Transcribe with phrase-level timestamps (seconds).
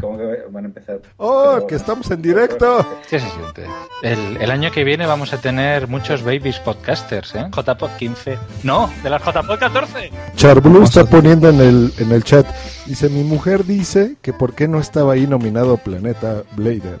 [0.00, 1.00] ¿Cómo que van a empezar?
[1.18, 2.84] ¡Oh, Pero- que estamos en directo!
[3.10, 3.66] ¿Qué se siente?
[4.02, 7.46] El, el año que viene vamos a tener muchos babies podcasters, ¿eh?
[7.54, 8.38] JPod 15.
[8.62, 10.10] No, de las JPod 14.
[10.36, 12.46] Charblu está poniendo en el, en el chat.
[12.86, 16.98] Dice, mi mujer dice que por qué no estaba ahí nominado Planeta Blader.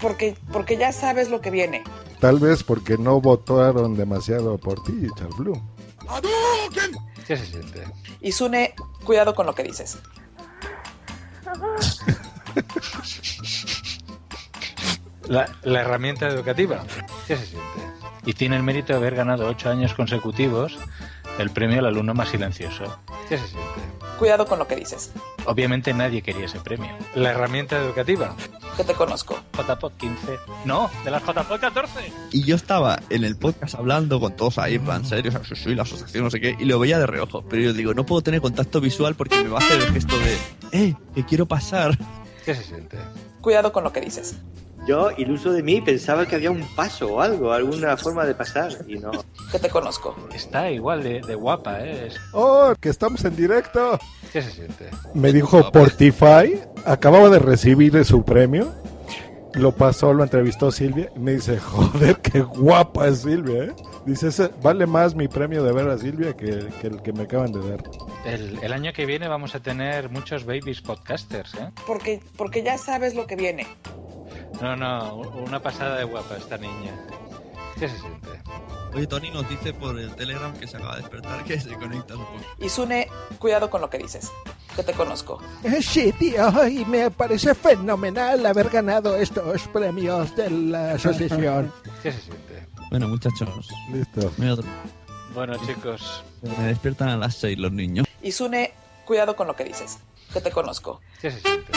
[0.00, 1.82] Porque, porque ya sabes lo que viene.
[2.20, 5.60] Tal vez porque no votaron demasiado por ti, Charblu.
[7.26, 7.84] ¿Qué se siente?
[8.20, 9.98] Y Sune, cuidado con lo que dices.
[15.28, 16.84] La, la herramienta educativa.
[17.26, 17.66] ¿Qué se siente?
[18.24, 20.78] Y tiene el mérito de haber ganado ocho años consecutivos
[21.42, 22.84] el premio al alumno más silencioso.
[23.28, 23.98] ¿Qué se siente?
[24.18, 25.12] Cuidado con lo que dices.
[25.44, 26.90] Obviamente nadie quería ese premio.
[27.14, 28.34] La herramienta educativa.
[28.76, 29.38] Que te conozco.
[29.52, 30.38] JPod 15.
[30.64, 32.12] No, de las JPod 14.
[32.32, 35.56] Y yo estaba en el podcast hablando con todos ahí, en plan serios, o sea,
[35.56, 37.42] soy la asociación, no sé qué, y lo veía de reojo.
[37.48, 40.16] Pero yo digo, no puedo tener contacto visual porque me va a hacer el gesto
[40.18, 40.38] de,
[40.72, 41.96] eh, que quiero pasar.
[42.44, 42.98] ¿Qué se siente?
[43.40, 44.36] Cuidado con lo que dices.
[44.86, 48.72] Yo, iluso de mí, pensaba que había un paso o algo, alguna forma de pasar,
[48.86, 49.10] y no.
[49.52, 50.14] Que te conozco.
[50.34, 52.08] Está igual de, de guapa, ¿eh?
[52.08, 53.98] Es- ¡Oh, que estamos en directo!
[54.32, 54.90] ¿Qué se siente?
[55.14, 58.72] Me dijo Portify, acababa de recibir su premio.
[59.54, 61.10] Lo pasó, lo entrevistó Silvia.
[61.16, 63.72] Y me dice, joder, qué guapa es Silvia, ¿eh?
[64.04, 67.22] Dice, "Ese vale más mi premio de ver a Silvia que, que el que me
[67.22, 67.82] acaban de dar.
[68.26, 71.70] El, el año que viene vamos a tener muchos babies podcasters, ¿eh?
[71.86, 73.66] Porque, porque ya sabes lo que viene.
[74.60, 76.92] No, no, una pasada de guapa esta niña.
[77.78, 78.28] ¿Qué se siente?
[78.94, 82.16] Oye, Tony nos dice por el Telegram que se acaba de despertar que se conecta
[82.16, 82.40] un poco.
[82.58, 83.08] Y Sune,
[83.38, 84.30] cuidado con lo que dices.
[84.74, 85.40] Que te conozco.
[85.62, 91.72] Eh, Sí, tío, y me parece fenomenal haber ganado estos premios de la asociación.
[92.02, 92.66] ¿Qué se siente?
[92.90, 94.32] Bueno, muchachos, Listo.
[94.38, 94.56] me,
[95.34, 98.06] Bueno, chicos, me despiertan a las 6 los niños.
[98.22, 98.72] Y Sune,
[99.04, 99.98] cuidado con lo que dices.
[100.32, 101.00] Que te conozco.
[101.20, 101.72] ¿qué se siente?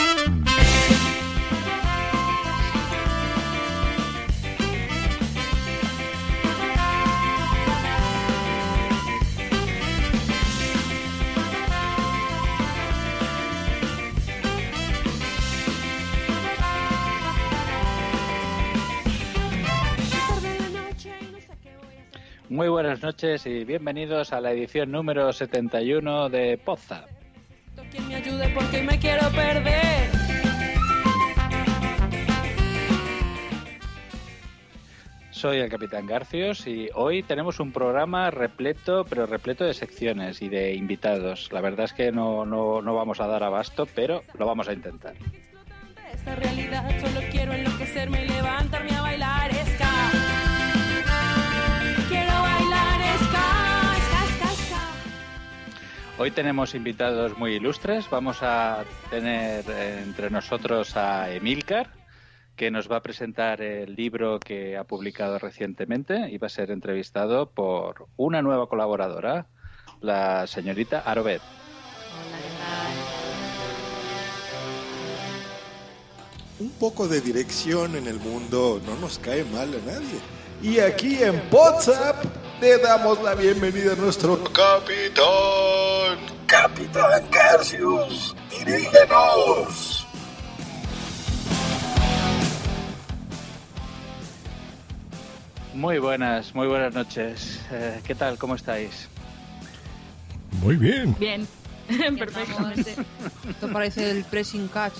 [22.52, 27.06] Muy buenas noches y bienvenidos a la edición número 71 de Poza.
[27.90, 30.10] Quien me ayude porque me quiero perder.
[35.30, 40.50] Soy el Capitán Garcios y hoy tenemos un programa repleto, pero repleto de secciones y
[40.50, 41.50] de invitados.
[41.52, 44.74] La verdad es que no, no, no vamos a dar abasto, pero lo vamos a
[44.74, 45.14] intentar.
[46.12, 49.01] Esta realidad solo quiero enloquecerme y levantarme a
[56.18, 58.08] Hoy tenemos invitados muy ilustres.
[58.10, 61.90] Vamos a tener eh, entre nosotros a Emilcar,
[62.54, 66.70] que nos va a presentar el libro que ha publicado recientemente y va a ser
[66.70, 69.46] entrevistado por una nueva colaboradora,
[70.02, 71.40] la señorita Arobet.
[76.60, 80.41] Un poco de dirección en el mundo no nos cae mal a nadie.
[80.62, 82.24] Y aquí en WhatsApp
[82.60, 90.06] le damos la bienvenida a nuestro Capitán, Capitán Garcius, dirígenos.
[95.74, 97.60] Muy buenas, muy buenas noches.
[97.72, 98.38] Eh, ¿Qué tal?
[98.38, 99.08] ¿Cómo estáis?
[100.62, 101.16] Muy bien.
[101.18, 101.48] Bien,
[102.16, 102.70] perfecto.
[103.50, 104.94] Esto parece el pressing catch.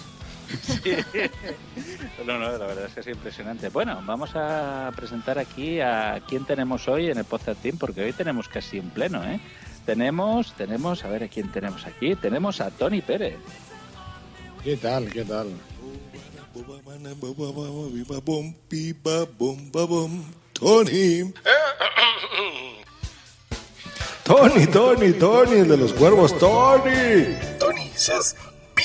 [2.26, 3.69] No, no, la verdad es que es impresionante.
[3.69, 8.12] Bueno, vamos a presentar aquí a quién tenemos hoy en el Podcast Team, porque hoy
[8.12, 9.40] tenemos casi un pleno, ¿eh?
[9.84, 12.14] Tenemos, tenemos, a ver a quién tenemos aquí.
[12.14, 13.37] Tenemos a Tony Pérez.
[14.62, 15.10] ¿Qué tal?
[15.10, 15.49] ¿Qué tal?
[20.52, 21.32] Tony.
[24.22, 27.37] Tony, Tony, Tony, el de los cuervos, Tony.
[27.58, 28.37] Tony, seas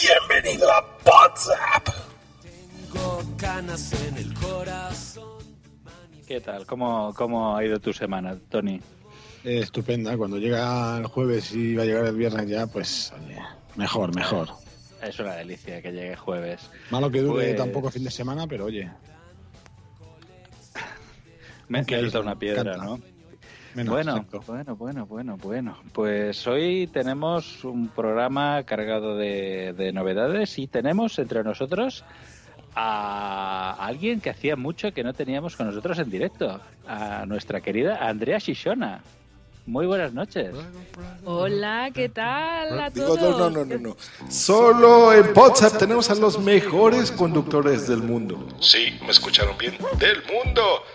[0.02, 1.88] bienvenido a WhatsApp.
[6.28, 6.66] ¿Qué tal?
[6.66, 8.82] ¿Cómo, cómo ha ido tu semana, Tony?
[9.44, 10.18] estupenda.
[10.18, 13.38] Cuando llega el jueves y va a llegar el viernes ya, pues oye,
[13.76, 14.50] mejor, mejor.
[15.02, 16.70] Es una delicia que llegue jueves.
[16.90, 18.92] Malo que dure Pues- tampoco fin de semana, pero oye.
[21.70, 22.86] Me, me me una piedra, encanta.
[22.86, 23.17] ¿no?
[23.76, 25.78] Menos, bueno, bueno, bueno, bueno, bueno.
[25.94, 32.04] Pues hoy tenemos un programa cargado de, de novedades y tenemos entre nosotros
[32.80, 38.08] a alguien que hacía mucho que no teníamos con nosotros en directo, a nuestra querida
[38.08, 39.02] Andrea Shishona.
[39.68, 40.56] Muy buenas noches.
[41.26, 43.20] Hola, ¿qué tal a todos?
[43.20, 43.98] no, no, no, no.
[44.30, 48.48] Solo en WhatsApp tenemos a los mejores conductores del mundo.
[48.62, 49.78] Sí, me escucharon bien.
[50.00, 50.86] Del mundo.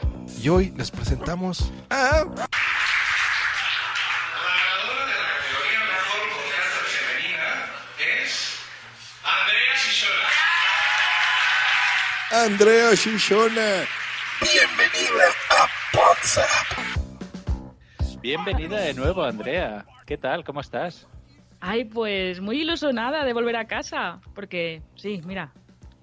[0.43, 2.25] Y hoy les presentamos a...
[12.31, 13.87] Andrea Shishona.
[14.41, 15.69] Bienvenida a
[15.99, 17.02] WhatsApp.
[18.23, 19.85] Bienvenida de nuevo, Andrea.
[20.07, 20.45] ¿Qué tal?
[20.45, 21.09] ¿Cómo estás?
[21.61, 24.21] Ay, pues muy ilusionada de volver a casa.
[24.35, 25.53] Porque, sí, mira,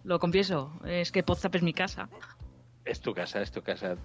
[0.03, 2.09] lo confieso, es que Podzap es mi casa.
[2.85, 3.95] Es tu casa, es tu casa.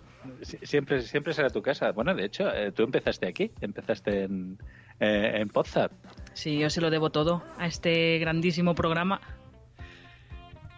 [0.43, 1.91] Sie- Siempre, siempre será tu casa.
[1.93, 4.59] Bueno, de hecho, eh, tú empezaste aquí, empezaste en,
[5.01, 5.91] eh, en Podzap.
[6.35, 9.21] Sí, yo se lo debo todo a este grandísimo programa.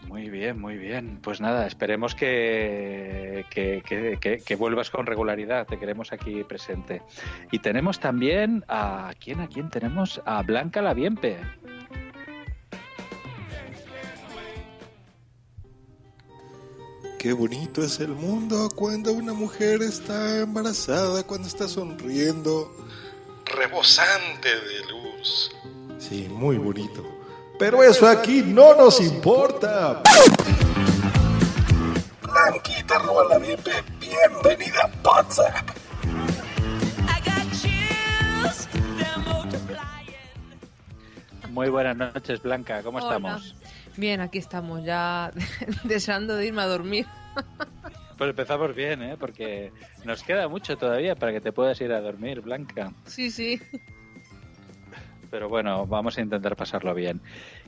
[0.08, 1.18] Muy bien, muy bien.
[1.22, 5.66] Pues nada, esperemos que, que, que- que- que vuelvas con regularidad.
[5.66, 7.02] Te queremos aquí presente.
[7.50, 11.38] Y tenemos también a quién, a quién tenemos a Blanca Laviempe.
[17.18, 22.70] Qué bonito es el mundo cuando una mujer está embarazada, cuando está sonriendo.
[23.46, 25.50] Rebosante de luz.
[25.98, 27.04] Sí, muy bonito.
[27.58, 30.02] Pero eso aquí no nos importa.
[32.22, 33.58] Blanquita roba la bien,
[33.98, 35.66] bienvenida a WhatsApp.
[41.50, 42.82] Muy buenas noches, Blanca.
[42.82, 43.06] ¿Cómo Hola.
[43.06, 43.56] estamos?
[43.96, 45.32] Bien, aquí estamos ya
[45.84, 47.06] deseando de irme a dormir.
[48.18, 49.16] Pues empezamos bien, ¿eh?
[49.18, 49.72] Porque
[50.04, 52.92] nos queda mucho todavía para que te puedas ir a dormir, Blanca.
[53.06, 53.60] Sí, sí.
[55.30, 57.20] Pero bueno, vamos a intentar pasarlo bien.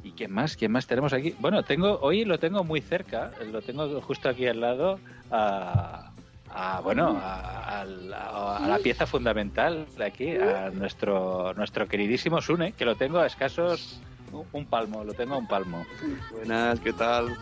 [0.04, 0.56] ¿Y quién más?
[0.56, 1.34] ¿Quién más tenemos aquí?
[1.38, 5.00] Bueno, tengo hoy lo tengo muy cerca, lo tengo justo aquí al lado
[5.30, 6.10] a,
[6.50, 12.40] a, bueno, a, al- a- a la pieza fundamental de aquí, a nuestro nuestro queridísimo
[12.40, 14.00] Sune, que lo tengo a escasos
[14.32, 15.86] un- un palmo, lo tengo a un palmo.
[16.32, 17.36] Buenas, ¿qué tal?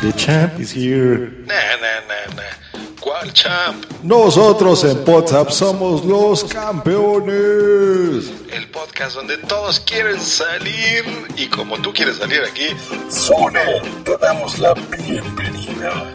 [0.00, 1.28] The champ is here.
[1.46, 2.67] Nah, nah, nah, nah.
[3.00, 3.84] ¿Cuál champ?
[4.02, 8.32] Nosotros en WhatsApp somos los campeones.
[8.52, 11.04] El podcast donde todos quieren salir
[11.36, 12.66] y como tú quieres salir aquí.
[13.08, 13.60] Sune,
[14.04, 16.12] te damos la bienvenida.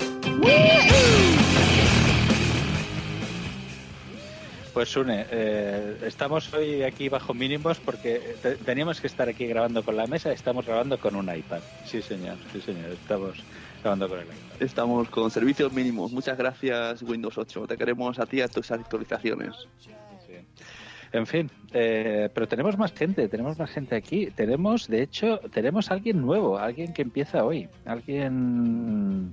[4.73, 9.83] Pues Sune, eh, estamos hoy aquí bajo mínimos porque te- teníamos que estar aquí grabando
[9.83, 11.59] con la mesa, estamos grabando con un iPad.
[11.85, 13.35] Sí, señor, sí, señor, estamos
[13.83, 14.35] grabando con el iPad.
[14.59, 16.11] Estamos con servicios mínimos.
[16.11, 17.67] Muchas gracias, Windows 8.
[17.67, 19.67] Te queremos a ti a tus actualizaciones.
[21.11, 24.31] En fin, eh, pero tenemos más gente, tenemos más gente aquí.
[24.35, 29.31] Tenemos, de hecho, tenemos a alguien nuevo, alguien que empieza hoy, alguien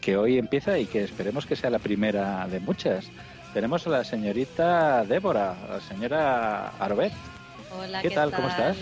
[0.00, 3.08] que hoy empieza y que esperemos que sea la primera de muchas.
[3.54, 7.12] Tenemos a la señorita Débora, a la señora Arbet.
[7.78, 8.32] Hola, ¿Qué ¿qué, tal?
[8.32, 8.76] ¿Cómo estás?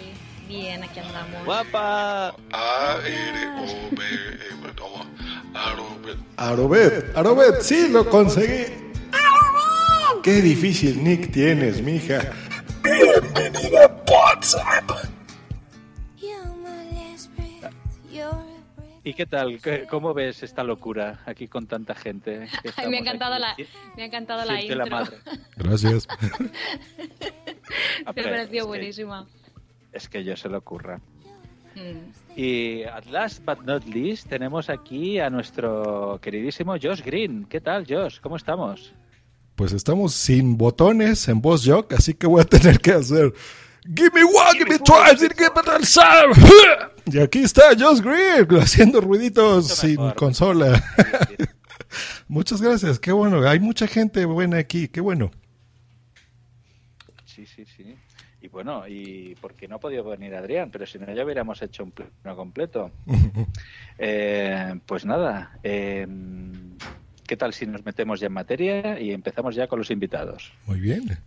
[0.48, 1.44] Bien, aquí andamos.
[1.44, 2.28] ¡Guapa!
[2.52, 5.04] A, R, O, B, E, toma.
[5.54, 6.16] Arobet.
[6.36, 8.64] Arobet, Arobet, sí lo conseguí.
[10.22, 12.20] Qué difícil nick tienes, mija.
[12.82, 14.90] Bienvenida a WhatsApp.
[19.04, 19.58] ¿Y qué tal?
[19.62, 22.46] ¿Qué- ¿Cómo ves esta locura aquí con tanta gente?
[22.76, 23.62] Ay, me ha encantado aquí?
[23.62, 24.76] la, me ha encantado la intro.
[24.76, 25.16] la madre.
[25.56, 26.06] Gracias.
[28.06, 29.26] me pareció es que- buenísima.
[29.92, 31.00] Es que yo se lo ocurra.
[31.74, 32.36] Mm.
[32.36, 37.46] Y at last but not least tenemos aquí a nuestro queridísimo Josh Green.
[37.48, 38.20] ¿Qué tal, Josh?
[38.20, 38.92] ¿Cómo estamos?
[39.54, 43.34] Pues estamos sin botones en voz Jock, así que voy a tener que hacer
[43.94, 46.36] Give me one, give me twice, and give me the sound.
[47.10, 50.82] Y aquí está Josh Green haciendo ruiditos sin consola.
[52.28, 53.48] Muchas gracias, qué bueno.
[53.48, 55.30] Hay mucha gente buena aquí, qué bueno.
[57.24, 57.96] Sí, sí, sí.
[58.42, 61.84] Y bueno, y porque no ha podido venir Adrián, pero si no ya hubiéramos hecho
[61.84, 62.90] un pleno completo.
[64.00, 66.06] Eh, pues nada, eh,
[67.26, 70.52] ¿qué tal si nos metemos ya en materia y empezamos ya con los invitados?
[70.66, 71.18] Muy bien.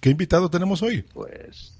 [0.00, 1.02] ¿Qué invitado tenemos hoy?
[1.02, 1.78] Pues,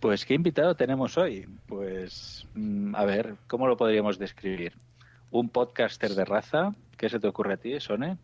[0.00, 1.48] pues ¿qué invitado tenemos hoy?
[1.66, 4.74] Pues, mm, a ver, ¿cómo lo podríamos describir?
[5.30, 6.74] ¿Un podcaster de raza?
[6.98, 8.18] ¿Qué se te ocurre a ti, Sone?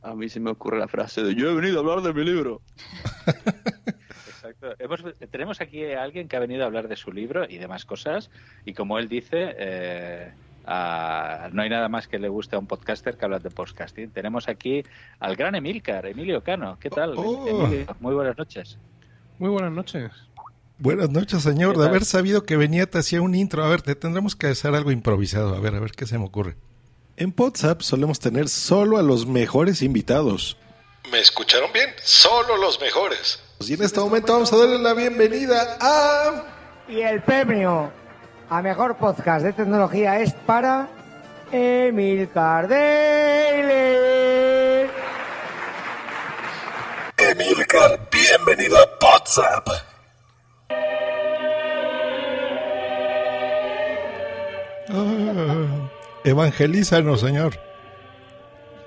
[0.00, 2.24] A mí se me ocurre la frase de yo he venido a hablar de mi
[2.24, 2.62] libro.
[4.78, 7.84] Hemos- tenemos aquí a alguien que ha venido a hablar de su libro y demás
[7.84, 8.30] cosas.
[8.64, 10.32] Y como él dice, eh,
[10.66, 14.10] a- no hay nada más que le guste a un podcaster que hablar de podcasting.
[14.10, 14.82] Tenemos aquí
[15.20, 16.78] al gran Emilcar, Emilio Cano.
[16.80, 17.14] ¿Qué tal?
[17.16, 17.46] Oh.
[17.66, 17.96] Emilio?
[18.00, 18.78] Muy buenas noches.
[19.38, 20.10] Muy buenas noches.
[20.78, 21.74] Buenas noches, señor.
[21.74, 23.64] ¿Qué De haber sabido que venía te hacía un intro.
[23.64, 25.54] A ver, te tendremos que hacer algo improvisado.
[25.54, 26.56] A ver, a ver qué se me ocurre.
[27.16, 30.58] En WhatsApp solemos tener solo a los mejores invitados.
[31.10, 31.88] ¿Me escucharon bien?
[32.02, 33.42] Solo los mejores.
[33.60, 36.44] Y en este momento vamos a darle la bienvenida a...
[36.88, 37.90] Y el premio
[38.48, 40.88] a mejor podcast de tecnología es para
[41.50, 42.86] Emil Daily.
[47.16, 49.68] Emilcar, bienvenido a WhatsApp.
[54.90, 55.90] Ah,
[56.24, 57.58] evangelízanos, señor.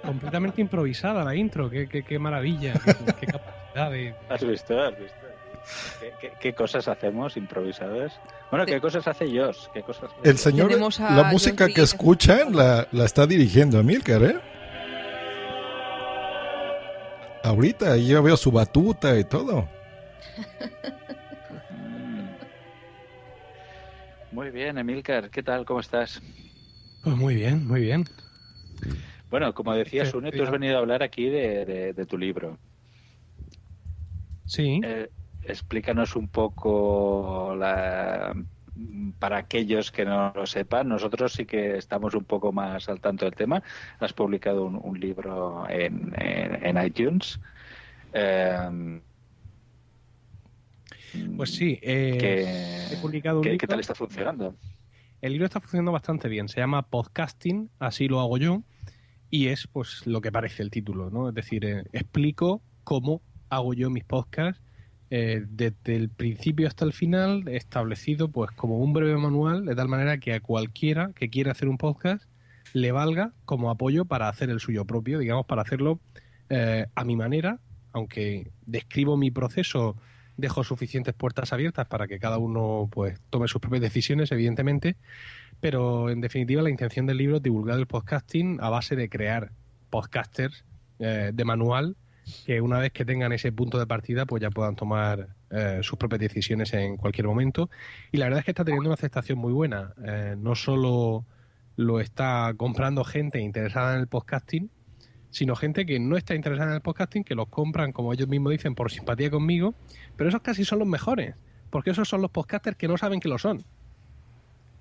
[0.06, 1.70] Completamente improvisada la intro.
[1.70, 2.74] Qué, qué, qué maravilla.
[3.20, 3.28] Qué,
[3.74, 4.16] de...
[4.30, 4.80] ¿Has visto?
[4.82, 5.16] ¿Has visto?
[6.00, 8.20] ¿Qué, qué- qué cosas hacemos improvisadas?
[8.50, 9.68] Bueno, ¿qué cosas hace Josh?
[9.74, 11.84] ¿Qué cosas hace El señor, a la John música que Trigger.
[11.84, 14.40] escuchan la, la está dirigiendo Emilcar, ¿eh?
[17.44, 19.68] Ahorita yo veo su batuta y todo.
[24.32, 25.30] Muy bien, Emilcar.
[25.30, 25.66] ¿Qué tal?
[25.66, 26.22] ¿Cómo estás?
[27.04, 28.06] Pues muy bien, muy bien.
[29.32, 32.18] Bueno, como decía Sí, Sune, tú has venido a hablar aquí de, de- de tu
[32.18, 32.60] libro.
[34.50, 34.82] Sí.
[34.84, 35.10] Eh,
[35.44, 38.34] explícanos un poco la-
[39.20, 40.88] para aquellos que no lo sepan.
[40.88, 43.62] Nosotros sí que estamos un poco más al tanto del tema.
[44.00, 47.40] Has publicado un, un libro en, en- en iTunes.
[48.14, 49.02] Eh,
[51.38, 53.62] Pues sí, eh, que- he publicado un ¿qué, libro.
[53.62, 54.56] qué tal está funcionando?
[55.22, 56.48] El libro está funcionando bastante bien.
[56.48, 58.64] Se llama Podcasting, así lo hago yo.
[59.30, 61.30] Y es pues lo que parece el título, ¿no?
[61.30, 64.62] Es decir, eh, explico cómo hago yo mis podcasts
[65.12, 69.88] eh, desde el principio hasta el final, establecido pues como un breve manual, de tal
[69.88, 72.24] manera que a cualquiera que quiera hacer un podcast
[72.74, 76.00] le valga como apoyo para hacer el suyo propio, digamos, para hacerlo
[76.50, 77.60] eh, a mi manera,
[77.92, 79.96] aunque describo mi proceso,
[80.38, 84.96] dejo suficientes puertas abiertas para que cada uno pues tome sus propias decisiones, evidentemente,
[85.60, 89.52] pero en definitiva la intención del libro es divulgar el podcasting a base de crear
[89.90, 90.66] podcasters
[91.00, 91.96] eh, de manual
[92.46, 95.98] que una vez que tengan ese punto de partida pues ya puedan tomar eh, sus
[95.98, 97.70] propias decisiones en cualquier momento.
[98.12, 99.94] Y la verdad es que está teniendo una aceptación muy buena.
[100.06, 101.26] Eh, no solo
[101.76, 104.70] lo está comprando gente interesada en el podcasting
[105.32, 108.52] sino gente que no está interesada en el podcasting que los compran como ellos mismos
[108.52, 109.76] dicen por simpatía conmigo.
[110.18, 111.36] Pero esos casi son los mejores
[111.70, 113.64] porque esos son los podcasters que no saben que lo son.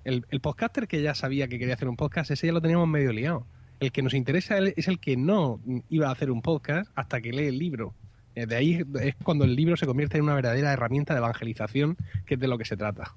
[0.03, 2.87] El, el podcaster que ya sabía que quería hacer un podcast, ese ya lo teníamos
[2.87, 3.45] medio liado.
[3.79, 5.59] El que nos interesa es el que no
[5.89, 7.93] iba a hacer un podcast hasta que lee el libro.
[8.35, 11.95] Eh, De ahí es cuando el libro se convierte en una verdadera herramienta de evangelización,
[12.25, 13.15] que es de lo que se trata.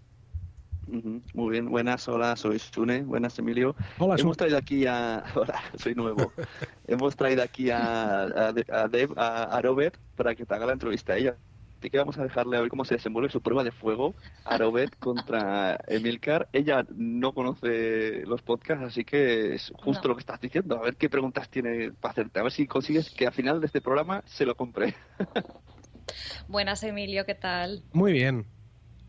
[1.35, 3.75] Muy bien, buenas, hola, soy Sune, buenas Emilio.
[3.99, 5.25] Hola, Hemos traído aquí a...
[5.35, 6.33] Hola, soy nuevo.
[6.87, 10.75] Hemos traído aquí a, a, a Dev, a, a Robert, para que te haga la
[10.75, 11.37] entrevista a ella.
[11.83, 14.57] Así que vamos a dejarle a ver cómo se desenvuelve su prueba de fuego a
[14.57, 16.49] Robert contra Emilcar.
[16.53, 20.11] Ella no conoce los podcasts, así que es justo No.
[20.11, 20.77] lo que estás diciendo.
[20.79, 22.39] A ver qué preguntas tiene para hacerte.
[22.39, 24.95] A ver si consigues que al final de este programa se lo compre.
[26.47, 27.83] Buenas, Emilio, ¿qué tal?
[27.93, 28.47] Muy bien.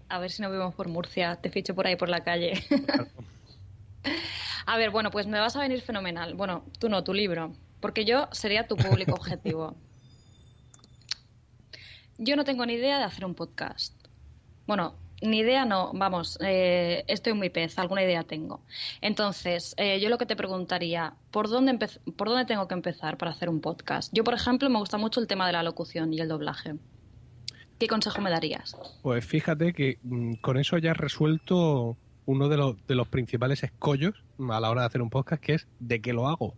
[0.09, 1.35] A ver si nos vemos por Murcia.
[1.35, 2.53] Te ficho por ahí por la calle.
[4.65, 6.33] A ver, bueno, pues me vas a venir fenomenal.
[6.33, 7.53] Bueno, tú no, tu libro.
[7.81, 9.75] Porque yo sería tu público objetivo.
[12.17, 13.93] Yo no tengo ni idea de hacer un podcast.
[14.67, 18.61] Bueno, ni idea no, vamos, eh, estoy muy pez, alguna idea tengo.
[19.01, 23.31] Entonces, eh, yo lo que te preguntaría, ¿por dónde, ¿por dónde tengo que empezar para
[23.31, 24.13] hacer un podcast?
[24.13, 26.75] Yo, por ejemplo, me gusta mucho el tema de la locución y el doblaje.
[27.79, 28.77] ¿Qué consejo me darías?
[29.01, 33.63] Pues fíjate que mm, con eso ya has resuelto uno de los, de los principales
[33.63, 36.53] escollos a la hora de hacer un podcast, que es de qué lo hago.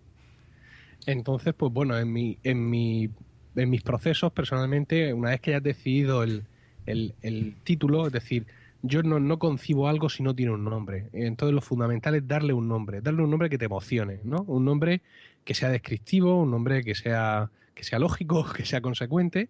[1.06, 3.10] Entonces, pues bueno, en mi, en mi,
[3.56, 6.44] en mis procesos personalmente, una vez que hayas decidido el,
[6.86, 8.46] el, el título, es decir,
[8.82, 11.08] yo no, no concibo algo si no tiene un nombre.
[11.14, 14.44] Entonces lo fundamental es darle un nombre, darle un nombre que te emocione, ¿no?
[14.48, 15.02] Un nombre
[15.44, 19.50] que sea descriptivo, un nombre que sea, que sea lógico, que sea consecuente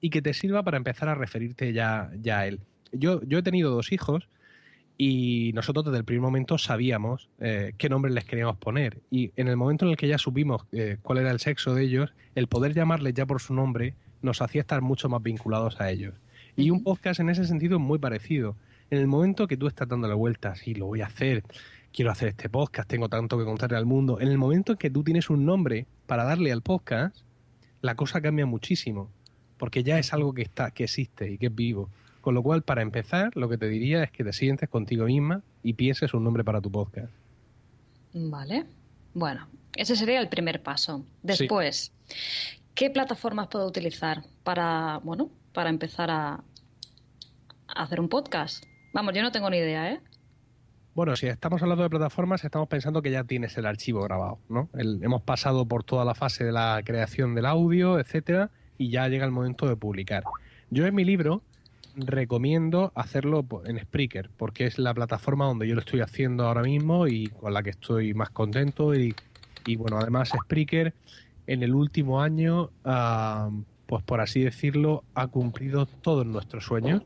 [0.00, 2.60] y que te sirva para empezar a referirte ya, ya a él.
[2.92, 4.28] Yo, yo he tenido dos hijos
[4.98, 9.00] y nosotros desde el primer momento sabíamos eh, qué nombres les queríamos poner.
[9.10, 11.84] Y en el momento en el que ya supimos eh, cuál era el sexo de
[11.84, 15.90] ellos, el poder llamarles ya por su nombre nos hacía estar mucho más vinculados a
[15.90, 16.14] ellos.
[16.56, 18.56] Y un podcast en ese sentido es muy parecido.
[18.90, 21.42] En el momento que tú estás dándole vueltas y lo voy a hacer,
[21.92, 24.90] quiero hacer este podcast, tengo tanto que contarle al mundo, en el momento en que
[24.90, 27.16] tú tienes un nombre para darle al podcast,
[27.80, 29.10] la cosa cambia muchísimo
[29.62, 31.88] porque ya es algo que está, que existe y que es vivo.
[32.22, 35.42] Con lo cual, para empezar, lo que te diría es que te sientes contigo misma
[35.62, 37.12] y pienses un nombre para tu podcast.
[38.14, 38.64] Vale.
[39.12, 41.04] Bueno, ese sería el primer paso.
[41.22, 41.92] Después,
[42.74, 48.64] ¿qué plataformas puedo utilizar para, bueno, para empezar a, a hacer un podcast?
[48.94, 50.00] Vamos, yo no tengo ni idea, ¿eh?
[50.94, 54.68] Bueno, si estamos hablando de plataformas, estamos pensando que ya tienes el archivo grabado, ¿no?
[54.74, 59.08] El- hemos pasado por toda la fase de la creación del audio, etcétera, y ya
[59.08, 60.22] llega el momento de publicar.
[60.70, 61.42] Yo en mi libro
[61.96, 67.06] recomiendo hacerlo en Spreaker, porque es la plataforma donde yo lo estoy haciendo ahora mismo
[67.06, 68.94] y con la que estoy más contento.
[68.94, 69.14] Y,
[69.66, 70.94] y, bueno, además Spreaker
[71.46, 73.50] en el último año, ah,
[73.86, 77.02] pues por así decirlo, ha cumplido todos nuestros sueños.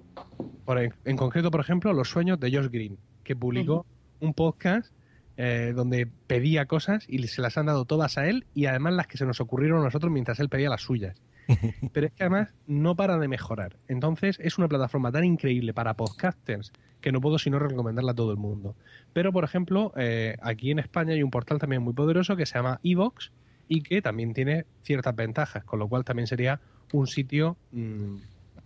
[0.64, 3.86] Por en, en concreto, por ejemplo, los sueños de Josh Green, que publicó
[4.20, 4.92] un podcast
[5.38, 9.06] eh, donde pedía cosas y se las han dado todas a él y además las
[9.06, 11.20] que se nos ocurrieron a nosotros mientras él pedía las suyas.
[11.92, 13.76] Pero es que además no para de mejorar.
[13.88, 18.32] Entonces es una plataforma tan increíble para podcasters que no puedo sino recomendarla a todo
[18.32, 18.74] el mundo.
[19.12, 22.54] Pero, por ejemplo, eh, aquí en España hay un portal también muy poderoso que se
[22.54, 23.32] llama Evox
[23.68, 26.60] y que también tiene ciertas ventajas, con lo cual también sería
[26.92, 28.16] un sitio mm,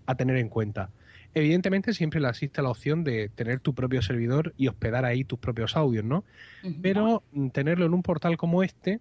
[0.07, 0.91] a tener en cuenta.
[1.35, 5.39] Evidentemente siempre le existe la opción de tener tu propio servidor y hospedar ahí tus
[5.39, 6.25] propios audios, ¿no?
[6.83, 9.01] Pero mm, tenerlo en un portal como este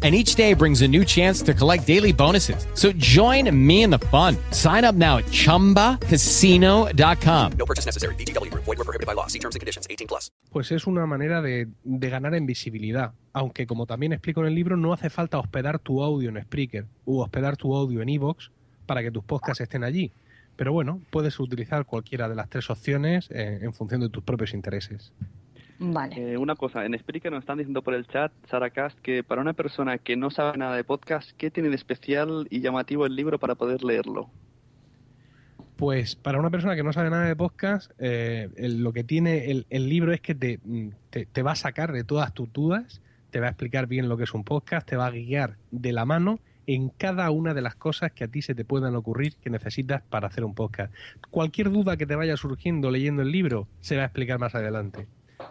[0.00, 2.68] And each day brings a new chance to collect daily bonuses.
[2.74, 4.36] So join me in the fun.
[4.52, 7.52] Sign up now at chumbacasino.com.
[7.58, 8.14] No purchase necessary.
[8.14, 8.62] VGW Group.
[8.64, 9.26] Void were prohibited by law.
[9.26, 9.88] See terms and conditions.
[9.90, 10.30] 18 plus.
[10.50, 13.12] pues es una manera de, de ganar en visibilidad.
[13.32, 16.86] Aunque, como también explico en el libro, no hace falta hospedar tu audio en Spreaker
[17.04, 18.50] u hospedar tu audio en Evox
[18.86, 20.12] para que tus podcasts estén allí.
[20.56, 24.54] Pero bueno, puedes utilizar cualquiera de las tres opciones eh, en función de tus propios
[24.54, 25.12] intereses.
[25.80, 26.32] Vale.
[26.32, 29.52] Eh, una cosa, en Spreaker nos están diciendo por el chat, Saracast, que para una
[29.52, 33.38] persona que no sabe nada de podcast, ¿qué tiene de especial y llamativo el libro
[33.38, 34.28] para poder leerlo?
[35.76, 39.50] Pues para una persona que no sabe nada de podcast, eh, el- lo que tiene
[39.52, 42.52] el, el libro es que te, mm, te, te va a sacar de todas tus
[42.52, 45.58] dudas, te va a explicar bien lo que es un podcast, te va a guiar
[45.70, 48.96] de la mano en cada una de las cosas que a ti se te puedan
[48.96, 50.92] ocurrir que necesitas para hacer un podcast.
[51.30, 55.06] Cualquier duda que te vaya surgiendo leyendo el libro se va a explicar más adelante.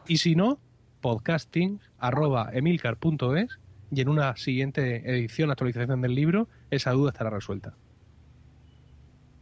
[0.08, 0.60] Y si no,
[1.02, 3.60] podcasting arroba emilcar.es
[3.92, 7.78] y en una siguiente edición, actualización del libro, esa duda estará resuelta.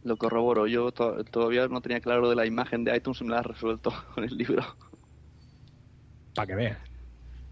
[0.02, 3.30] Lo corroboro, yo to- todavía no tenía claro de la imagen de iTunes y me
[3.30, 4.62] la has resuelto con el libro.
[6.34, 6.78] Para que veas.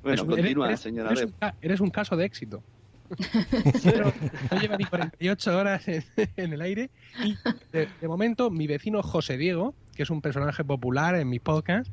[0.02, 2.62] Bueno, Eres- continúa, eres- señora eres un ca- eres un caso de éxito.
[3.84, 4.12] Pero
[4.50, 6.04] no lleva ni 48 horas en,
[6.36, 6.90] en el aire
[7.22, 7.36] y
[7.70, 11.92] de, de momento mi vecino José Diego, que es un personaje popular en mis podcasts,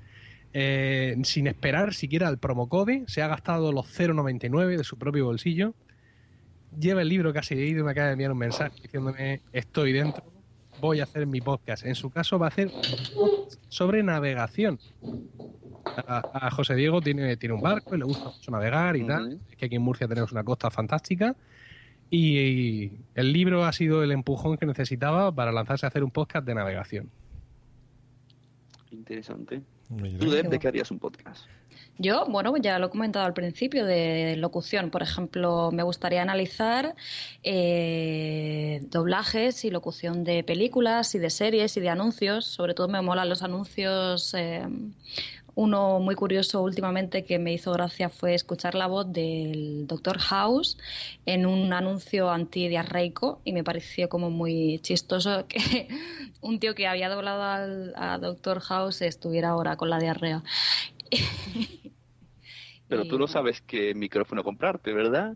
[0.53, 5.73] eh, sin esperar siquiera el promocode, se ha gastado los 0,99 de su propio bolsillo,
[6.77, 10.23] lleva el libro casi leído y me acaba de enviar un mensaje diciéndome estoy dentro,
[10.79, 11.85] voy a hacer mi podcast.
[11.85, 12.71] En su caso va a hacer
[13.69, 14.79] sobre navegación.
[16.07, 19.39] A, a José Diego tiene, tiene un barco y le gusta mucho navegar y tal.
[19.49, 21.35] Es que aquí en Murcia tenemos una costa fantástica.
[22.09, 26.11] Y, y el libro ha sido el empujón que necesitaba para lanzarse a hacer un
[26.11, 27.09] podcast de navegación.
[28.91, 29.61] Interesante.
[30.19, 31.45] ¿Tú, Deb, de qué harías un podcast?
[31.97, 34.89] Yo, bueno, ya lo he comentado al principio de locución.
[34.89, 36.95] Por ejemplo, me gustaría analizar
[37.43, 42.45] eh, doblajes y locución de películas y de series y de anuncios.
[42.45, 44.33] Sobre todo me molan los anuncios.
[44.33, 44.65] eh,
[45.55, 50.17] uno muy curioso últimamente que me hizo gracia fue escuchar la voz del Dr.
[50.19, 50.77] House
[51.25, 55.87] en un anuncio antidiarreico y me pareció como muy chistoso que
[56.41, 58.59] un tío que había doblado al, a Dr.
[58.61, 60.43] House estuviera ahora con la diarrea.
[62.87, 65.35] Pero tú no sabes qué micrófono comprarte, ¿verdad?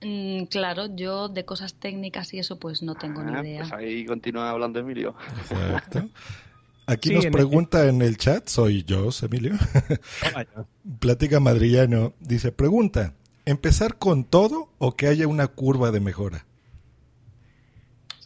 [0.00, 3.60] Mm, claro, yo de cosas técnicas y eso pues no tengo Ah, ni idea.
[3.60, 5.14] pues ahí continúa hablando Emilio.
[5.38, 6.08] Exacto.
[6.86, 9.54] Aquí Sí, nos pregunta en el chat, soy yo, Emilio.
[11.00, 12.12] Platica Madrillano.
[12.20, 13.14] Dice, pregunta,
[13.46, 16.46] ¿Empezar con todo o que haya una curva de mejora?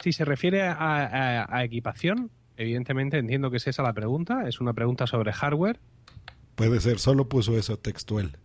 [0.00, 4.48] Si se refiere a, a- a equipación, evidentemente entiendo que es esa la pregunta.
[4.48, 5.80] Es una pregunta sobre hardware.
[6.54, 8.38] Puede ser, solo puso eso textual.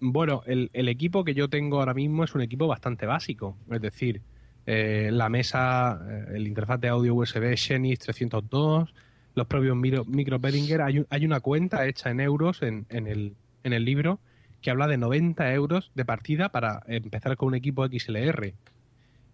[0.00, 3.56] Bueno, el, el equipo que yo tengo ahora mismo es un equipo bastante básico.
[3.70, 4.20] Es decir,
[4.66, 8.92] eh, la mesa, eh, el interfaz de audio USB Xenis 302,
[9.34, 10.82] los propios micro, micro Behringer.
[10.82, 14.18] Hay, hay una cuenta hecha en euros en, en el, en el libro
[14.60, 18.54] que habla de 90 euros de partida para empezar con un equipo XLR.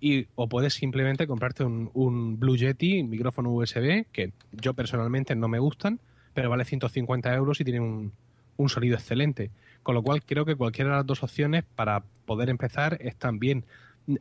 [0.00, 5.34] Y, o puedes simplemente comprarte un, un Blue Yeti, un micrófono USB, que yo personalmente
[5.37, 6.00] no me gustan,
[6.34, 8.12] pero vale 150 euros y tiene un,
[8.56, 9.50] un sonido excelente.
[9.82, 13.64] Con lo cual creo que cualquiera de las dos opciones para poder empezar están bien.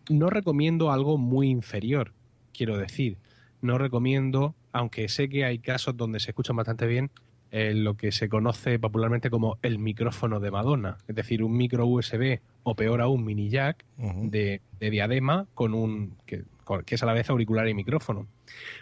[0.10, 2.12] No recomiendo algo muy inferior,
[2.54, 3.18] quiero decir.
[3.62, 7.10] No recomiendo, aunque sé que hay casos donde se escuchan bastante bien,
[7.52, 11.86] eh, lo que se conoce popularmente como el micrófono de Madonna, es decir, un micro
[11.86, 13.86] USB o peor aún mini jack
[14.32, 18.28] de, de diadema con un que, con- que es a la vez auricular y micrófono.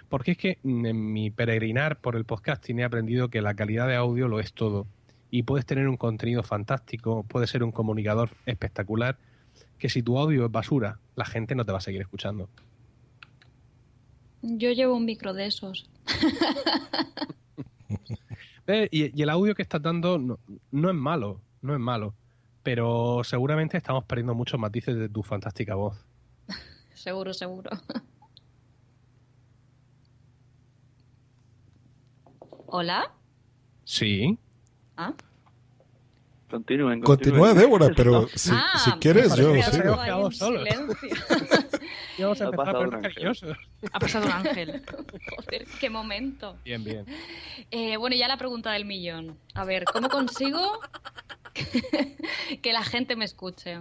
[0.10, 3.88] Porque es que mm, en mi peregrinar por el podcasting he aprendido que la calidad
[3.88, 4.88] de audio lo es todo
[5.29, 9.17] y puedes tener un contenido fantástico, puedes ser un comunicador espectacular,
[9.77, 12.49] que si tu audio es basura, la gente no te va a seguir escuchando.
[14.47, 15.89] Yo llevo un micro de esos.
[18.67, 20.39] Eh, y, y el audio que estás dando no,
[20.71, 22.15] no es malo, no es malo,
[22.63, 26.03] pero seguramente estamos perdiendo muchos matices de tu fantástica voz.
[26.95, 27.69] Seguro, seguro.
[32.65, 33.13] ¿Hola?
[33.84, 34.39] Sí.
[34.97, 35.13] ¿Ah?
[36.49, 37.53] Continúen, Continúa.
[37.53, 39.89] Débora, pero si, Ah, si quieres, yo parecía que
[42.23, 43.13] vamos a Ha empezar a pasado un ponernos ángel.
[43.13, 43.58] cariñosos.
[43.91, 44.82] Ha pasado un ángel.
[45.36, 46.58] Joder, qué momento.
[46.65, 47.06] Bien, bien.
[47.71, 49.38] Eh, bueno, ya la pregunta del millón.
[49.54, 50.80] A ver, ¿cómo consigo
[52.62, 53.80] que la gente me escuche?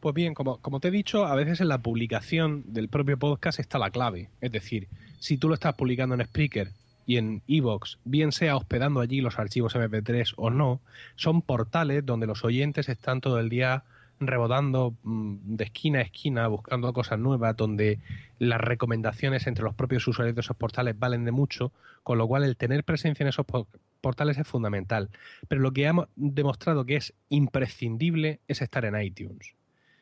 [0.00, 3.58] Pues bien, como, como te he dicho, a veces en la publicación del propio podcast
[3.58, 4.30] está la clave.
[4.40, 6.70] Es decir, si tú lo estás publicando en Spreaker
[7.04, 10.80] y en Evox, bien sea hospedando allí los archivos MP3 o no,
[11.16, 13.82] son portales donde los oyentes están todo el día
[14.20, 17.98] rebotando mm, de esquina a esquina, buscando cosas nuevas, donde
[18.38, 22.44] las recomendaciones entre los propios usuarios de esos portales valen de mucho, con lo cual
[22.44, 23.68] el tener presencia en esos po-
[24.00, 25.10] portales es fundamental.
[25.48, 29.54] Pero lo que hemos demostrado que es imprescindible es estar en iTunes.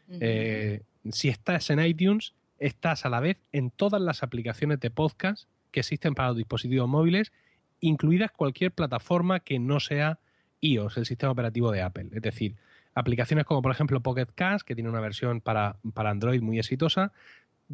[0.09, 5.49] Eh, si estás en iTunes, estás a la vez en todas las aplicaciones de podcast
[5.73, 7.33] que existen para los dispositivos móviles,
[7.81, 10.19] incluidas cualquier plataforma que no sea
[10.61, 12.09] iOS, el sistema operativo de Apple.
[12.13, 12.57] Es decir,
[12.97, 17.13] aplicaciones como por ejemplo Pocket Cast, que tiene una versión para, para Android muy exitosa,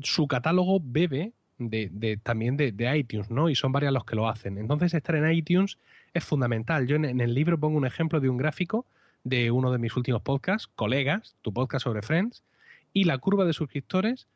[0.03, 3.49] su catálogo bebe de, de- también de, iTunes, ¿no?
[3.49, 4.59] Y son varias los que lo hacen.
[4.59, 5.79] Entonces, estar en iTunes
[6.13, 6.87] es fundamental.
[6.87, 8.85] Yo en, en el libro pongo un ejemplo de un gráfico
[9.25, 12.43] de uno de mis últimos podcasts, Colegas, tu podcast sobre Friends,
[12.93, 14.27] y la curva de suscriptores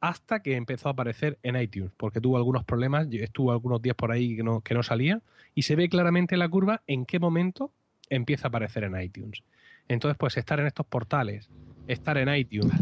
[0.00, 4.12] hasta que empezó a aparecer en iTunes, porque tuvo algunos problemas, estuvo algunos días por
[4.12, 5.20] ahí que no, que no salía,
[5.54, 7.70] y se ve claramente la curva en qué momento
[8.08, 9.42] empieza a aparecer en iTunes.
[9.88, 11.48] Entonces, pues estar en estos portales,
[11.86, 12.74] estar en iTunes,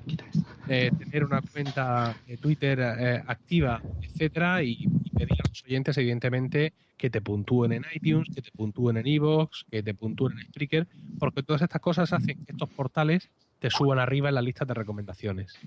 [0.69, 5.99] eh, tener una cuenta de Twitter eh, activa, etcétera, y, y pedir a los oyentes,
[5.99, 10.47] evidentemente, que te puntúen en iTunes, que te puntúen en Evox, que te puntúen en
[10.47, 10.89] Spreaker,
[11.19, 14.75] porque todas estas cosas hacen que estos portales te suban arriba en la lista de
[14.75, 15.59] recomendaciones.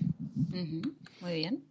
[1.20, 1.62] Muy bien.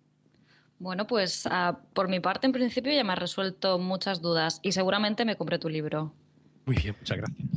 [0.79, 4.71] Bueno, pues ah, por mi parte, en principio, ya me has resuelto muchas dudas y
[4.73, 6.13] seguramente me compré tu libro.
[6.67, 7.47] Muy bien, muchas gracias.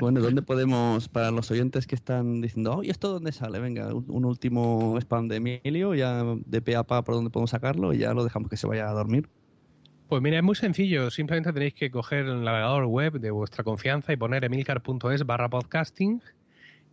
[0.00, 3.60] Bueno, ¿dónde podemos, para los oyentes que están diciendo, oh, ¿y esto dónde sale?
[3.60, 7.50] Venga, un, un último spam de Emilio, ya de pe a pa por dónde podemos
[7.50, 9.28] sacarlo y ya lo dejamos que se vaya a dormir.
[10.08, 11.10] Pues mira, es muy sencillo.
[11.10, 16.22] Simplemente tenéis que coger el navegador web de vuestra confianza y poner emilcar.es barra podcasting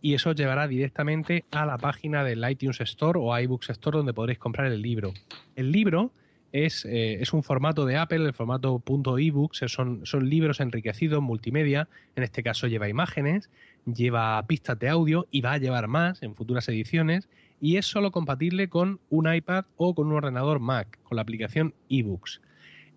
[0.02, 4.12] y eso os llevará directamente a la página del iTunes Store o iBooks Store donde
[4.12, 5.14] podréis comprar el libro.
[5.56, 6.12] El libro
[6.52, 11.88] es, eh, es un formato de Apple, el formato .ebooks, son, son libros enriquecidos, multimedia,
[12.16, 13.50] en este caso lleva imágenes,
[13.84, 17.28] lleva pistas de audio y va a llevar más en futuras ediciones
[17.60, 21.74] y es solo compatible con un iPad o con un ordenador Mac, con la aplicación
[21.88, 22.40] eBooks.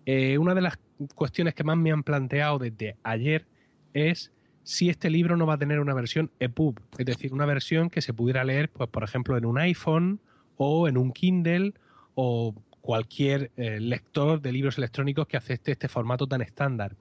[0.06, 0.78] Eh, una de las
[1.14, 3.46] cuestiones que más me han planteado desde ayer
[3.92, 4.32] es
[4.64, 8.00] si este libro no va a tener una versión EPUB, es decir, una versión que
[8.00, 10.20] se pudiera leer, pues, por ejemplo, en un iPhone
[10.56, 11.74] o en un Kindle
[12.14, 16.94] o cualquier eh, lector de libros electrónicos que acepte este formato tan estándar.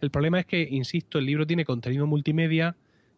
[0.00, 2.76] El problema es que, insisto, el libro tiene contenido multimedia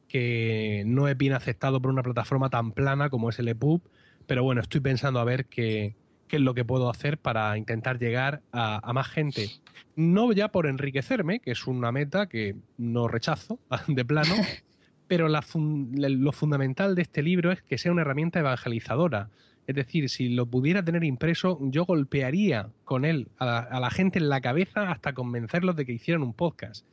[0.09, 3.81] que no es bien aceptado por una plataforma tan plana como es el EPUB,
[4.27, 5.95] pero bueno, estoy pensando a ver qué,
[6.29, 9.51] qué es lo que puedo hacer para intentar llegar a, a más gente.
[9.97, 14.37] No ya por enriquecerme, que es una meta que no rechazo de plano,
[15.09, 19.31] pero la fun- lo fundamental de este libro es que sea una herramienta evangelizadora.
[19.67, 24.29] Es decir, si lo pudiera tener impreso, yo golpearía con él a la, gente en
[24.29, 26.87] la cabeza hasta convencerlos de que hicieran un podcast.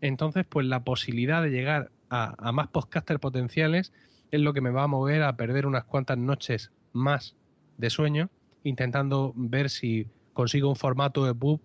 [0.00, 3.92] Entonces, pues la posibilidad de llegar a, a más podcasters potenciales
[4.30, 7.36] es lo que me va a mover a perder unas cuantas noches más
[7.76, 8.30] de sueño,
[8.64, 11.60] intentando ver si consigo un formato de pub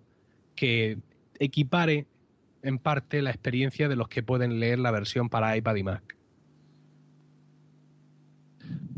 [0.54, 0.98] que
[1.38, 2.06] equipare
[2.62, 6.16] en parte la experiencia de los que pueden leer la versión para iPad y Mac.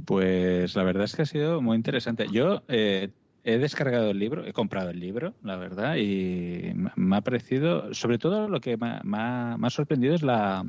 [0.07, 2.29] Pues la verdad es que ha sido muy interesante.
[2.31, 3.11] Yo eh,
[3.43, 8.19] he descargado el libro, he comprado el libro, la verdad, y me- ha parecido, sobre
[8.19, 10.65] todo lo que me ha sorprendido es la,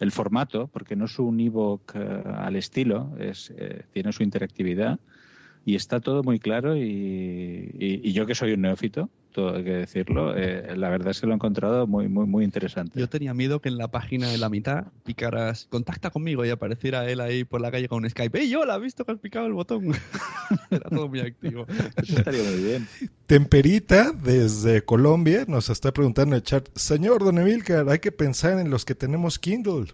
[0.00, 4.98] el formato, porque no es un ebook eh, al estilo, es, eh, tiene su interactividad
[5.64, 9.64] y está todo muy claro y, y- y yo que soy un neófito, todo hay
[9.64, 12.98] que decirlo, eh, la verdad es que lo he encontrado muy, muy, muy interesante.
[12.98, 17.08] Yo tenía miedo que en la página de la mitad picaras contacta conmigo y apareciera
[17.10, 18.38] él ahí por la calle con un Skype.
[18.38, 18.74] ¡Ey, hola!
[18.74, 19.92] ¿Has visto que has picado el botón?
[20.70, 21.66] Era todo muy activo.
[21.96, 22.86] Eso estaría muy bien.
[23.26, 28.58] Temperita, desde Colombia, nos está preguntando en el chat, señor Don Emilcar, hay que pensar
[28.58, 29.86] en los que tenemos Kindle.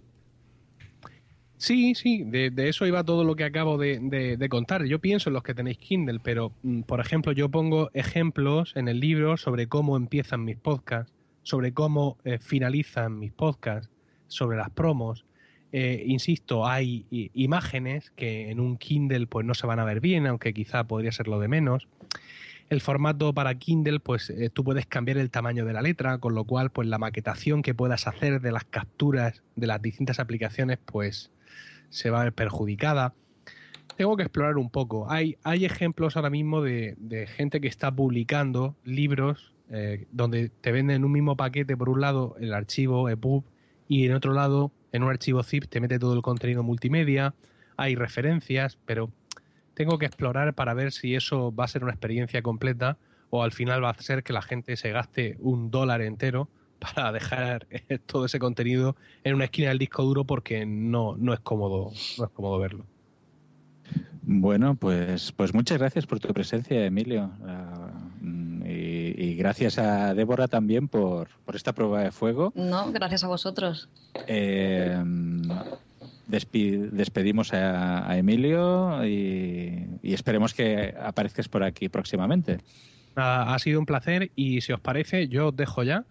[1.58, 4.84] Sí, sí, de, eso iba todo lo que acabo de, contar.
[4.84, 8.86] Yo pienso en los que tenéis Kindle, pero, mm, por ejemplo, yo pongo ejemplos en
[8.86, 13.90] el libro sobre cómo empiezan mis podcasts, sobre cómo eh, finalizan mis podcasts,
[14.28, 15.24] sobre las promos.
[15.72, 20.26] Eh, insisto, hay imágenes que en un Kindle pues no se van a ver bien,
[20.28, 21.88] aunque quizá podría ser lo de menos.
[22.70, 26.34] El formato para Kindle, pues eh, tú puedes cambiar el tamaño de la letra, con
[26.34, 30.78] lo cual, pues la maquetación que puedas hacer de las capturas de las distintas aplicaciones,
[30.84, 31.32] pues
[31.90, 33.14] se va a ver perjudicada.
[33.96, 35.10] Tengo que explorar un poco.
[35.10, 40.72] Hay, hay ejemplos ahora mismo de, de gente que está publicando libros eh, donde te
[40.72, 43.44] venden en un mismo paquete, por un lado, el archivo EPUB
[43.86, 47.34] y en otro lado, en un archivo zip, te mete todo el contenido multimedia.
[47.76, 49.10] Hay referencias, pero
[49.74, 52.96] tengo que explorar para ver si eso va a ser una experiencia completa
[53.30, 57.12] o al final va a ser que la gente se gaste un dólar entero para
[57.12, 61.40] dejar eh, todo ese contenido en una esquina del disco duro porque no, no es
[61.40, 62.84] cómodo, no es cómodo verlo.
[64.22, 67.30] Bueno, pues, pues muchas gracias por tu presencia, Emilio.
[67.46, 72.52] Ah, mm, y, y gracias a Débora también por, por esta prueba de fuego.
[72.54, 73.88] No, gracias a vosotros.
[74.26, 75.02] Eh,
[76.26, 82.58] despedimos a, a Emilio y, y esperemos que aparezcas por aquí próximamente.
[83.16, 86.04] Nada, ha sido un placer y si os parece, yo os dejo ya.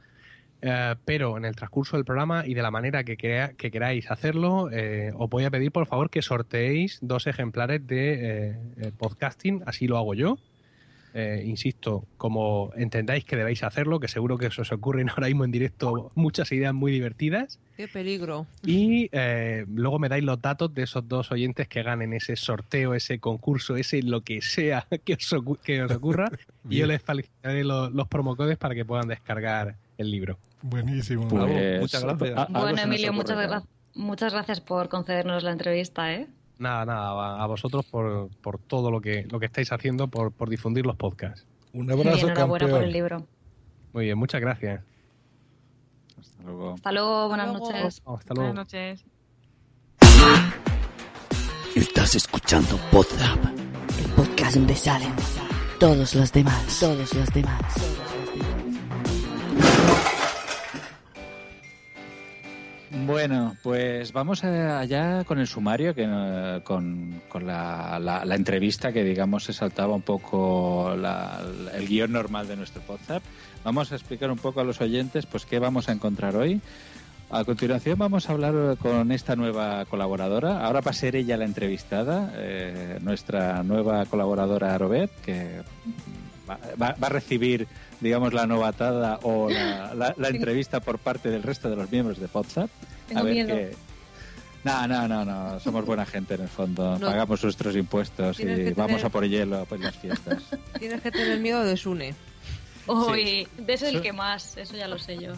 [0.62, 4.10] Eh, pero en el transcurso del programa y de la manera que, crea- que queráis
[4.12, 9.63] hacerlo, eh, os voy a pedir por favor que sorteéis dos ejemplares de eh, podcasting,
[9.65, 10.38] así lo hago yo.
[11.13, 15.46] Eh, insisto, como entendáis que debéis hacerlo, que seguro que se os ocurren ahora mismo
[15.46, 17.60] en directo muchas ideas muy divertidas.
[17.76, 18.46] Qué peligro.
[18.65, 22.93] Y eh, luego me dais los datos de esos dos oyentes que ganen ese sorteo,
[22.93, 26.30] ese concurso, ese lo que sea que os, ocu- que os ocurra.
[26.70, 30.38] y yo les facilitaré los, los promocodes para que puedan descargar el libro.
[30.62, 31.28] Buenísimo.
[31.28, 32.38] Pues, muchas gracias.
[32.38, 33.63] a- bueno, Emilio, muchas, gra-
[33.96, 36.28] muchas gracias por concedernos la entrevista, ¿eh?
[36.60, 40.32] Nada, nada, a, a vosotros por, por todo lo que, lo que estáis haciendo, por,
[40.32, 41.46] por difundir los podcasts.
[41.74, 42.91] Un y abrazo, enhorabuena por el campeón.
[42.93, 43.28] libro.
[43.93, 44.82] Muy bien, muchas gracias.
[46.20, 46.74] Hasta luego.
[46.74, 47.65] Hasta luego, buenas luego.
[47.72, 48.02] noches.
[48.06, 48.50] Hasta luego.
[48.54, 49.06] Buenas noches.
[51.76, 53.38] Estás escuchando Podzap,
[54.00, 55.13] El podcast donde salen
[55.80, 57.62] todos los demás, todos los demás.
[63.05, 68.91] Bueno, pues vamos a- allá con el sumario, que, eh, con, con la, la- entrevista
[68.91, 71.41] que, digamos, se saltaba un poco la-
[71.75, 73.25] el guion normal de nuestro podcast.
[73.63, 76.62] Vamos a explicar un poco a los oyentes pues qué vamos a encontrar hoy.
[77.29, 80.65] A continuación vamos a hablar con esta nueva colaboradora.
[80.65, 85.62] Ahora va a ser ella la entrevistada, eh, nuestra nueva colaboradora Arobet, que
[86.49, 87.67] va, a recibir,
[88.01, 92.19] digamos, la novatada o la, la- la entrevista por parte del resto de los miembros
[92.19, 92.69] de WhatsApp.
[93.07, 93.55] Tengo miedo.
[94.63, 96.97] No, no, no, no, somos buena gente en el fondo.
[96.99, 97.07] No.
[97.07, 100.43] Pagamos nuestros impuestos y vamos a por hielo pues, en las fiestas.
[100.79, 102.15] Tienes que tener miedo de Sune.
[102.88, 105.33] Uy, de eso el que más, eso ya lo sé yo.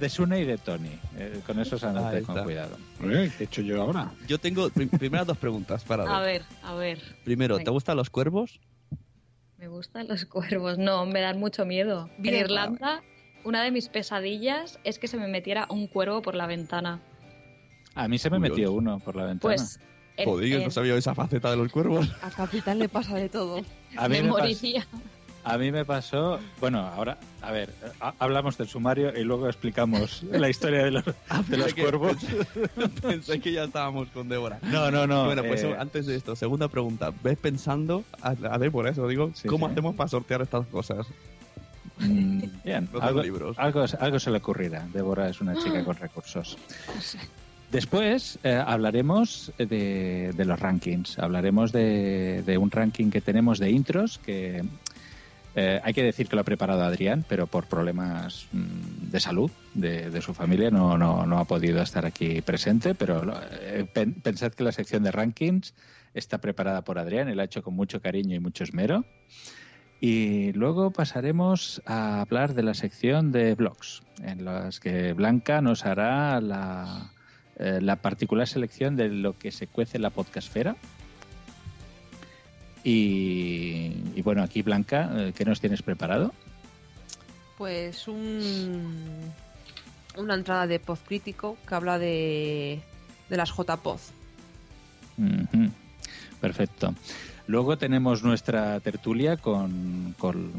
[0.00, 0.90] De Sune y de Tony.
[1.16, 2.76] Eh, con eso se andate con cuidado.
[3.00, 4.10] ¿Qué he hecho yo ahora?
[4.26, 6.42] Yo tengo prim- primeras dos preguntas para A ver.
[6.42, 6.98] ver, a ver.
[7.24, 8.58] Primero, ¿te gustan los cuervos?
[9.64, 10.76] Me gustan los cuervos.
[10.76, 12.10] No, me dan mucho miedo.
[12.18, 13.02] Bien, en Irlanda,
[13.44, 17.00] una de mis pesadillas es que se me metiera un cuervo por la ventana.
[17.94, 19.54] A mí se me Uy, metió uno por la ventana.
[19.54, 19.80] Pues.
[20.18, 22.06] en- Joder, en- no sabía esa faceta de los cuervos.
[22.20, 23.62] A Capitán le pasa de todo.
[23.96, 24.86] a mí me moriría.
[25.46, 27.68] A mí me pasó, bueno, ahora, a ver,
[28.00, 31.04] ha- hablamos del sumario y luego explicamos la historia de los,
[31.48, 32.16] de los que- cuervos.
[33.02, 34.58] Pensé que ya estábamos con Débora.
[34.62, 37.12] No, no, no, Bueno, pues eh, antes de esto, segunda pregunta.
[37.22, 39.72] ¿Ves pensando, a, a Débora, eso digo, cómo sí.
[39.72, 41.06] hacemos para sortear estas cosas?
[41.98, 43.58] Mm, Bien, algo, libros.
[43.58, 44.86] algo, algo se le ocurrirá.
[44.94, 46.56] Débora es una chica con recursos.
[47.70, 51.18] Después eh, hablaremos de, de los rankings.
[51.18, 54.62] Hablaremos de, de un ranking que tenemos de intros que
[55.56, 59.50] eh, hay que decir que lo ha preparado Adrián, pero por problemas mm, de salud
[59.74, 62.94] de, su familia no, no, no ha podido estar aquí presente.
[62.94, 65.74] Pero eh, pen- pensad que la sección de rankings
[66.14, 69.04] está preparada por Adrián, él ha hecho con mucho cariño y mucho esmero.
[70.00, 75.86] Y luego pasaremos a hablar de la sección de blogs, en las que Blanca nos
[75.86, 77.12] hará la,
[77.58, 80.76] eh, la particular selección de lo que se cuece en la podcastfera.
[82.84, 86.32] Y, y bueno, aquí Blanca, eh, ¿qué nos tienes preparado?
[87.56, 89.10] Pues un,
[90.18, 92.80] una entrada de post crítico que habla de,
[93.30, 93.52] de las.
[95.16, 95.70] Ujú,
[96.40, 96.94] Perfecto.
[97.46, 100.52] Luego tenemos nuestra tertulia con, con,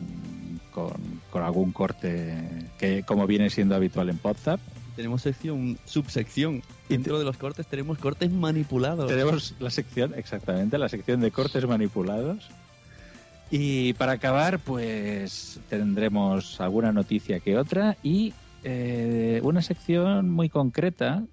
[0.72, 4.60] con- con algún corte que, como viene siendo habitual en Podzap.
[4.95, 6.63] Tenemos sección, subsección.
[6.88, 9.08] Dentro de los cortes tenemos cortes manipulados.
[9.08, 12.49] Tenemos la sección, exactamente, la sección de cortes manipulados.
[13.51, 21.23] Y para acabar, pues tendremos alguna noticia que otra y eh, una sección muy concreta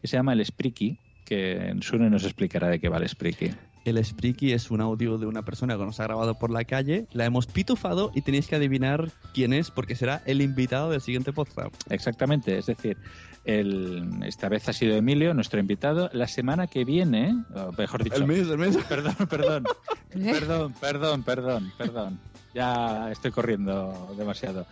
[0.00, 3.52] que se llama el Spreaky, que Sune nos explicará de qué va el Spreaky.
[3.84, 7.06] El Spreaky es un audio de una persona que nos ha grabado por la calle,
[7.12, 11.32] la hemos pitufado y tenéis que adivinar quién es porque será el invitado del siguiente
[11.32, 11.74] podcast.
[11.90, 12.98] Exactamente, es decir,
[13.44, 16.10] el, esta vez ha sido Emilio, nuestro invitado.
[16.12, 18.76] La semana que viene, o mejor dicho, El mes, el mes.
[18.88, 19.64] Perdón, perdón,
[20.12, 22.20] perdón, perdón, perdón, perdón.
[22.54, 24.66] Ya estoy corriendo demasiado.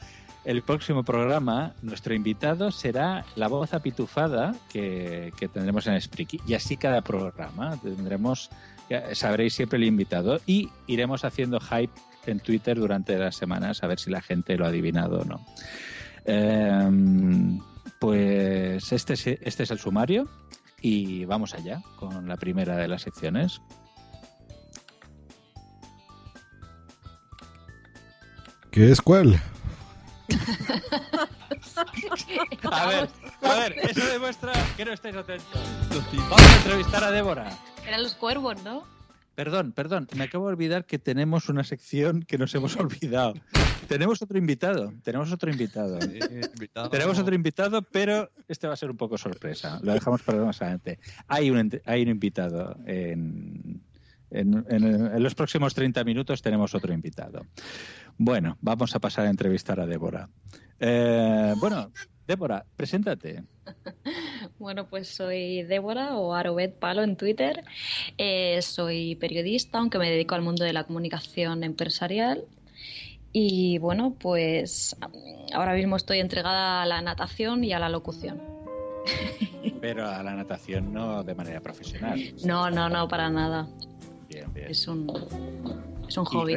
[0.44, 6.40] El próximo programa, nuestro invitado será la voz apitufada que, que tendremos en Spreaky.
[6.47, 8.51] Y así cada programa tendremos,
[9.12, 11.92] sabréis siempre el invitado y iremos haciendo hype
[12.27, 15.46] en Twitter durante las semanas a ver si la gente lo ha adivinado o no.
[16.24, 17.59] Em,
[17.98, 20.29] pues este es, este es el sumario
[20.81, 23.61] y vamos allá con la primera de las secciones.
[28.70, 29.40] ¿Qué es cuál?
[32.71, 33.09] A ver,
[33.43, 35.61] a ver, eso demuestra que no estáis atentos.
[36.29, 37.57] Vamos a entrevistar a Débora.
[37.87, 38.85] Eran los cuervos, ¿no?
[39.35, 43.35] Perdón, perdón, me acabo de olvidar que tenemos una sección que nos hemos olvidado.
[43.87, 45.99] tenemos otro invitado, tenemos otro invitado.
[46.91, 49.79] Tenemos otro invitado, pero este va a ser un poco sorpresa.
[49.83, 50.99] Lo dejamos para más adelante.
[51.29, 53.81] Hay un, ent- hay un invitado en,
[54.31, 57.47] en, en- en los próximos 30 minutos tenemos otro invitado.
[58.17, 60.29] Bueno, vamos a pasar a entrevistar a Débora.
[60.81, 61.93] Eh, bueno,
[62.27, 63.45] Débora, preséntate.
[64.59, 67.64] Bueno, pues soy Débora o Arobet Palo en Twitter.
[68.17, 72.45] Eh, soy periodista, aunque me dedico al mundo de la comunicación empresarial.
[73.33, 74.97] Y bueno, pues
[75.53, 78.41] ahora mismo estoy entregada a la natación y a la locución.
[79.81, 82.19] Pero a la natación no de manera profesional.
[82.45, 83.69] No, no, no, para nada.
[84.29, 84.71] Bien, bien.
[84.71, 85.09] Es un,
[86.09, 86.57] es un hobby.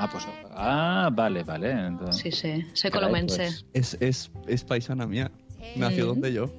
[0.00, 0.24] Ah, pues.
[0.52, 1.70] Ah, vale, vale.
[1.72, 3.36] Entonces- Sí, sí, soy Caray, colomense.
[3.36, 5.30] pues, Es, es, es paisana mía.
[5.76, 6.08] Nació Mm.
[6.08, 6.50] donde yo.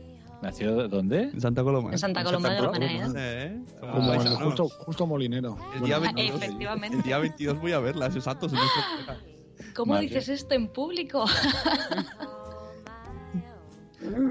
[0.41, 1.23] ¿Nació dónde?
[1.23, 1.91] En Santa Coloma.
[1.91, 3.11] En Santa Coloma de Gramenet.
[3.17, 3.59] ¿Eh?
[3.81, 4.41] Paisanos.
[4.43, 5.57] justo, justo Molinero.
[5.75, 6.97] El día, Bueno, 22, Efectivamente.
[6.97, 8.47] el día 22 voy a verla, es exacto.
[9.75, 10.07] ¿Cómo Madre.
[10.07, 11.25] dices esto en público?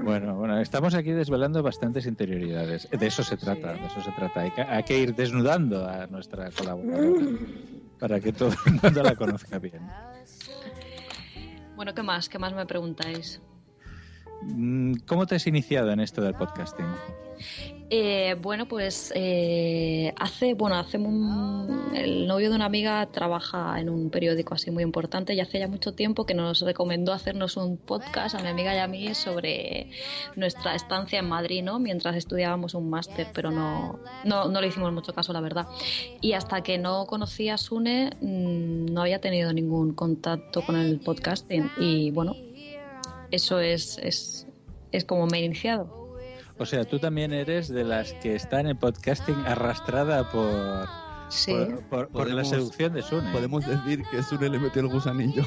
[0.03, 2.89] Bueno, bueno, estamos aquí desvelando bastantes interioridades.
[2.89, 4.41] De eso se trata, de eso se trata.
[4.41, 7.21] Hay que, hay que ir desnudando a nuestra colaboradora
[7.99, 9.81] para que todo el mundo la conozca bien.
[11.75, 12.29] Bueno, ¿qué más?
[12.29, 13.41] ¿Qué más me preguntáis?
[14.41, 16.87] Mm, ¿Cómo te has iniciado en esto del podcasting?
[17.91, 23.89] Eh, bueno, pues eh, hace, bueno, hace un, el novio de una amiga trabaja en
[23.89, 27.77] un periódico así muy importante y hace ya mucho tiempo que nos recomendó hacernos un
[27.77, 29.89] podcast a mi amiga y a mí sobre
[30.35, 31.79] nuestra estancia en Madrid, ¿no?
[31.79, 35.65] Mientras estudiábamos un máster, pero no, no, no le hicimos mucho caso, la verdad.
[36.21, 40.99] Y hasta que no conocí a Sune, mm, no había tenido ningún contacto con el
[40.99, 42.35] podcasting y bueno,
[43.31, 44.47] eso es, es,
[44.91, 46.08] es como me he iniciado.
[46.59, 50.87] O sea, tú también eres de las que están en podcasting arrastrada por,
[51.29, 51.53] Sí.
[51.89, 53.31] por, por- por la seducción de Sune.
[53.31, 55.43] Podemos decir que Sune le metió el gusanillo.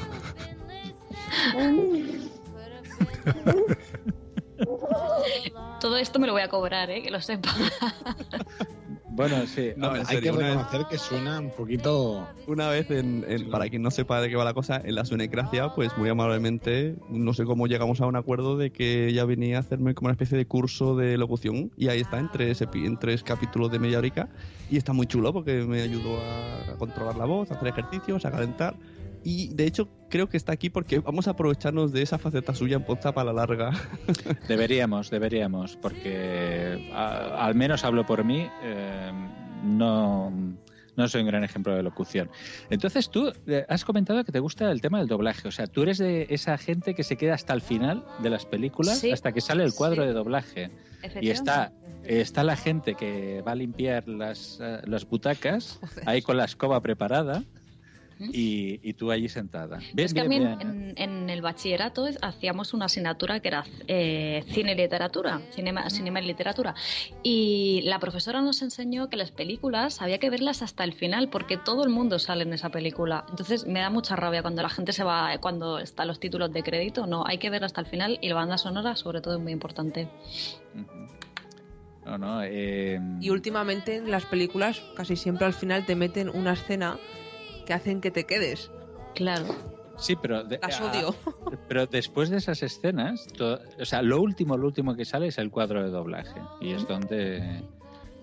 [5.79, 7.01] Todo esto me lo voy a cobrar, ¿eh?
[7.03, 7.49] Que lo sepa.
[9.15, 9.71] Bueno, sí.
[9.77, 12.27] No, Hay serio, que vez- reconocer que suena un poquito.
[12.47, 15.05] Una vez, en, en- para quien no sepa de qué va la cosa, en la
[15.05, 19.57] Sunecracia, pues muy amablemente, no sé cómo llegamos a un acuerdo de que ella venía
[19.57, 22.97] a hacerme como una especie de curso de locución y ahí está, en tres, en
[22.97, 24.29] tres capítulos de media horica
[24.69, 28.31] y está muy chulo porque me ayudó a controlar la voz, a hacer ejercicios, a
[28.31, 28.75] calentar
[29.23, 32.77] y de hecho creo que está aquí porque vamos a aprovecharnos de esa faceta suya
[32.77, 33.71] en WhatsApp a la larga.
[34.47, 39.11] Deberíamos, deberíamos, porque a- al menos hablo por mí, eh,
[39.63, 40.31] no,
[40.95, 42.29] no soy un gran ejemplo de locución.
[42.69, 45.81] Entonces tú eh, has comentado que te gusta el tema del doblaje, o sea, tú
[45.83, 49.31] eres de esa gente que se queda hasta el final de las películas, Sí, hasta
[49.31, 50.07] que sale el cuadro sí.
[50.09, 50.71] de doblaje.
[51.21, 51.71] Y está,
[52.03, 56.79] está la gente que va a limpiar las, eh, las butacas, ahí con la escoba
[56.81, 57.43] preparada,
[58.19, 59.79] y, y tú allí sentada.
[59.93, 60.93] Bien, es que a bien, mí bien.
[60.97, 66.21] en, en el bachillerato hacíamos una asignatura que era eh, cine y literatura, cinema, cinema
[66.21, 66.75] y literatura.
[67.23, 71.57] Y la profesora nos enseñó que las películas había que verlas hasta el final porque
[71.57, 73.25] todo el mundo sale en esa película.
[73.29, 76.63] Entonces me da mucha rabia cuando la gente se va, cuando están los títulos de
[76.63, 77.07] crédito.
[77.07, 79.51] No, hay que verla hasta el final y la banda sonora sobre todo es muy
[79.51, 80.07] importante.
[82.05, 86.51] No, no, eh, Y últimamente en las películas casi siempre al final te meten una
[86.53, 86.97] escena
[87.63, 88.71] que hacen que te quedes.
[89.15, 89.45] Claro.
[89.97, 91.15] Sí, pero, de- Las odio.
[91.67, 95.37] pero después de esas escenas, to- o sea, lo último, lo último que sale es
[95.37, 97.61] el cuadro de doblaje y es donde,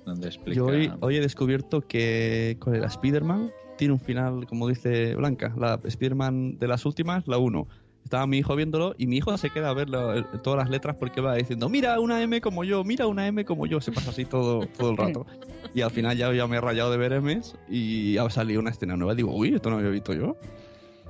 [0.05, 0.57] donde explica.
[0.57, 5.55] Yo hoy, hoy he descubierto que con el Spider-Man tiene un final, como dice Blanca,
[5.57, 7.67] la Spider-Man de las últimas, la 1.
[8.11, 10.97] Estaba mi hijo viéndolo y mi hijo se queda a ver la- todas las letras
[10.99, 13.81] porque va diciendo, mira una M como yo, mira una M como yo.
[13.81, 15.27] Se pasa así todo, todo el rato.
[15.77, 18.71] Y al final ya, ya me he rayado de ver M's y ha salido una
[18.71, 19.15] escena nueva.
[19.15, 20.37] Digo, uy, esto no lo había visto yo.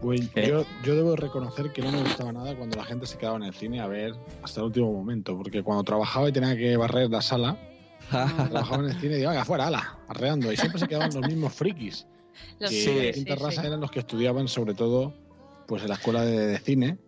[0.02, 3.36] Pues yo, yo debo reconocer que no me gustaba nada cuando la gente se quedaba
[3.38, 6.76] en el cine a ver hasta el último momento, porque cuando trabajaba y tenía que
[6.76, 7.56] barrer la sala,
[8.10, 10.52] trabajaba en el cine y digo, venga, fuera, ala, arreando.
[10.52, 12.06] Y siempre se quedaban los mismos frikis.
[12.58, 13.66] Los que en quinta sí, raza sí.
[13.66, 15.14] eran los que estudiaban sobre todo
[15.70, 16.98] pues en la escuela de, de cine.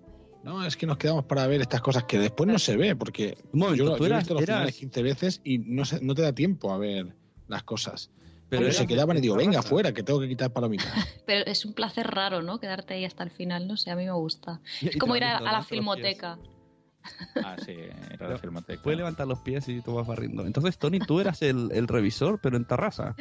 [0.44, 3.36] No, es que nos quedamos para ver estas cosas que después no se ve, porque
[3.52, 6.14] momento, yo, tú yo he visto los eras- finales 15 veces y no, se- no
[6.14, 7.12] te da tiempo a ver
[7.48, 8.10] las cosas.
[8.48, 10.86] Pero se quedaban y digo, venga, fuera, que tengo que quitar palomitas.
[11.26, 12.60] Pero es un placer raro, ¿no?
[12.60, 14.60] Quedarte ahí hasta el final, no sé, a mí me gusta.
[14.80, 16.18] Y- Es como ir a, la pies.
[17.44, 17.72] Ah, sí,
[18.12, 18.82] era la filmoteca.
[18.82, 20.46] Puedes levantar los pies y tú vas barriendo.
[20.46, 23.14] Entonces, Tony, tú eras el, el revisor, pero en Tarrasa.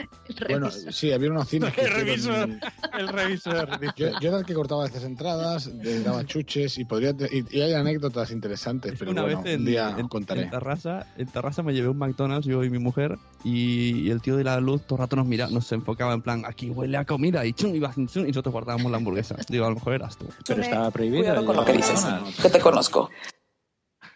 [0.49, 2.49] Bueno, sí, había unos cines que El revisor,
[2.97, 3.79] el revisor.
[3.95, 7.43] Yo, yo era el que cortaba a veces entradas, le daba chuches y podría y,
[7.57, 10.43] y hay anécdotas interesantes, pero una bueno, vez en, un día en- contaré.
[10.43, 14.21] en Tarrasa, en Tarrasa me llevé un McDonald's, yo y mi mujer, y, y el
[14.21, 16.97] tío de la luz todo el rato nos mira, nos enfocaba en plan, aquí huele
[16.97, 19.35] a comida, y chum, iba, chum, y nosotros guardábamos la hamburguesa.
[19.49, 20.27] Digo, a lo mejor eras tú.
[20.47, 21.17] Pero estaba prohibido.
[21.23, 22.05] Cuidado con lo que dices,
[22.41, 23.09] que te conozco.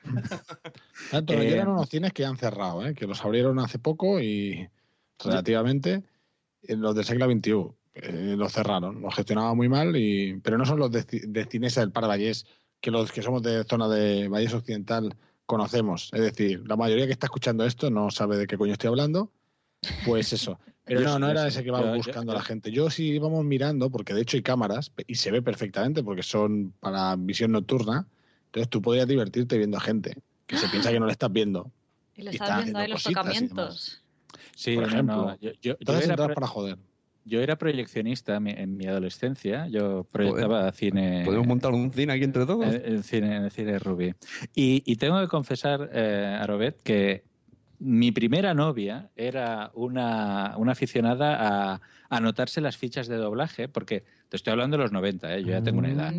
[1.12, 2.94] Tanto Eh, eran unos cines que han cerrado, ¿eh?
[2.94, 4.70] que los abrieron hace poco y
[5.24, 6.04] relativamente
[6.64, 7.52] en los del siglo XXI.
[7.96, 11.80] eh, los cerraron, los gestionaba muy mal, y, pero no son los de, de Cinesa
[11.82, 12.46] del Par Vallés,
[12.82, 16.10] que los que somos de zona de Vallés Occidental conocemos.
[16.14, 19.32] Es decir, la mayoría que está escuchando esto no sabe de qué coño estoy hablando.
[20.06, 20.60] Pues eso.
[20.86, 21.48] Pero no, sí, no era sí.
[21.48, 22.72] ese que va buscando a la gente.
[22.72, 26.74] Yo sí íbamos mirando, porque de hecho hay cámaras y se ve perfectamente porque son
[26.80, 28.08] para visión nocturna.
[28.56, 30.16] Entonces tú podrías divertirte viendo a gente
[30.48, 31.74] que se piensa que no le estás viendo.
[32.16, 34.02] Y le estás está viendo ahí los tocamientos.
[34.56, 35.16] Sí, Por no, ejemplo.
[35.28, 36.78] no, Yo, yo- yo Entonces era para joder.
[37.26, 39.68] yo era proyeccionista mi- en mi adolescencia.
[39.68, 41.24] Yo proyectaba cine.
[41.26, 42.74] ¿Podemos montar un cine aquí entre todos?
[42.74, 44.14] En, en cine, en el cine Ruby.
[44.56, 47.26] Y, y tengo que confesar, eh, a Robert, que
[47.80, 54.38] mi primera novia era una, una aficionada a anotarse las fichas de doblaje, porque te
[54.38, 55.44] estoy hablando de los 90, ¿eh?
[55.44, 56.14] yo ya tengo una edad.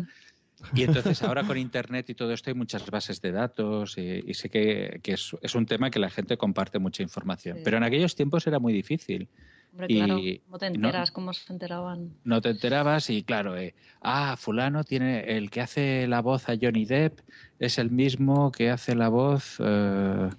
[0.75, 4.33] Y entonces ahora con Internet y todo esto hay muchas bases de datos y, y
[4.33, 7.57] sé que, que es, es un tema que la gente comparte mucha información.
[7.57, 7.61] Sí.
[7.63, 9.29] Pero en aquellos tiempos era muy difícil.
[9.71, 11.11] Hombre, Y claro, ¿cómo te no- enteras?
[11.11, 12.13] ¿Cómo se enteraban?
[12.23, 16.55] no te enterabas y claro, eh, ah, fulano tiene el que hace la voz a
[16.59, 17.19] Johnny Depp
[17.59, 20.29] es el mismo que hace la voz eh,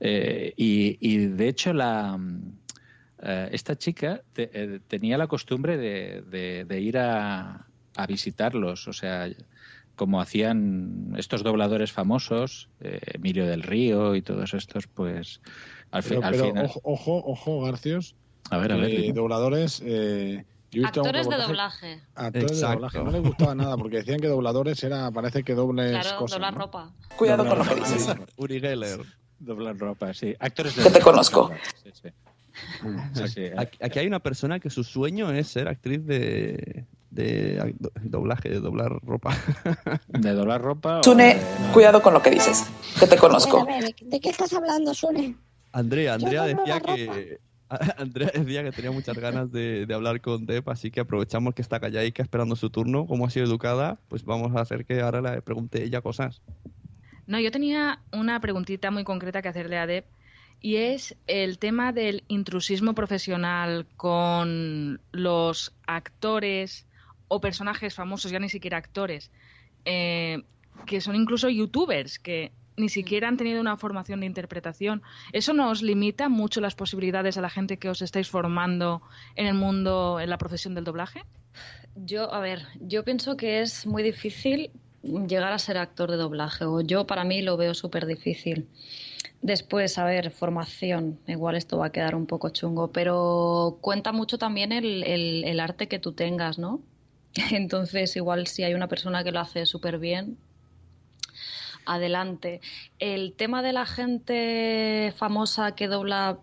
[0.00, 2.18] eh, y, y de hecho la
[3.22, 7.66] eh, esta chica te- eh, tenía la costumbre de, de- de ir a,
[7.96, 9.28] a visitarlos, o sea,
[9.96, 15.40] como hacían estos dobladores famosos, eh, Emilio del Río y todos estos, pues
[15.90, 16.64] al, fi- Pero, al pero final.
[16.66, 18.16] ojo, ojo, ojo, Garcios.
[18.50, 19.80] A ver, a ver, eh, dobladores.
[19.84, 22.00] eh, yo Actores de doblaje.
[22.16, 22.66] Actores Exacto.
[22.68, 22.98] de doblaje.
[23.04, 26.36] No les gustaba nada porque decían que dobladores era, parece que dobles Claro, cosas.
[26.36, 26.60] doblar ¿no?
[26.60, 26.92] ropa.
[27.16, 28.16] Cuidado Doblar con lo que ropa, dices.
[28.36, 29.00] Uri Geller.
[29.38, 30.34] Doblar ropa, sí.
[30.40, 31.52] Actores de Que te doblaje, conozco.
[31.82, 32.08] Sí, sí.
[33.14, 33.42] Sí, sí.
[33.56, 36.84] Aquí, aquí hay una persona que su sueño es ser actriz de,
[37.14, 39.34] de do- doblaje, de doblar ropa.
[40.08, 41.00] ¿De doblar ropa?
[41.00, 41.40] o Sune, de-
[41.72, 42.64] cuidado con lo que dices,
[42.98, 43.64] que te A conozco.
[43.66, 45.36] ver, a ver, ¿de qué estás hablando, Sune?
[45.72, 47.38] Andrea, Andrea decía que
[47.98, 51.62] Andrea decía que tenía muchas ganas de, de hablar con Deb, así que aprovechamos que
[51.62, 53.06] está calladica esperando su turno.
[53.06, 56.40] Como ha sido educada, pues vamos a hacer que ahora le pregunte ella cosas.
[57.26, 60.04] No, yo tenía una preguntita muy concreta que hacerle a Deb
[60.60, 66.86] y es el tema del intrusismo profesional con los actores
[67.34, 69.30] o personajes famosos, ya ni siquiera actores,
[69.84, 70.42] eh,
[70.86, 75.02] que son incluso youtubers, que ni siquiera han tenido una formación de interpretación.
[75.32, 79.02] ¿Eso nos limita mucho las posibilidades a la gente que os estáis formando
[79.36, 81.22] en el mundo, en la profesión del doblaje?
[81.94, 84.70] Yo, a ver, yo pienso que es muy difícil
[85.02, 88.68] llegar a ser actor de doblaje, o yo para mí lo veo súper difícil.
[89.42, 94.38] Después, a ver, formación, igual esto va a quedar un poco chungo, pero cuenta mucho
[94.38, 96.80] también el arte que tú tengas, ¿no?
[97.52, 100.36] Entonces, igual si hay una persona que lo hace súper bien,
[101.86, 102.60] adelante.
[102.98, 106.38] El tema de la gente famosa que dobla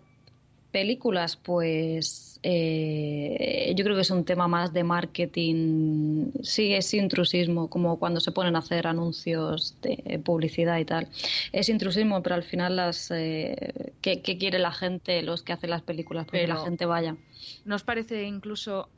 [0.70, 6.30] películas, pues eh, yo creo que es un tema más de marketing.
[6.42, 11.08] Sí, es intrusismo, como cuando se ponen a hacer anuncios de publicidad y tal.
[11.52, 15.70] Es intrusismo, pero al final las eh, ¿qué, qué quiere la gente, los que hacen
[15.70, 16.24] las películas?
[16.24, 17.16] Porque Pero- la gente vaya.
[17.64, 18.88] ¿No os parece incluso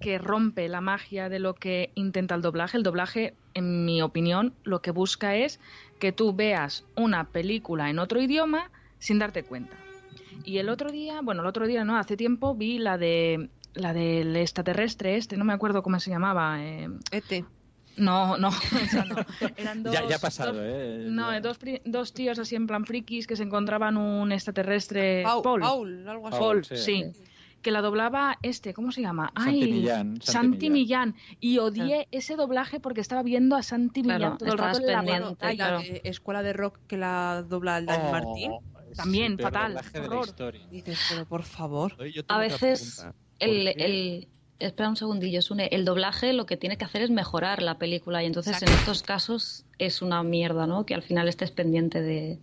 [0.00, 2.76] que rompe la magia de lo que intenta el doblaje?
[2.76, 5.60] El doblaje, en mi opinión, lo que busca es
[5.98, 9.76] que tú veas una película en otro idioma sin darte cuenta.
[10.44, 13.92] Y el otro día, bueno, el otro día no, hace tiempo vi la de la
[13.92, 16.56] del extraterrestre este, no me acuerdo cómo se llamaba.
[16.64, 16.88] Eh...
[17.12, 17.44] Ete.
[17.96, 18.48] No, no,
[18.82, 19.16] esa no.
[19.56, 21.04] Eran dos, Ya, ya ha pasado, dos- ¿eh?
[21.08, 25.22] No, dos, dos tíos así en plan frikis que se encontraban un extraterrestre.
[25.24, 26.38] Paul, Paul, Paul, algo así.
[26.38, 26.76] Paul, sí.
[26.76, 27.04] sí.
[27.62, 29.32] Que la doblaba este, ¿cómo se llama?
[29.36, 31.14] Santi Ay, Millán, Santi Santi Millán.
[31.40, 32.06] Y odié Ah.
[32.10, 34.86] ese doblaje porque estaba viendo a Santi Claro, Millán todo el rato en
[35.58, 38.52] la de Escuela de Rock que la dobla el Dani Oh, Martín.
[38.96, 40.26] También, fatal, horror.
[40.70, 41.94] Dices, pero por favor.
[42.00, 43.06] Oye, yo A tengo veces
[43.38, 44.28] el, el-
[44.60, 48.22] espera un segundillo, Sune, el doblaje lo que tiene que hacer es mejorar la película
[48.22, 48.66] y entonces Exacto.
[48.66, 50.86] en estos casos es una mierda, ¿no?
[50.86, 52.38] Que al final estés pendiente de,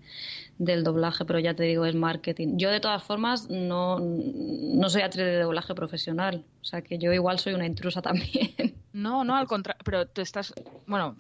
[0.58, 2.58] del doblaje, pero ya te digo, es marketing.
[2.58, 7.14] Yo de todas formas no, no soy actriz de doblaje profesional, o sea que yo
[7.14, 8.76] igual soy una intrusa también.
[8.94, 10.54] No, no, al contrario, pero tú estás,
[10.88, 11.18] bueno,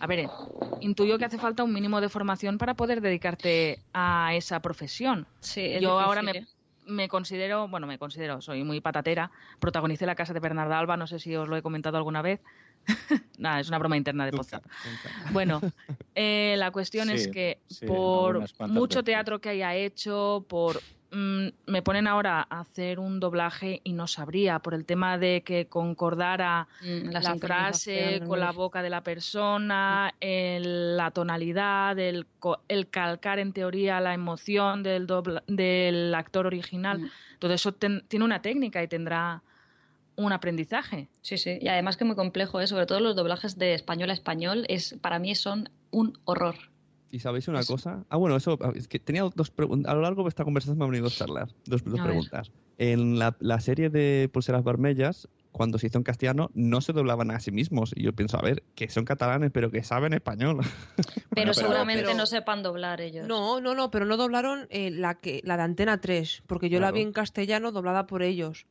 [0.00, 0.28] a ver,
[0.80, 5.28] intuyo que hace falta un mínimo de formación para poder dedicarte a esa profesión.
[5.40, 6.46] Sí, es Yo difícil, ahora me, ¿eh?
[6.86, 9.30] Me considero, bueno, me considero, soy muy patatera,
[9.60, 12.40] protagonicé La Casa de Bernarda Alba, no sé si os lo he comentado alguna vez.
[13.38, 14.60] Nada, es una broma interna de nunca.
[15.32, 15.60] Bueno,
[16.14, 19.04] eh, la cuestión es que sí, por mucho veces.
[19.04, 24.06] teatro que haya hecho, por mm, me ponen ahora a hacer un doblaje y no
[24.06, 29.02] sabría, por el tema de que concordara Mm, la frase con la boca de la
[29.02, 36.14] persona, el- la tonalidad, el, co- el calcar en teoría la emoción del, dobla- del
[36.14, 37.00] actor original.
[37.00, 37.06] Mm.
[37.38, 39.42] Todo eso ten- tiene una técnica y tendrá
[40.16, 41.08] un aprendizaje.
[41.22, 42.66] Sí, sí, y además que muy complejo, ¿eh?
[42.66, 46.54] sobre todo los doblajes de español a español, es, para mí son un horror.
[47.10, 48.04] ¿Y sabéis una cosa?
[48.08, 49.92] Ah, bueno, eso, es que tenía dos preguntas.
[49.92, 52.10] A lo largo de esta conversación me han venido dos charlas, dos, dos A ver.
[52.12, 52.50] preguntas.
[52.78, 57.30] En la, la serie de Pulseras Vermellas, cuando se hizo en castellano, no se doblaban
[57.30, 57.92] a sí mismos.
[57.94, 60.60] Y yo pienso, a ver, que son catalanes, pero que saben español.
[60.96, 63.26] Pero pero- seguramente pero- no sepan doblar ellos.
[63.26, 66.80] No, no, no, pero no doblaron eh, la que la de Antena 3, porque yo
[66.80, 68.66] la vi en castellano doblada por ellos.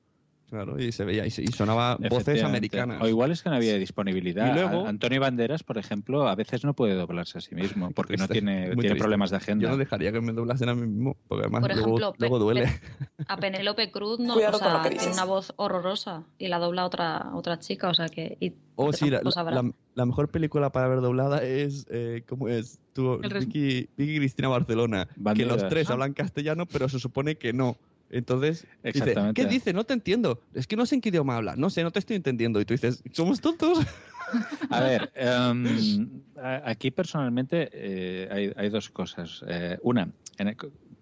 [0.52, 3.02] Claro, y se veía y, se- y sonaba voces americanas.
[3.02, 4.52] O igual es que no había disponibilidad.
[4.52, 8.18] Y luego- Antonio Banderas, por ejemplo, a veces no puede doblarse a sí mismo porque
[8.18, 8.96] no tiene, tiene triste.
[9.00, 9.64] problemas de agenda.
[9.64, 12.36] Yo no dejaría que me doblasen a mí mismo, porque además Por luego, ejemplo, luego
[12.36, 12.82] Pe- duele.
[13.30, 17.32] A Penélope Cruz no, Cuidado o sea, tiene una voz horrorosa y la dobla otra
[17.34, 21.86] otra chica, o sea que y Oh, sí, la, mejor película para ver doblada es,
[21.92, 22.80] eh, ¿cómo es?
[22.94, 25.08] Tú, Vicky, Vicky Cristina Barcelona.
[25.36, 25.94] Que los tres Ah.
[25.94, 27.78] hablan castellano, pero se supone que no.
[28.12, 29.16] Entonces, dice.
[29.34, 29.74] ¿qué dice?
[29.74, 30.42] No te entiendo.
[30.54, 31.56] Es que no sé en qué idioma habla.
[31.56, 32.60] No sé, no te estoy entendiendo.
[32.62, 33.80] Y tú dices, ¿somos tontos?
[34.70, 39.44] A ver, a- aquí personalmente eh, hay, hay dos cosas.
[39.48, 40.58] Eh, una, en el-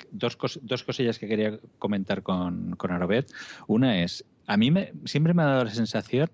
[0.10, 3.32] dos, cos- dos cosillas que quería comentar con, con Arobet.
[3.68, 6.32] Una es, a mí me, siempre me ha dado la sensación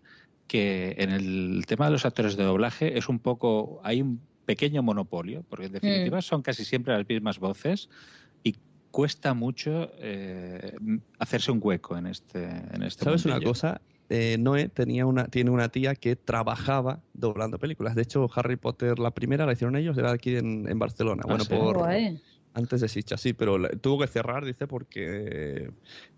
[0.47, 4.83] que en el tema de los actores de doblaje es un poco, hay un pequeño
[4.83, 6.21] monopolio, porque en definitiva Mm.
[6.21, 7.89] son casi siempre las mismas voces
[8.95, 10.73] cuesta mucho eh,
[11.19, 13.81] hacerse un hueco en este, en este ¿Sabes una cosa?
[14.09, 17.95] Eh, Noé tenía una, tiene una tía que trabajaba doblando películas.
[17.95, 21.23] De hecho, Harry Potter, la primera, la hicieron ellos, era aquí en, en Barcelona.
[21.25, 21.53] Ah, bueno, sí.
[21.53, 22.21] por, Guay.
[22.55, 25.69] Antes de Sitges, sí, pero la- tuvo que cerrar, dice, porque,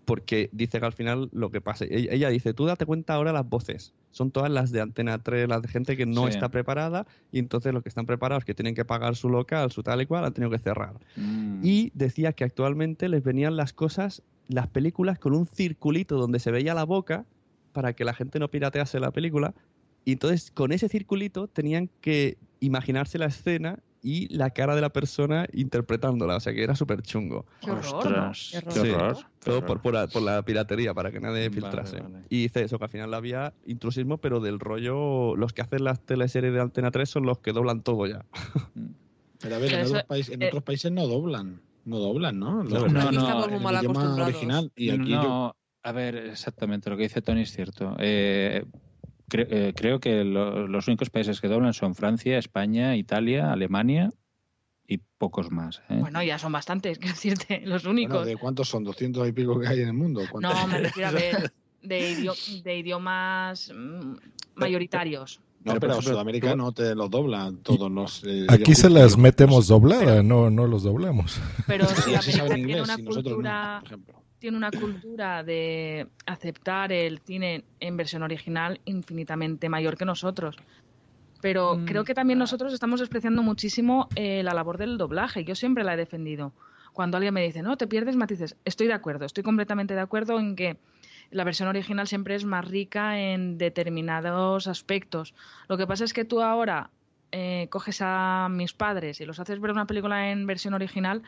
[0.04, 1.84] porque dice que al final lo que pasa.
[1.84, 3.92] Ella, ella dice, tú date cuenta ahora las voces.
[4.10, 6.30] Son todas las de Antena 3, las de gente que no Sí.
[6.30, 9.82] está preparada, y entonces los que están preparados, que tienen que pagar su local, su
[9.82, 10.94] tal y cual, han tenido que cerrar.
[11.16, 11.60] Mm.
[11.62, 16.50] Y decía que actualmente les venían las cosas, las películas con un circulito donde se
[16.50, 17.26] veía la boca
[17.72, 19.54] para que la gente no piratease la película.
[20.04, 23.78] Y entonces con ese circulito tenían que imaginarse la escena
[24.08, 26.36] y la cara de la persona interpretándola.
[26.36, 27.44] O sea que era súper chungo.
[27.60, 28.60] Qué horror, Ostras, ¿no?
[28.60, 28.86] Qué qué horror.
[28.86, 29.16] Sí, horror.
[29.16, 32.00] qué todo por, por, la- por la piratería, para que nadie Vale, filtrase.
[32.00, 32.20] vale.
[32.30, 36.00] Y dice eso, que al final había intrusismo, pero del rollo, los que hacen las
[36.00, 38.24] teleseries de Antena 3 son los que doblan todo ya.
[39.40, 41.60] Pero a ver, Pero en, eso- otros, países, en eh, otros países no doblan.
[41.84, 42.62] No doblan, ¿no?
[42.64, 43.08] No, no, el no,
[43.46, 44.20] el mal idioma acostumbrados.
[44.34, 47.94] original y aquí yo- no, a ver, exactamente, lo que dice Tony es cierto.
[47.98, 48.64] Eh,
[49.28, 54.10] cre- eh, creo que lo- los únicos países que doblan son Francia, España, Italia, Alemania
[54.86, 55.82] y pocos más.
[55.90, 55.98] ¿eh?
[56.00, 58.26] Bueno, ya son bastantes, quiero decirte, los Bueno, únicos.
[58.26, 58.84] ¿de cuántos son?
[58.84, 60.22] ¿200 y pico que hay en el mundo?
[60.30, 60.54] ¿Cuántos?
[60.54, 61.52] No, me refiero a ver,
[61.82, 64.14] de, idio- de idiomas mm,
[64.56, 65.40] mayoritarios.
[65.64, 68.22] No, Pero, pero, Sudamérica no te los doblan todos los.
[68.24, 71.40] eh, Aquí se las metemos doblada, no, no los doblamos.
[71.66, 74.22] Pero Sí, Sudamérica saben tiene inglés una no, cultura, por ejemplo.
[74.38, 80.56] Tiene una cultura de aceptar el cine en versión original infinitamente mayor que nosotros.
[81.40, 81.84] Pero Mm.
[81.84, 85.44] creo que también nosotros estamos despreciando muchísimo eh, la labor del doblaje.
[85.44, 86.52] Yo siempre la he defendido.
[86.92, 90.38] Cuando alguien me dice, no, te pierdes matices, estoy de acuerdo, estoy completamente de acuerdo
[90.40, 90.78] en que
[91.30, 95.34] la versión original siempre es más rica en determinados aspectos.
[95.68, 96.90] Lo que pasa es que tú ahora
[97.30, 101.22] eh, coges a mis padres y los haces ver una película en versión original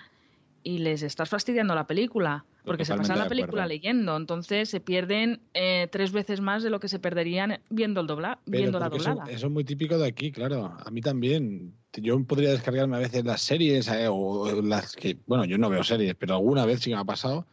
[0.62, 5.40] y les estás fastidiando la película, porque se pasan la película leyendo, entonces se pierden
[5.54, 8.86] eh, tres veces más de lo que se perderían viendo el dobla, Pero viendo la
[8.88, 9.30] eso, doblada.
[9.30, 10.72] eso es muy típico de aquí, claro.
[10.84, 11.74] A mí también.
[11.94, 15.18] Yo podría descargarme a veces las series eh, o las que.
[15.26, 17.46] Bueno, yo no veo series, pero alguna vez sí que me ha pasado.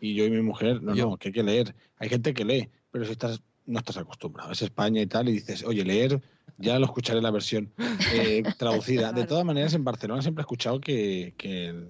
[0.00, 1.74] Y yo y mi mujer, no, Yo- no, que hay que leer.
[1.98, 4.50] Hay gente que lee, pero si estás no estás acostumbrado.
[4.50, 6.20] Es España y tal, y dices, oye, leer,
[6.58, 7.72] ya lo escucharé la versión
[8.12, 9.12] eh, traducida.
[9.12, 11.88] De todas maneras, en Barcelona siempre he escuchado que, que, el-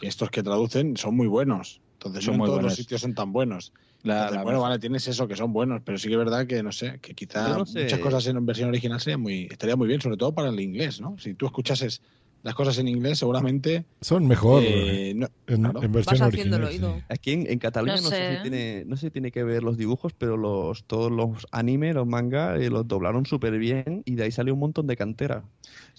[0.00, 1.80] que estos que traducen son muy buenos.
[1.94, 2.72] Entonces, Son no muy todos buenos.
[2.72, 3.72] los sitios son tan buenos.
[4.02, 6.18] La- Entonces, la bueno, verdad- vale, tienes eso, que son buenos, pero sí que es
[6.18, 7.82] verdad que, no sé, que quizá Yo no sé.
[7.82, 11.00] muchas cosas en versión original sería muy, estaría muy bien, sobre todo para el inglés,
[11.02, 11.16] ¿no?
[11.18, 12.00] Si tú escuchases
[12.42, 13.84] las cosas en inglés, seguramente...
[14.00, 15.82] Son mejor eh, no- en, claro.
[15.82, 16.64] en versión Vas original.
[16.64, 16.94] oído.
[16.96, 17.02] sí.
[17.10, 18.16] Aquí en, en Cataluña No no, sé.
[18.16, 18.36] sé.
[18.36, 21.92] si tiene, no sé si tiene que ver los dibujos, pero los todos los anime,
[21.92, 25.44] los manga, eh, los doblaron súper bien y de ahí salió un montón de cantera.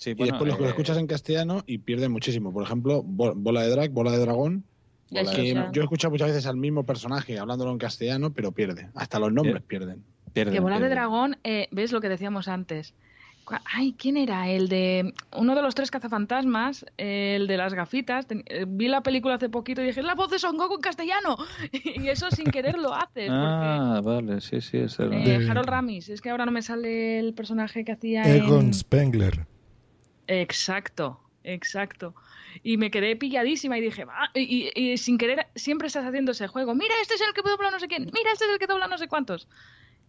[0.02, 2.52] Sí, Y bueno, después los que eh, lo escuchas en castellano y pierden muchísimo.
[2.52, 4.66] Por ejemplo, Bo- Bola de Drag, Bola de Dragón,
[5.12, 8.90] yo he escuchado muchas veces al mismo personaje hablándolo en castellano, pero pierde.
[8.96, 10.04] Hasta los nombres Eh, pierden.
[10.34, 10.90] pierden, Que Bola de.
[10.90, 12.96] Dragón, eh, ¿ves lo que decíamos antes?
[13.66, 14.50] Ay, ¿quién era?
[14.50, 18.26] El de uno de los tres cazafantasmas, el de las gafitas.
[18.26, 20.82] Ten- eh, Vi la película hace poquito y dije, la voz de Son Goku en
[20.82, 21.36] castellano.
[21.96, 23.28] y eso sin querer lo haces.
[23.30, 25.14] Porque, Ah, vale, sí, sí, es el...
[25.14, 28.68] eh, De- Harold Ramis, es que ahora no me sale el personaje que hacía Egon
[28.68, 28.74] en...
[28.74, 29.46] Spengler.
[30.32, 32.16] Exacto, exacto.
[32.64, 36.32] Y me quedé pilladísima y dije, "Ah", y, y- y sin querer siempre estás haciendo
[36.32, 36.74] ese juego.
[36.74, 38.04] Mira, este es el que dobla no sé quién.
[38.06, 39.48] Mira, este es el que dobla no sé cuántos.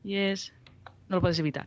[0.05, 0.53] Y es...
[1.09, 1.67] No lo puedes evitar.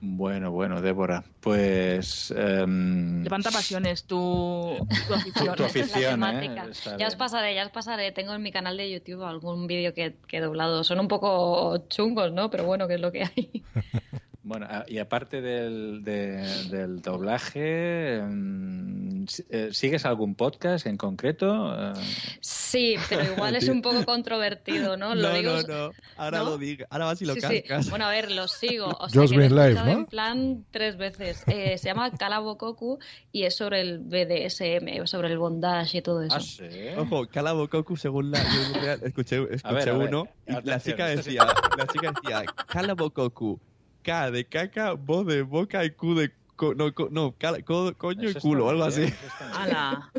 [0.00, 2.32] Bueno, bueno, Débora, pues...
[2.36, 4.76] em, Levanta pasiones tu,
[5.08, 5.54] tu afición.
[5.56, 6.50] Tu afición, La ¿eh?
[6.98, 8.12] Ya os pasaré, ya os pasaré.
[8.12, 10.82] Tengo en mi canal de YouTube algún vídeo que, que he doblado.
[10.84, 12.50] Son un poco chungos, ¿no?
[12.50, 13.64] Pero bueno, que es lo que hay.
[14.48, 21.92] Bueno, a- y aparte del, de- del doblaje, mm, eh, ¿sigues algún podcast en concreto?
[22.40, 23.22] Sí, pero
[23.52, 25.14] igual es un poco controvertido, ¿no?
[25.14, 25.90] Lo No, digo, no, no.
[26.16, 26.44] Ahora ¿no?
[26.46, 26.86] lo diga.
[26.88, 27.62] Ahora vas y lo Sí, sí.
[27.90, 28.86] Bueno, a ver, lo sigo.
[28.86, 29.98] O sea, Just que lo he escuchado ¿no?
[29.98, 31.42] en plan tres veces.
[31.46, 32.98] Eh, se llama Kalabokoku
[33.30, 36.36] y es sobre el BDSM, sobre el bondage y todo eso.
[36.38, 40.80] Ah, Ojo, Kalabokoku, según la yo escuché, escuché A ver, a ver, uno, y la
[40.80, 41.46] chica sí- decía,
[41.76, 43.60] la chica decía, Kalabokoku,
[44.02, 47.34] K de caca, bo de boca y Q de co- no, co- no,
[47.64, 49.14] co- coño y culo, algo bien, así.
[49.52, 50.10] ¡Hala!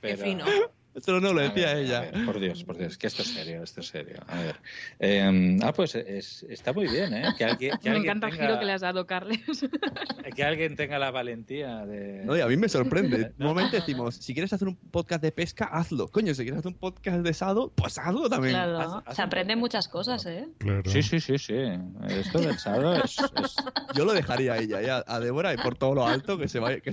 [0.00, 0.44] Pero- fino.
[0.96, 1.98] Esto no lo A decía ver, ella.
[1.98, 4.16] a ver, por Dios, por Dios, que esto es serio, esto es serio.
[4.28, 4.56] A ver.
[4.98, 7.24] Eh, ah, pues es- está muy bien, ¿eh?
[7.36, 9.40] Que alguien, que Me alguien encanta el giro que le has dado, Carles.
[10.34, 12.24] que alguien tenga la valentía de...
[12.24, 13.32] No, y a mí me sorprende.
[13.38, 16.08] Normalmente decimos, si quieres hacer un podcast de pesca, hazlo.
[16.08, 18.54] Coño, si quieres hacer un podcast de sado, pues hazlo también.
[18.54, 20.48] Claro, se aprenden muchas cosas, ¿eh?
[20.86, 21.54] Sí, sí, sí, sí.
[22.08, 23.56] Esto del sábado es, es-
[23.94, 26.58] Yo lo dejaría a ella, ya, a Débora, y por todo lo alto que se
[26.58, 26.80] vaya.
[26.80, 26.92] Que...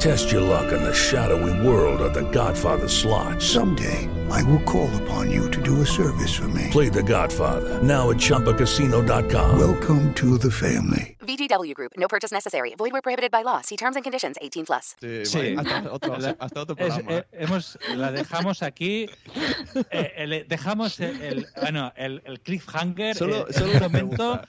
[0.00, 3.42] Test your luck in the shadowy world of The Godfather slot.
[3.42, 6.68] Someday, I will call upon you to do a service for me.
[6.70, 9.58] Play The Godfather now at ChumbaCasino.com.
[9.58, 11.16] Welcome to the family.
[11.20, 11.92] VGW Group.
[11.98, 12.74] No purchase necessary.
[12.78, 13.60] Void where prohibited by law.
[13.60, 14.36] See terms and conditions.
[14.40, 14.96] 18 plus.
[15.02, 15.54] Sí.
[15.58, 19.06] Hasta otro, hasta otro es- eh, hemos, la dejamos aquí.
[19.92, 23.14] eh, el- dejamos el, el- bueno, el, el cliffhanger.
[23.16, 24.40] Solo- eh, solo en un una momento.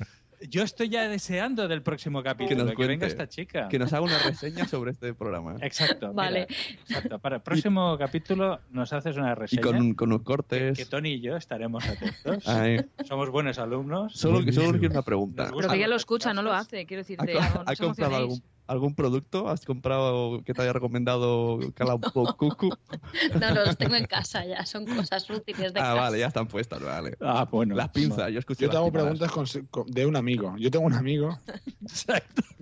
[0.50, 2.50] Yo estoy ya deseando del próximo capítulo.
[2.50, 3.06] Que, nos venga cuente.
[3.08, 3.68] esta chica.
[3.70, 5.56] Que nos haga una reseña sobre este programa.
[5.62, 6.14] Exacto.
[6.14, 6.48] Vale.
[6.50, 7.20] mira, exacto.
[7.20, 9.62] Para el próximo capítulo nos haces una Y reseña.
[9.62, 10.78] con, con unos cortes.
[10.78, 12.44] que Tony y yo estaremos atentos.
[12.48, 12.78] Ay.
[13.08, 14.14] Somos buenos alumnos.
[14.14, 15.52] Solo, que- solo quiero una pregunta.
[15.56, 16.86] Pero que ya lo los escucha, no lo hace.
[16.86, 19.50] Quiero decir, ¿Ha, de, ha comprado algún, algún producto?
[19.50, 22.70] ¿Has comprado que te haya recomendado Calabocucu?
[23.40, 25.94] No, los tengo en casa ya, son cosas útiles de Ah, casa.
[25.96, 27.18] vale, ya están puestas, vale.
[27.22, 27.76] Ah, bueno.
[27.76, 30.56] Las pinzas, yo escuché Yo las te hago preguntas con- con- de un amigo.
[30.58, 31.38] Yo tengo un amigo.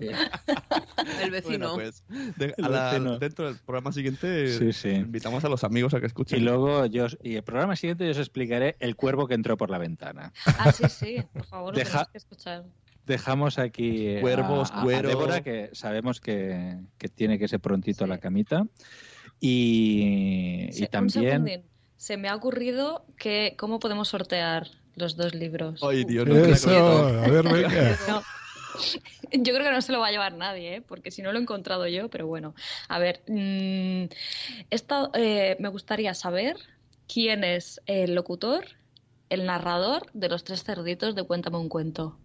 [1.20, 1.74] El vecino.
[1.74, 2.04] Bueno, pues
[2.36, 3.18] de- El la- vecino.
[3.18, 4.88] dentro del programa siguiente Sí, sí.
[4.90, 6.38] invitamos a los amigos a que escuchen.
[6.38, 9.70] Y luego yo y el programa siguiente yo os explicaré el cuervo que entró por
[9.70, 10.32] la ventana.
[10.58, 12.64] Ah, sí, sí, por favor, lo Deja- tenéis que escuchar.
[13.10, 15.08] Dejamos aquí eh, Cuervos, a, a- a cuero.
[15.08, 18.64] Débora, que sabemos que, que tiene que ser prontito a la camita.
[19.40, 21.64] Y, y Se- Un también.
[21.96, 25.82] Se me ha ocurrido que cómo podemos sortear los dos libros.
[25.82, 27.98] Ay, Dios, no Eso, a ver, venga.
[28.08, 28.22] No.
[29.32, 30.80] Yo creo que no se lo va a llevar nadie, ¿eh?
[30.82, 32.54] porque si no lo he encontrado yo, pero bueno.
[32.88, 34.04] A ver, mm,
[34.70, 36.56] esta, eh, me gustaría saber
[37.12, 38.64] quién es el locutor,
[39.28, 42.16] el narrador de los tres cerditos de Cuéntame un cuento.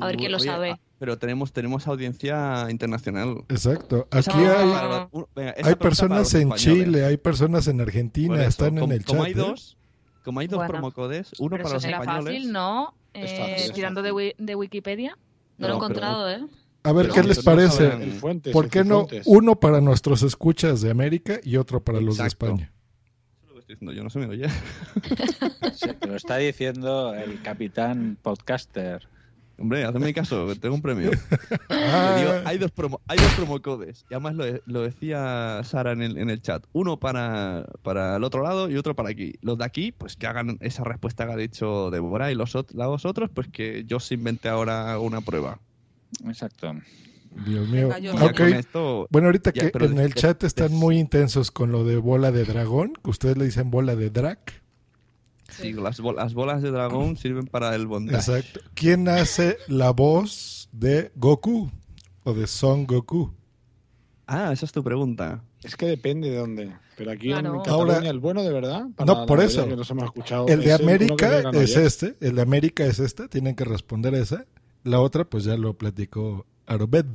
[0.00, 0.70] A ver quién lo Oye, sabe.
[0.72, 3.44] ah, Pero tenemos, tenemos audiencia internacional.
[3.48, 4.08] Exacto.
[4.10, 6.84] Esa Aquí hay, para venga, esa hay personas en españoles.
[6.86, 9.26] Chile, hay personas en Argentina, eso, están en el como chat.
[9.26, 9.34] hay ¿eh?
[9.36, 9.76] dos,
[10.24, 10.72] como hay dos Bueno.
[10.72, 12.34] promocodes, uno Pero para eso los será españoles.
[12.34, 12.94] fácil, ¿no?
[13.12, 15.16] Es Eh, fácil, tirando de, wi- de Wikipedia.
[15.58, 16.46] No lo he No, pero- encontrado, ¿eh?
[16.86, 17.90] A ver, Pero ¿qué les no parece?
[18.18, 22.26] Fuentes, ¿Por qué no uno para nuestros escuchas de América y otro para los de.
[22.26, 22.72] España?
[23.42, 24.48] Eso es lo que estoy diciendo, yo no se me oye.
[25.74, 29.08] se te lo está diciendo el capitán podcaster.
[29.56, 31.10] Hombre, hazme caso, tengo un premio.
[31.70, 34.04] Digo, hay dos promo, hay dos promocodes.
[34.10, 36.64] Y además lo, de- lo decía Sara en el, en el chat.
[36.72, 39.34] Uno para, para el otro lado y otro para aquí.
[39.42, 42.32] Los de aquí, pues que hagan esa respuesta que ha dicho Débora.
[42.32, 45.60] Y los, los otros, pues que yo se invente ahora una prueba.
[46.26, 46.74] Exacto.
[47.46, 47.88] Dios mío.
[47.88, 48.36] Venga, yo- Ya Ok.
[48.36, 51.96] con esto- Bueno, ahorita ya, que en el chat están muy intensos con lo de
[51.96, 54.63] bola de dragón, que ustedes le dicen bola de drac.
[55.56, 58.16] Sí, las, bol- las bolas de dragón sirven para el bondage.
[58.18, 58.60] Exacto.
[58.74, 61.70] ¿Quién hace la voz de Goku
[62.24, 63.32] o de Son Goku?
[64.26, 65.42] Ah, esa es tu pregunta.
[65.62, 66.72] Es que depende de dónde.
[66.96, 67.54] Pero aquí Claro.
[67.54, 68.86] en Cataluña, Ahora- el bueno de verdad.
[68.96, 69.66] para No, por eso.
[69.68, 71.46] Que nos hemos escuchado, El de América es
[71.76, 71.86] ayer.
[71.86, 74.46] este, el de América es esta, tienen que responder esa.
[74.84, 77.06] La otra, pues ya lo platicó Arobed.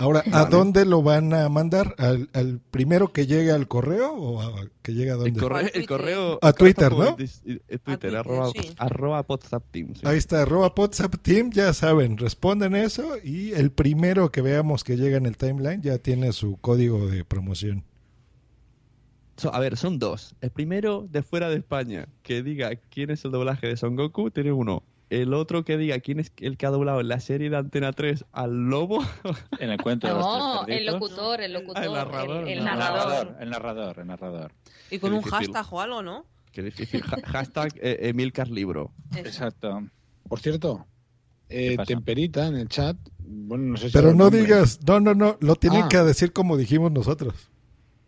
[0.00, 0.50] Ahora, ¿a Vale.
[0.50, 1.94] dónde lo van a mandar?
[1.98, 5.30] ¿Al, al primero que llegue al correo o a que llegue a dónde?
[5.30, 7.16] El correo, el correo A Twitter, ¿no?
[7.16, 8.70] el Twitter, Twitter, arroba, sí.
[8.78, 9.92] arroba sí.
[10.04, 14.96] Ahí está, arroba WhatsApp Team, ya saben, responden eso y el primero que veamos que
[14.96, 17.84] llega en el timeline ya tiene su código de promoción.
[19.36, 20.34] So- a ver, son dos.
[20.40, 24.30] El primero de fuera de España que diga quién es el doblaje de Son Goku,
[24.30, 24.82] tiene uno.
[25.10, 27.92] El otro que diga quién es el que ha doblado en la serie de Antena
[27.92, 29.04] 3 al lobo.
[29.58, 32.58] En el cuento de los No, tres el locutor, el locutor, el narrador, el, el
[32.58, 33.36] el narrador.
[33.40, 34.52] El narrador, el narrador.
[34.90, 35.52] Y con Qué un difícil.
[35.52, 36.24] hashtag o algo, ¿no?
[36.52, 37.02] Qué difícil.
[37.10, 38.92] Ha- hashtag eh, Emilcar Libro.
[39.16, 39.82] Exacto.
[40.28, 40.86] Por cierto,
[41.48, 41.76] eh?
[41.86, 44.40] Temperita en el chat, bueno, no sé si Pero no nombre.
[44.42, 45.88] digas, no, no, no, lo tienen Ah.
[45.88, 47.34] que decir como dijimos nosotros.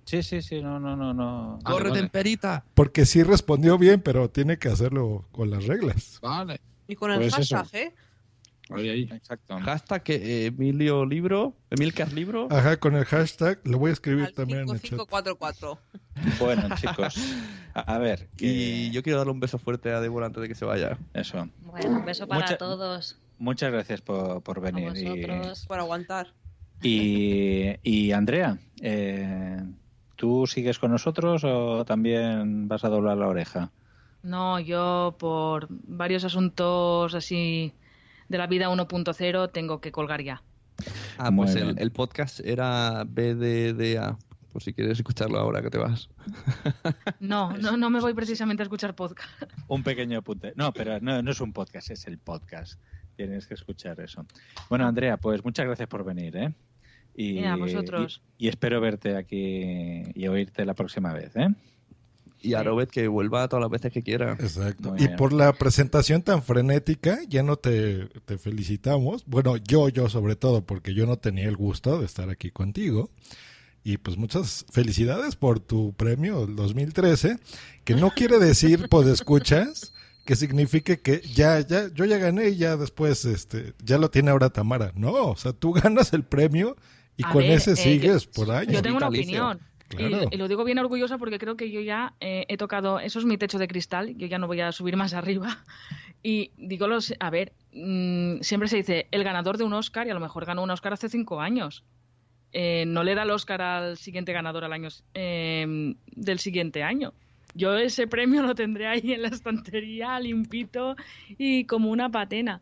[0.05, 1.59] Sí, sí, sí, no, no, no, no.
[1.65, 2.65] ¡Corre, Vale, temperita!
[2.75, 6.19] Porque sí respondió bien, pero tiene que hacerlo con las reglas.
[6.23, 6.61] Vale.
[6.93, 7.57] Y con el Pues eso.
[7.57, 7.95] hashtag, ¿eh?
[8.71, 9.03] Ahí, ahí.
[9.13, 9.59] Exacto.
[9.61, 11.55] Hashtag eh, Emilio Libro.
[11.71, 12.49] Emilcar Libro.
[12.51, 14.91] Ajá, con el hashtag, lo voy a escribir Al también en el chat.
[14.91, 15.79] 5544.
[16.39, 17.35] Bueno, chicos.
[17.75, 18.29] A, a ver.
[18.39, 20.99] Y yo quiero darle un beso fuerte a Débora antes de que se vaya.
[21.15, 21.49] Eso.
[21.63, 23.19] Bueno, un beso para Mucha- todos.
[23.39, 24.93] Muchas gracias por, por A venir.
[24.97, 25.67] Y, vosotros.
[25.67, 26.33] Por aguantar.
[26.83, 29.61] y, y, Andrea, eh,
[30.17, 33.71] ¿tú sigues con nosotros o también vas a doblar la oreja?
[34.23, 37.73] No, yo por varios asuntos así
[38.29, 40.43] de la vida 1.0 tengo que colgar ya.
[41.19, 44.19] Ah, Muy pues el, el podcast era BDDA.
[44.53, 46.09] Por si quieres escucharlo ahora que te vas.
[47.21, 49.31] No, no, no me voy precisamente a escuchar podcast.
[49.69, 50.53] Un pequeño apunte.
[50.57, 52.81] No, pero no, no es un podcast, es el podcast.
[53.17, 54.27] Tienes que escuchar eso.
[54.69, 56.53] Bueno, Andrea, pues muchas gracias por venir, ¿eh?
[57.15, 57.45] Y, y,
[58.39, 61.49] y espero verte aquí y oírte la próxima vez, ¿eh?
[62.43, 64.33] Y a Robert que vuelva todas las veces que quiera.
[64.33, 64.91] Exacto.
[64.91, 65.17] Muy Y bien.
[65.17, 69.25] por la presentación tan frenética, ya no te, te felicitamos.
[69.27, 73.11] Bueno, yo, yo sobre todo, porque yo no tenía el gusto de estar aquí contigo.
[73.85, 77.39] Y pues muchas felicidades por tu premio del 2013,
[77.85, 79.93] que no quiere decir, escuchas
[80.25, 84.31] que signifique que ya, ya, yo ya gané y ya después, este, ya lo tiene
[84.31, 84.93] ahora Tamara.
[84.95, 86.77] No, o sea, tú ganas el premio
[87.17, 88.69] y A con ver, ese eh, sigues yo- por ahí.
[88.71, 89.59] Yo tengo una opinión.
[89.95, 90.29] Claro.
[90.31, 93.19] Y, y lo digo bien orgullosa porque creo que yo ya eh, he tocado, eso
[93.19, 95.59] es mi techo de cristal, yo ya no voy a subir más arriba.
[96.23, 100.11] Y digo, los, a ver, mm, siempre se dice el ganador de un Oscar y
[100.11, 101.85] a lo mejor ganó un Oscar hace cinco años.
[102.53, 107.13] Eh, no le da el Oscar al siguiente ganador al año eh, del siguiente año.
[107.55, 110.97] Yo ese premio lo tendré ahí en la estantería, limpito
[111.39, 112.61] y como una patena.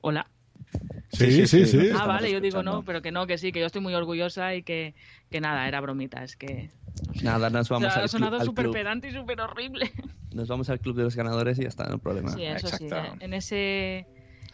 [0.00, 0.28] Hola.
[1.10, 1.78] Sí, sí, sí.
[1.78, 3.94] Ah, estamos vale, yo digo no, pero que no, que sí, que yo estoy muy
[3.94, 4.94] orgullosa y que,
[5.30, 6.70] que nada, era bromita, es que
[7.22, 9.90] Nada, nos vamos o sea, al, ha sonado súper pedante y súper horrible.
[10.32, 12.30] Nos vamos al club de los ganadores y ya está, no hay problema.
[12.32, 13.16] Sí, eso sí, exacto.
[13.24, 14.06] en ese,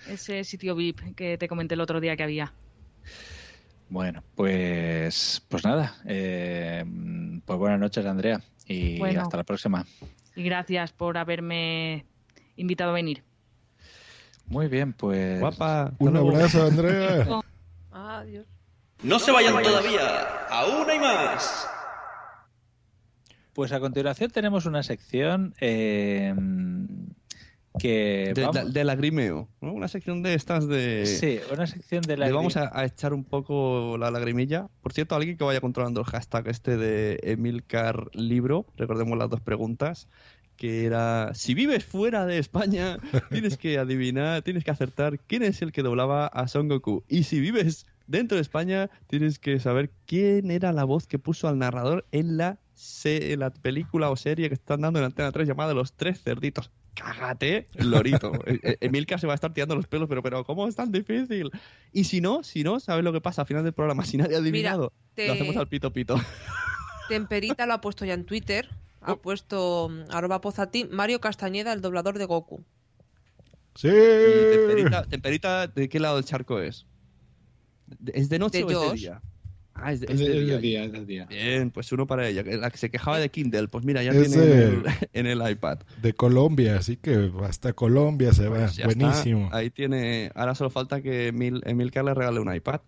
[0.08, 2.52] ese sitio VIP que te comenté el otro día que había.
[3.88, 5.96] Bueno, pues, pues nada.
[6.06, 6.84] eh,
[7.44, 8.40] pues buenas noches, Andrea.
[8.66, 9.22] Y Bueno.
[9.22, 9.84] hasta la próxima.
[10.36, 12.06] Y gracias por haberme
[12.56, 13.22] invitado a venir.
[14.46, 15.40] Muy bien, pues.
[15.40, 15.92] Guapa.
[15.98, 17.26] Un abrazo, Andrea.
[17.92, 18.46] Adiós.
[19.02, 21.68] No se vayan todavía, aún hay más.
[23.52, 26.34] Pues a continuación tenemos una sección eh,
[27.78, 28.32] que.
[28.34, 29.72] De, vamos- la- de lagrimeo, ¿no?
[29.72, 31.06] Una sección de estas de...
[31.06, 32.26] Sí, una sección de la.
[32.26, 34.68] Le vamos a, a echar un poco la lagrimilla.
[34.80, 39.40] Por cierto, alguien que vaya controlando el hashtag este de Emilcar Libro, recordemos las dos
[39.40, 40.08] preguntas,
[40.56, 42.98] que era, si vives fuera de España,
[43.30, 47.04] tienes que adivinar, tienes que acertar quién es el que doblaba a Son Goku.
[47.08, 51.48] Y si vives dentro de España, tienes que saber quién era la voz que puso
[51.48, 55.32] al narrador en la, se- en la película o serie que están dando en Antena
[55.32, 56.70] 3 llamada Los Tres Cerditos.
[56.94, 58.32] Cágate, lorito.
[58.46, 60.92] Eh, eh, Emilcar se va a estar tirando los pelos, pero, pero ¿cómo es tan
[60.92, 61.50] difícil?
[61.92, 64.04] Y si no, si no, ¿sabes lo que pasa al final del programa?
[64.04, 66.16] Si nadie ha adivinado, te- lo hacemos al pito pito.
[67.08, 68.68] Temperita lo ha puesto ya en Twitter.
[69.06, 69.10] Oh.
[69.12, 72.64] Ha puesto mm, arroba pozatín Mario Castañeda, el doblador de Goku.
[73.74, 73.88] Sí.
[73.88, 76.86] Y temperita, temperita, ¿de qué lado del charco es?
[77.98, 79.22] ¿De- ¿Es de noche De o es de día?
[79.76, 80.54] Ah, es de, Es es de, de es día.
[80.54, 81.26] de día, es de día.
[81.26, 83.66] Bien, pues uno para ella, la que se quejaba de Kindle.
[83.66, 85.80] Pues mira, ya Es tiene de- en, el, en el iPad.
[86.00, 88.66] De Colombia, así que hasta Colombia se va.
[88.68, 89.46] Pues Buenísimo.
[89.46, 89.56] está.
[89.56, 90.30] Ahí tiene.
[90.36, 92.80] Ahora solo falta que Emil, Emilcar le regale un iPad.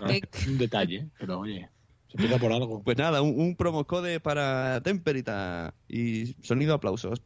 [0.00, 1.68] No, es un detalle, pero oye,
[2.08, 2.82] se empieza por algo.
[2.82, 7.20] Pues nada, un, un promocode para Temperita y sonido aplausos.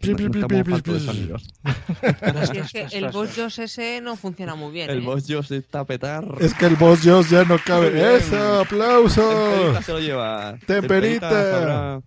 [0.00, 0.16] Es
[2.72, 4.88] que el voz Josh ese no funciona muy bien.
[4.90, 5.04] El ¿eh?
[5.04, 6.24] voz Josh está a petar.
[6.40, 8.16] Es que el boss Joss ya no cabe.
[8.16, 8.60] ¡Eso!
[8.60, 9.16] ¡Aplausos!
[9.16, 10.58] Temperita se lo lleva.
[10.64, 12.00] Temperita.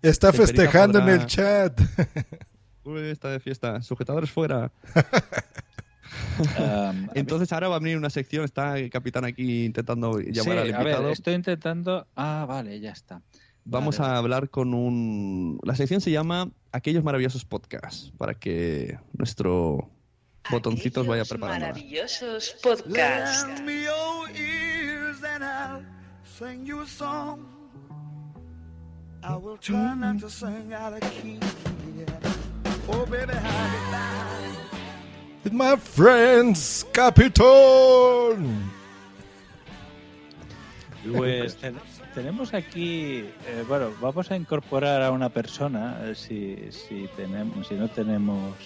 [0.00, 1.80] Está Temperita festejando en el chat.
[2.84, 3.82] Uy, está de fiesta.
[3.82, 4.70] Sujetadores fuera.
[6.58, 10.50] Um, Entonces ahora va a venir una sección, está el capitán aquí intentando llamar sí,
[10.50, 11.08] al a ver, invitado.
[11.10, 12.06] estoy intentando.
[12.14, 13.22] Ah, vale, ya está.
[13.64, 14.12] Vamos Vale.
[14.12, 15.58] a hablar con un...
[15.64, 19.90] La sección se llama Aquellos maravillosos podcasts, para que nuestro
[20.50, 21.66] botoncitos vaya preparando.
[21.66, 23.46] Maravillosos podcasts.
[23.48, 25.82] Lend me your ears and I'll
[26.38, 27.46] sing you a song.
[29.22, 31.40] I will try not to sing out of key.
[31.96, 32.04] yeah.
[32.88, 34.55] Oh, baby, how you like?
[35.46, 38.68] With my friends, Capitón.
[41.16, 41.76] Pues ten-
[42.16, 47.74] tenemos aquí, eh, bueno, vamos a incorporar a una persona, eh, si, si, tenemos, si
[47.76, 48.56] no tenemos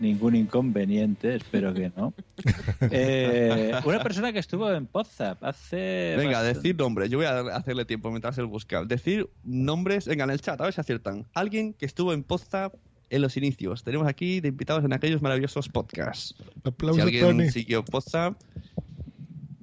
[0.00, 2.12] ningún inconveniente, espero que no.
[2.90, 6.14] Eh, una persona que estuvo en Podzap hace...
[6.18, 7.10] Venga, bastante- decir nombres.
[7.10, 8.84] Yo voy a hacerle tiempo mientras él busca.
[8.84, 11.28] Decir nombres, venga, en el chat, a ver si aciertan.
[11.32, 12.74] Alguien que estuvo en Podzap
[13.12, 13.84] en los inicios.
[13.84, 16.34] Tenemos aquí de invitados en aquellos maravillosos podcasts.
[16.64, 17.50] Aplauso, si alguien Tony.
[17.50, 18.36] siguió Podzap,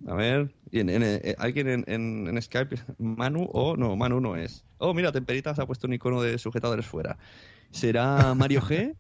[0.08, 4.22] a ver, y en- en- eh, alguien en, en- en Skype, Manu o no, Manu
[4.22, 4.64] no es.
[4.78, 7.18] Oh, mira, Temperitas ha puesto un icono de sujetadores fuera.
[7.72, 8.96] ¿Será Mario G?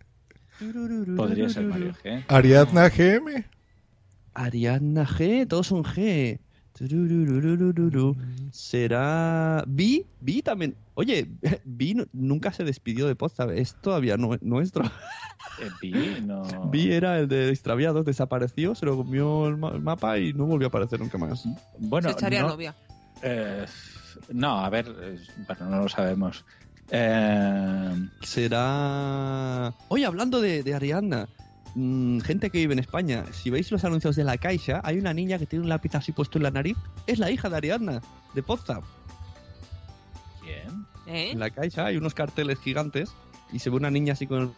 [1.15, 2.25] Podría ser Mario G.
[2.27, 3.45] Ariadna GM.
[4.33, 6.39] Ariadna G, todos son G.
[6.77, 8.15] Tururururururu.
[8.51, 10.05] ¿Será Vi?
[10.21, 10.75] Vi también.
[10.95, 11.27] Oye,
[11.65, 14.83] Vi nu- nunca se despidió de Podzap, es todavía nu- nuestro.
[15.59, 15.91] Eh, Vi,
[16.21, 16.69] no...
[16.71, 20.45] Vi era el de extraviados, desapareció, se lo comió el, ma- el mapa y no
[20.45, 21.43] volvió a aparecer nunca más.
[21.77, 22.75] Bueno, Se echaría no, novia.
[23.21, 23.65] eh,
[24.29, 24.85] no, a ver,
[25.47, 26.45] bueno, no lo sabemos.
[26.91, 29.73] Eh, Será.
[29.89, 31.27] Oye, hablando de, de Ariadna,
[31.75, 35.13] mm, gente que vive en España, si veis los anuncios de la Caixa, hay una
[35.13, 36.77] niña que tiene un lápiz así puesto en la nariz.
[37.07, 38.01] Es la hija de Ariadna,
[38.33, 38.83] de Podzap.
[40.41, 40.85] ¿Quién?
[41.07, 41.31] ¿Eh?
[41.31, 43.11] En la Caixa hay unos carteles gigantes
[43.51, 44.53] y se ve una niña así con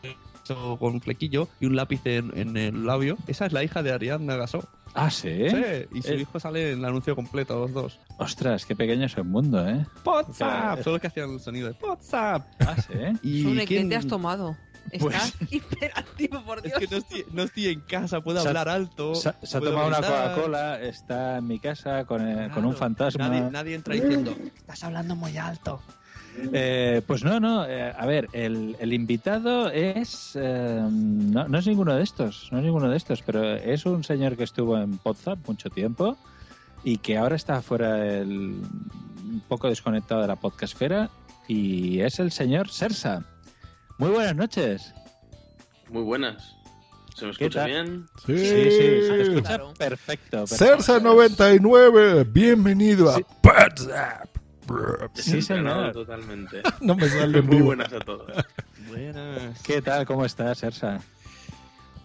[0.80, 3.16] con un flequillo y un lápiz en, en el labio.
[3.28, 4.68] Esa es la hija de Ariadna Gasó.
[4.93, 5.49] Ah, ¿sí?
[5.49, 7.99] Sí, y su Eh, hijo sale en el anuncio completo, los dos.
[8.18, 9.86] Ostras, qué pequeño es el mundo, ¿eh?
[10.03, 10.80] ¡Podzap!
[10.80, 12.45] Eh, Son los que hacían el sonido de ¡Podzap!
[12.59, 12.93] Ah, sí.
[13.24, 14.57] ¿Y Sune, ¿qué quién- te has tomado?
[14.99, 16.79] Pues- Estás hiperactivo, por Es Dios.
[16.79, 19.15] que no estoy, no estoy en casa, puedo Se ha- hablar alto.
[19.15, 19.97] Se, se ha tomado una.
[19.97, 23.29] Coca-Cola, está en mi casa con, eh, con un fantasma.
[23.29, 25.82] Nadie, nadie entra diciendo, estás hablando muy alto.
[26.53, 27.65] Eh, pues no, no.
[27.67, 30.32] eh, a ver, el, el invitado es.
[30.36, 34.03] eh, no, no es ninguno de estos, no es ninguno de estos, pero es un
[34.05, 36.17] señor que estuvo en Podzap mucho tiempo
[36.86, 38.32] y que ahora está fuera del.
[38.32, 41.09] un poco desconectado de la podcastfera
[41.49, 43.23] y es el señor Sersa.
[44.02, 44.93] Muy buenas noches.
[45.89, 46.56] Muy buenas.
[47.16, 48.08] ¿Se me ¿Qué escucha bien?
[48.26, 48.36] Sí.
[48.36, 49.74] Sí, sí, se te escucha Claro.
[49.78, 50.38] perfecto.
[50.39, 50.47] perfecto.
[50.66, 53.20] Cersa 99, bienvenido a.
[53.43, 54.26] WhatsApp.
[55.14, 55.64] Sí, señor.
[55.66, 56.64] No, totalmente.
[56.82, 57.66] No me sale Muy vivo.
[57.68, 58.32] buenas a todos.
[58.88, 59.62] Buenas.
[59.62, 60.08] ¿Qué tal?
[60.08, 60.99] ¿Cómo estás, Sersa?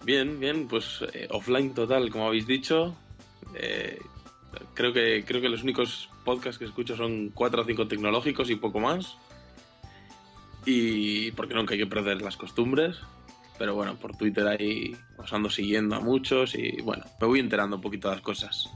[0.03, 2.95] Bien, bien, pues eh, offline total, como habéis dicho.
[3.55, 3.97] Eh,
[4.75, 8.55] creo que creo que los únicos podcasts que escucho son cuatro o cinco tecnológicos y
[8.55, 9.17] poco más.
[10.69, 12.97] Y porque nunca hay que perder las costumbres.
[13.57, 17.77] Pero bueno, por Twitter ahí os ando siguiendo a muchos y bueno, me voy enterando
[17.77, 18.69] un poquito de las cosas.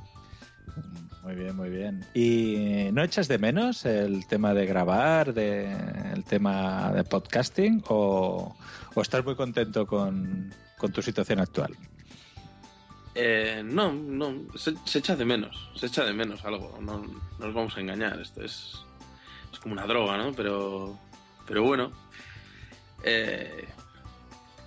[1.22, 2.06] Muy bien, muy bien.
[2.16, 5.70] ¿Y no echas de menos el tema de grabar, de,
[6.14, 8.56] el tema de podcasting o,
[8.96, 11.76] o estás muy contento con, con tu situación actual?
[13.14, 17.46] Eh, no, no, se, se echa de menos, se echa de menos algo, no, no
[17.46, 18.74] nos vamos a engañar, esto es,
[19.52, 20.32] es como una droga, ¿no?
[20.32, 20.98] Pero,
[21.48, 21.92] pero bueno,
[23.04, 23.66] eh,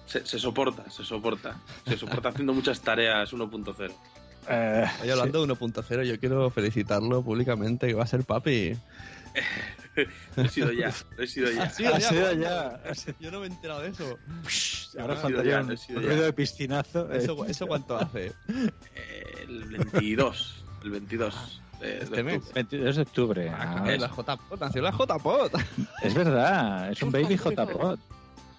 [0.06, 1.56] se, se soporta, se soporta,
[1.86, 3.92] se soporta haciendo muchas tareas 1.0.
[4.48, 8.76] Eh, Oye, hablando de 1.0, yo quiero felicitarlo públicamente, que va a ser papi.
[10.36, 11.62] Lo he sido ya, lo he sido ya.
[11.62, 12.42] Ha sido Ha ya, sido ¿cuándo?
[12.42, 12.80] ya.
[13.20, 14.18] Yo no me he enterado de eso.
[14.98, 16.22] Ahora he sido faltaría ya, un sido ruido ya.
[16.24, 17.12] de piscinazo.
[17.12, 17.18] eh.
[17.18, 18.32] ¿Eso, ¿Eso cuánto hace?
[19.42, 22.36] El 22, el 22 de, de Este mes.
[22.36, 22.52] octubre.
[22.54, 23.50] 22 de octubre.
[23.50, 25.52] Ah, Eh, la JPOT, nació la JPOT.
[26.02, 27.98] es verdad, es un baby JPod.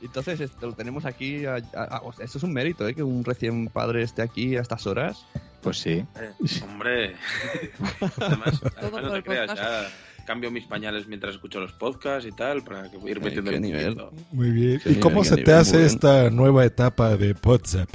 [0.01, 1.45] Entonces, esto, lo tenemos aquí.
[1.45, 2.93] a- a- a- o sea, eso es un mérito, ¿eh?
[2.93, 5.26] Que un recién padre esté aquí a estas horas.
[5.61, 6.05] Pues sí.
[6.19, 6.32] Eh,
[6.63, 7.15] hombre,
[8.21, 8.61] además,
[9.01, 9.57] no te creas, podcast.
[9.57, 13.61] ya cambio mis pañales mientras escucho los podcasts y tal, para que ir metiendo el
[13.61, 13.97] nivel.
[14.32, 14.82] Muy bien.
[14.86, 17.89] ¿Y cómo se te hace esta nueva etapa de WhatsApp?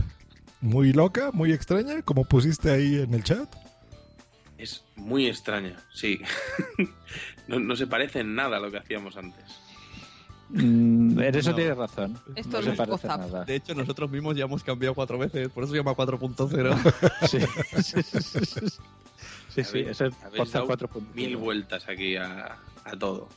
[0.60, 1.30] ¿Muy loca?
[1.32, 2.02] ¿Muy extraña?
[2.02, 3.48] Como pusiste ahí en el chat.
[4.60, 6.20] Es muy extraña, sí.
[7.48, 9.44] no, no se parece en nada a lo que hacíamos antes.
[10.50, 11.56] Mm, en eso No.
[11.56, 12.18] tienes razón.
[12.34, 13.44] Esto no no se es parece nada.
[13.44, 16.76] De hecho, nosotros mismos ya hemos cambiado cuatro veces, por eso se llama 4.0.
[17.28, 17.38] Sí,
[17.82, 19.78] sí, sí, sí, sí.
[19.80, 21.14] Eso es habéis Forza dado 4.0.
[21.14, 23.28] mil vueltas aquí a, a todo.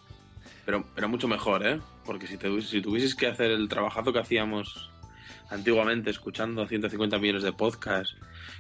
[0.65, 1.79] Pero, pero mucho mejor, ¿eh?
[2.05, 4.89] Porque si, te, si tuvieses que hacer el trabajazo que hacíamos
[5.49, 8.15] antiguamente escuchando 150 millones de podcasts,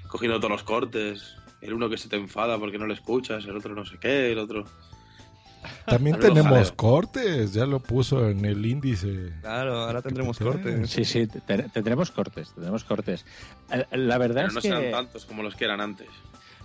[0.07, 3.55] cogiendo todos los cortes, el uno que se te enfada porque no le escuchas, el
[3.57, 4.65] otro no sé qué, el otro...
[5.85, 9.31] También tenemos cortes, ya lo puso en el índice.
[9.41, 10.89] Claro, ahora tendremos cortes.
[10.89, 13.25] Sí, sí, te- tendremos cortes, tendremos cortes.
[13.71, 14.67] Eh, La verdad Pero es no que...
[14.67, 16.09] serán tantos como los que eran antes.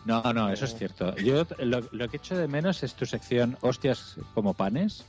[0.05, 1.15] No, no, eso es cierto.
[1.17, 5.05] Yo lo, lo que echo de menos es tu sección hostias como panes.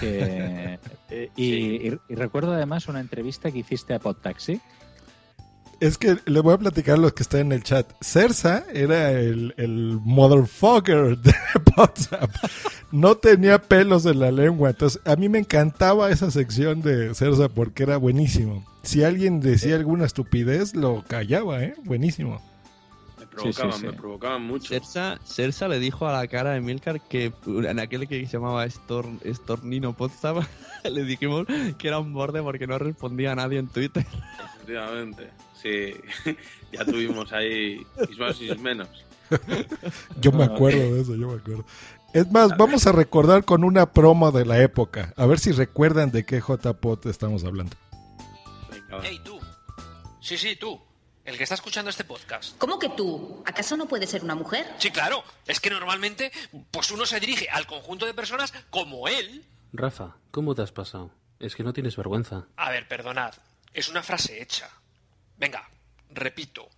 [0.00, 0.78] que-
[1.36, 1.44] y,
[1.88, 4.60] y- y recuerdo además una entrevista que hiciste a Podtaxi.
[5.80, 7.86] Es que le voy a platicar a los que están en el chat.
[8.00, 11.32] Cersa era el, el motherfucker de
[11.76, 12.30] WhatsApp.
[12.90, 14.70] No tenía pelos en la lengua.
[14.70, 18.64] Entonces, a mí me encantaba esa sección de Cersa porque era buenísimo.
[18.82, 21.74] Si alguien decía alguna estupidez, lo callaba, ¿eh?
[21.84, 22.42] Buenísimo.
[23.20, 23.86] Me provocaban, sí, sí.
[23.86, 24.68] me provocaban mucho.
[24.68, 28.66] Cersa, Cersa le dijo a la cara de Milcar que en aquel que se llamaba
[28.66, 30.44] Stor- Stornino Potsdam
[30.90, 31.46] le dijimos
[31.78, 34.04] que era un borde porque no respondía a nadie en Twitter.
[34.44, 35.28] Efectivamente,
[35.62, 35.94] sí.
[36.72, 38.88] ya tuvimos ahí mis más y mis menos.
[40.20, 41.66] Yo me acuerdo de eso, yo me acuerdo.
[42.14, 45.12] Es más, vamos a recordar con una promo de la época.
[45.16, 47.76] A ver si recuerdan de qué JPOT estamos hablando.
[49.02, 49.38] Hey, tú.
[50.20, 50.80] Sí, sí, tú.
[51.26, 52.56] El que está escuchando este podcast.
[52.56, 53.42] ¿Cómo que tú?
[53.44, 54.66] ¿Acaso no puedes ser una mujer?
[54.78, 55.22] Sí, claro.
[55.46, 56.32] Es que normalmente,
[56.70, 59.44] pues uno se dirige al conjunto de personas como él.
[59.74, 61.10] Rafa, ¿cómo te has pasado?
[61.38, 62.46] Es que no tienes vergüenza.
[62.56, 63.34] A ver, perdonad.
[63.74, 64.70] Es una frase hecha.
[65.38, 65.68] Venga,
[66.10, 66.68] repito.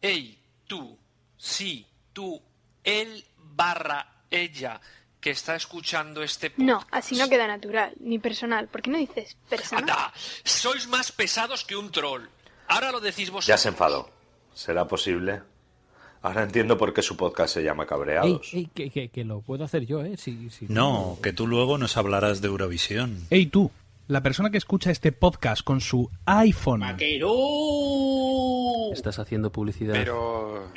[0.00, 0.96] Hey, tú.
[1.36, 2.40] Sí, tú.
[2.84, 3.24] Él
[3.54, 4.80] barra ella
[5.20, 6.66] que está escuchando este podcast.
[6.68, 8.68] No, así no queda natural, ni personal.
[8.68, 9.82] ¿Por qué no dices personal?
[9.90, 10.12] Anda,
[10.44, 12.24] sois más pesados que un troll.
[12.68, 13.46] Ahora lo decís vosotros.
[13.46, 14.10] Ya se enfadó.
[14.54, 15.42] ¿Será posible?
[16.22, 18.50] Ahora entiendo por qué su podcast se llama Ey, Cabreados.
[18.52, 20.16] ey, que, que- que lo puedo hacer yo, ¿eh?
[20.16, 23.24] Si, si No, que tú luego nos hablarás de Eurovisión.
[23.30, 23.70] Ey, tú,
[24.08, 26.82] la persona que escucha este podcast con su iPhone.
[28.92, 29.92] Estás haciendo publicidad.
[29.92, 30.72] Pero...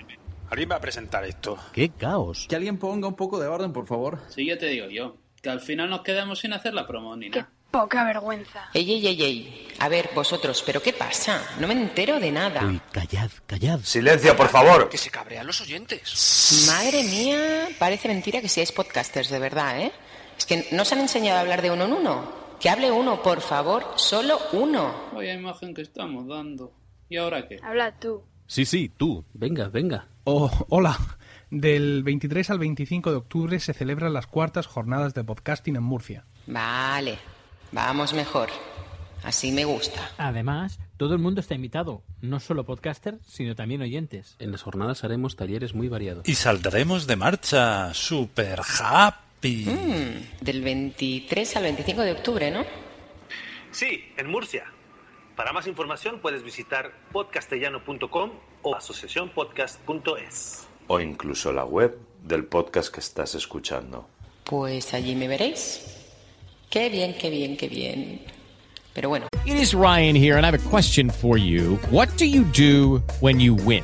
[0.49, 1.57] ¿Alguien va a presentar esto?
[1.71, 2.45] ¡Qué caos!
[2.49, 4.19] Que alguien ponga un poco de orden, por favor.
[4.27, 5.15] Sí, ya te digo yo.
[5.41, 7.49] Que al final nos quedamos sin hacer la promo ni nada.
[7.71, 8.69] Poca vergüenza.
[8.73, 9.67] Ey, ey, ey, ey.
[9.79, 11.41] A ver, vosotros, ¿pero qué pasa?
[11.57, 12.61] No me entero de nada.
[12.91, 13.79] callad, callad.
[13.82, 14.89] Silencio, por favor.
[14.89, 16.65] Que se cabrean los oyentes.
[16.67, 19.93] Madre mía, parece mentira que seáis podcasters, de verdad, ¿eh?
[20.38, 22.41] Es que no os han enseñado a hablar de uno en uno.
[22.62, 24.93] Que hable uno, por favor, solo uno.
[25.16, 26.72] Vaya imagen que estamos dando.
[27.09, 27.57] ¿Y ahora qué?
[27.64, 28.22] Habla tú.
[28.45, 29.26] Sí, sí, tú.
[29.34, 30.09] Venga, venga.
[30.26, 30.95] Oh, hola.
[31.49, 36.26] Del 23 al 25 de octubre se celebran las cuartas jornadas de podcasting en Murcia.
[36.45, 37.18] Vale,
[37.72, 38.49] vamos mejor.
[39.24, 40.12] Así me gusta.
[40.20, 42.03] Además, todo el mundo está invitado.
[42.22, 44.36] No solo podcasters, sino también oyentes.
[44.38, 46.30] En las jornadas haremos talleres muy variados.
[46.30, 47.91] Y saldremos de marcha.
[47.95, 49.30] Super happy.
[49.44, 52.64] Mm, del 23 al 25 de octubre, ¿no?
[53.72, 54.66] Sí, en Murcia.
[55.36, 58.32] Para más información puedes visitar podcastellano.com
[58.62, 60.68] o asociacionpodcast.es.
[60.88, 64.08] O incluso la web del podcast que estás escuchando.
[64.44, 65.98] Pues allí me veréis.
[66.70, 68.22] Qué bien, qué bien, qué bien.
[68.94, 69.28] Pero bueno.
[69.46, 71.80] It is Ryan here, and I have a question for you.
[71.89, 73.84] What do you do when you win?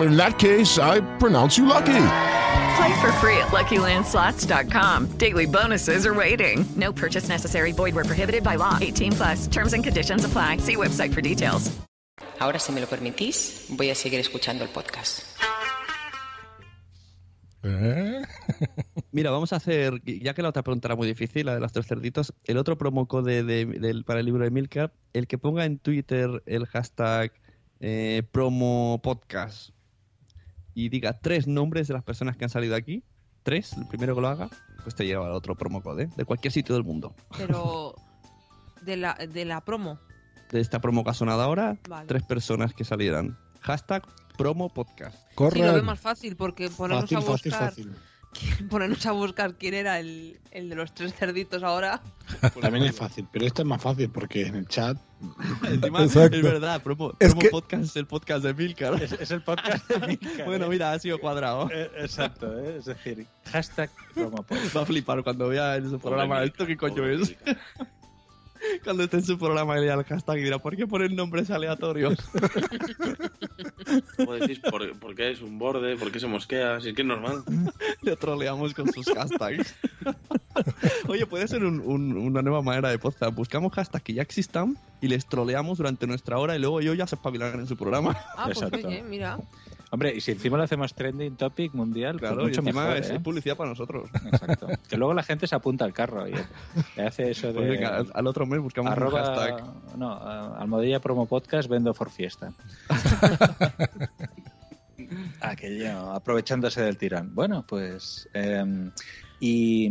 [0.00, 1.92] In that case, I pronounce you lucky.
[2.76, 5.16] Play for free at LuckyLandSlots.com.
[5.18, 6.64] Daily bonuses are waiting.
[6.76, 7.72] No purchase necessary.
[7.72, 8.78] Void where prohibited by law.
[8.80, 9.46] 18 plus.
[9.46, 10.58] Terms and conditions apply.
[10.58, 11.70] See website for details.
[12.40, 15.20] Ahora, si me lo permitís, voy a seguir escuchando el podcast.
[19.12, 21.72] Mira, vamos a hacer, ya que la otra pregunta era muy difícil, la de los
[21.72, 25.38] tres cerditos, el otro promo code de- del- para el libro de Milka, el que
[25.38, 27.32] ponga en Twitter el hashtag
[27.80, 29.70] eh, promo podcast
[30.74, 33.04] y diga tres nombres de las personas que han salido aquí,
[33.42, 34.48] tres, el primero que lo haga,
[34.82, 37.14] pues te lleva al otro promo code de cualquier sitio del mundo.
[37.36, 37.94] Pero
[38.82, 39.98] de la, de la promo.
[40.50, 42.06] De esta promo que ha sonado ahora, Vale.
[42.06, 43.36] tres personas que salieran.
[43.60, 44.02] Hashtag
[44.36, 45.16] promo podcast.
[45.52, 47.94] Sí, lo veo más fácil porque ponernos Fácil, a fácil, buscar fácil.
[48.70, 52.00] ponernos a buscar quién era el, el de los tres cerditos ahora.
[52.60, 54.96] También es fácil, pero este es más fácil porque en el chat.
[55.64, 59.02] Encima, es verdad, promo, Es promo que- podcast es el podcast de Milcar.
[59.02, 60.46] Es, es el podcast de Milcar.
[60.46, 60.68] bueno, ¿eh?
[60.68, 61.68] mira, ha sido cuadrado.
[61.72, 62.76] Eh, Exacto, ¿eh?
[62.78, 63.90] es decir, hashtag.
[64.16, 67.34] Va a flipar cuando vea en su programa Milcar, esto qué coño es.
[68.84, 71.50] Cuando esté en su programa y lea el hashtag y dirá, ¿por qué ponen nombres
[71.50, 72.18] aleatorios?
[74.16, 74.60] ¿Cómo decís?
[74.60, 75.96] ¿Por, por qué es un borde?
[75.96, 76.80] ¿Por qué se mosquea?
[76.80, 77.42] Si es que es normal.
[78.02, 79.74] Le troleamos con sus hashtags.
[81.08, 83.34] Oye, puede ser un- un- una nueva manera de podcast.
[83.34, 87.06] Buscamos hashtags que ya existan y les troleamos durante nuestra hora y luego ellos ya
[87.06, 88.16] se espabilarán en su programa.
[88.36, 88.88] Ah, pues Exacto.
[88.88, 89.38] oye, mira.
[89.94, 92.96] Hombre, y si encima lo hacemos trending topic mundial, pues Claro, y mucho encima mejor,
[92.98, 93.20] es ¿eh?
[93.20, 94.10] publicidad para nosotros.
[94.30, 94.66] Exacto.
[94.88, 96.34] Que luego la gente se apunta al carro y,
[96.96, 97.54] y hace eso de...
[97.54, 99.64] Pues venga, al- al otro mes buscamos un arroba, hashtag.
[99.96, 102.52] No, promo podcast vendo for fiesta.
[105.40, 107.34] Aquello, aprovechándose del tirón.
[107.34, 108.28] Bueno, pues...
[108.34, 108.90] eh,
[109.40, 109.90] y,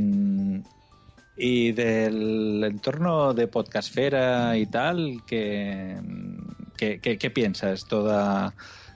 [1.37, 5.97] y del entorno de podcastfera y tal, ¿qué,
[6.77, 7.85] qué, qué- qué piensas?
[7.85, 8.53] Toda...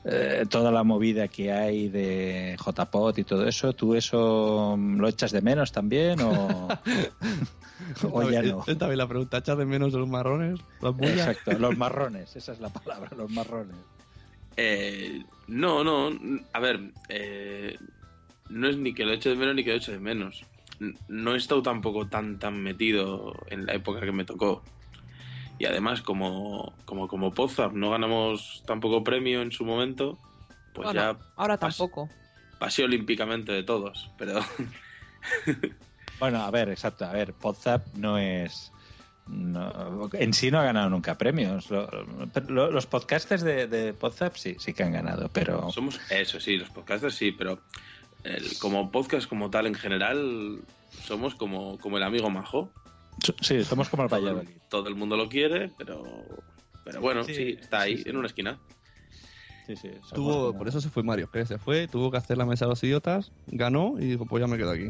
[0.09, 5.31] eh, toda la movida que hay de JPod y todo eso, ¿tú eso lo echas
[5.34, 6.69] de menos también o,
[8.11, 8.63] o ya no?
[8.65, 10.59] Esta vez la pregunta, ¿echas de menos los marrones?
[11.01, 13.75] Exacto, los marrones, esa es la palabra, los marrones.
[14.55, 16.17] Eh, no, no.
[16.53, 16.79] A ver,
[17.09, 17.77] eh,
[18.49, 20.43] no es ni que lo eche de menos ni que lo eche de menos.
[21.09, 24.63] No he estado tampoco tan tan metido en la época que me tocó.
[25.59, 30.19] Y además, como, como, como Podzap no ganamos tampoco premio en su momento,
[30.73, 32.09] pues Bueno, ya ahora tampoco.
[32.59, 34.09] pasé olímpicamente de todos.
[34.17, 34.39] Pero
[36.19, 38.71] Bueno, a ver, exacto, a ver, Podzap no es...
[39.27, 41.69] no- en sí no ha ganado nunca premios.
[41.69, 41.88] Lo-
[42.47, 45.71] lo- los podcasters de, de Podzap sí, sí que han ganado, pero...
[45.71, 47.63] somos, eso sí, los podcasters sí, pero
[48.23, 50.61] el- como podcast como tal en general,
[51.05, 52.71] somos como, como el amigo majo.
[53.41, 54.49] Sí, somos como el Todo, Valladolid.
[54.69, 56.03] todo el mundo lo quiere, pero,
[56.84, 58.10] pero bueno, sí, Sí, está ahí, sí, sí.
[58.10, 58.60] en una esquina.
[59.65, 62.45] Sí, sí, Tuvo, por eso se fue Mario, que se fue, tuvo que hacer la
[62.45, 64.88] mesa de los idiotas, ganó y dijo, pues ya me quedo aquí.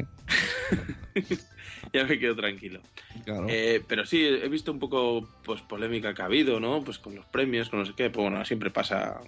[1.92, 2.80] ya me quedo tranquilo.
[3.24, 3.46] Claro.
[3.48, 6.82] Eh, pero sí, he visto un poco pues polémica que ha habido, ¿no?
[6.84, 8.08] Pues con los premios, con no sé qué.
[8.10, 9.20] Pues bueno, siempre pasa,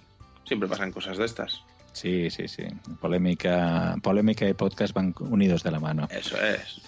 [0.45, 1.61] siempre pasan cosas de estas.
[1.91, 2.63] Sí, sí, sí.
[3.01, 6.07] Polémica, polémica y podcast van unidos de la mano.
[6.11, 6.81] Eso es.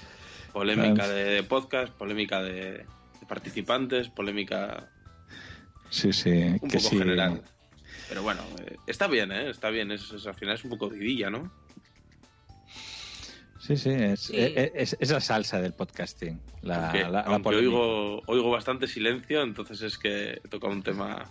[0.53, 2.85] Polémica de, de podcast, polémica de,
[3.19, 4.88] de participantes, polémica
[5.89, 6.97] Sí, sí, un que poco sí.
[6.99, 7.41] general.
[8.07, 9.49] Pero bueno, eh, está bien, ¿eh?
[9.49, 9.91] Está bien.
[9.91, 11.51] Es, es- al final es un poco vidilla, ¿no?
[13.59, 14.34] Sí, sí, es, Sí.
[14.38, 16.41] es, es- es la salsa del podcasting.
[16.61, 17.77] La, Aunque, la- la aunque polémica.
[17.77, 21.30] oigo, oigo bastante silencio, entonces es que toca un tema.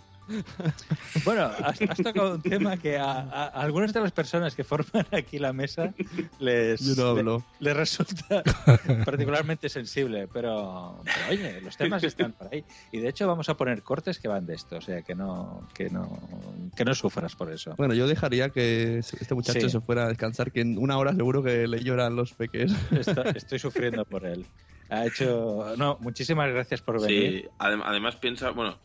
[1.25, 4.63] Bueno, has, has tocado un tema que a, a- a algunas de las personas que
[4.63, 5.93] forman aquí la mesa
[6.39, 7.43] les, Yo no hablo.
[7.59, 8.43] le- les resulta
[9.05, 12.63] particularmente sensible, pero, pero, oye, los temas están por ahí.
[12.91, 15.67] Y de hecho vamos a poner cortes que van de esto, o sea que no,
[15.73, 16.19] que no,
[16.75, 17.73] que no sufras por eso.
[17.77, 19.69] Bueno, yo dejaría que este muchacho Sí.
[19.69, 22.73] se fuera a descansar, que en una hora seguro que le lloran los peques.
[22.91, 24.45] Está- estoy sufriendo por él.
[24.89, 25.75] Ha hecho.
[25.77, 27.43] No, muchísimas gracias por venir.
[27.43, 28.77] Sí, adem- además piensa, bueno,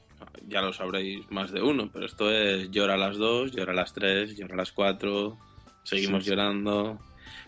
[0.46, 3.76] ya lo sabréis más de uno, pero esto es llora a las dos, llora a
[3.76, 5.36] las tres, llora a las cuatro,
[5.84, 6.36] seguimos Sí, sí.
[6.36, 6.98] llorando.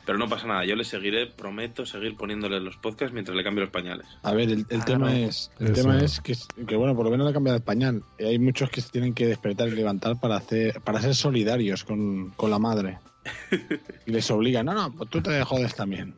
[0.06, 3.62] Pero no pasa nada, yo le seguiré, prometo seguir poniéndole los podcasts mientras le cambio
[3.64, 4.06] los pañales.
[4.22, 5.16] A ver, el, el Ah, tema no.
[5.16, 5.74] es el Eso.
[5.74, 6.34] tema es que,
[6.66, 8.02] que, bueno, por lo menos le ha cambiado el pañal.
[8.18, 11.84] Y Hay muchos que se tienen que despertar y levantar para hacer para ser solidarios
[11.84, 12.98] con, con la madre.
[14.06, 16.14] Y les obligan, no, no, pues tú te jodes también.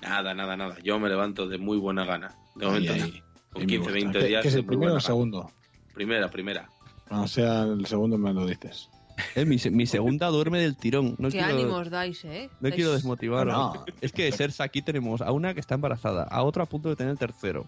[0.00, 0.76] Nada, nada, nada.
[0.82, 2.34] Yo me levanto de muy buena gana.
[2.54, 3.04] De momento, Ahí, no.
[3.06, 3.22] ahí.
[3.52, 3.92] con Ahí me 15, gusta.
[3.92, 4.42] 20 ¿Qué- días.
[4.42, 5.06] qué es el primero o el gana.
[5.06, 5.50] segundo?
[5.94, 6.68] Primera, primera.
[7.10, 8.88] O sea, el segundo me lo dices.
[9.36, 11.14] Eh, mi, se- mi segunda duerme del tirón.
[11.18, 12.50] No Qué quiero, ánimos dais, ¿eh?
[12.60, 13.46] no quiero desmotivar.
[13.46, 13.84] No.
[14.00, 16.96] Es que Sersa aquí tenemos a una que está embarazada, a otra a punto de
[16.96, 17.64] tener el tercero.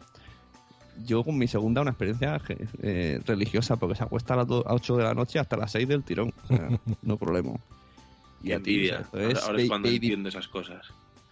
[1.04, 2.40] Yo con mi segunda una experiencia
[2.82, 6.02] eh, religiosa, porque se acuesta a las 8 de la noche hasta las 6 del
[6.02, 6.32] tirón.
[6.44, 6.68] O sea,
[7.02, 7.52] no problema.
[8.42, 9.06] Y a ti, Ahora,
[9.44, 10.86] ahora es cuando baby- entiendo esas cosas.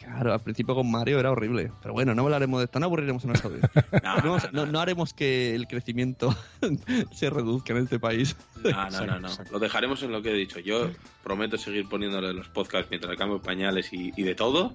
[0.04, 1.72] Claro, al principio con Mario era horrible.
[1.82, 3.84] Pero bueno, no hablaremos de esto, no aburriremos a nuestra audiencia.
[4.02, 6.34] No, no, no- no haremos que el crecimiento
[7.12, 8.36] se reduzca en este país.
[8.62, 9.28] No, no, no, no.
[9.50, 10.60] Lo dejaremos en lo que he dicho.
[10.60, 10.90] Yo
[11.22, 14.74] prometo seguir poniéndole los podcasts mientras cambio pañales y, y de todo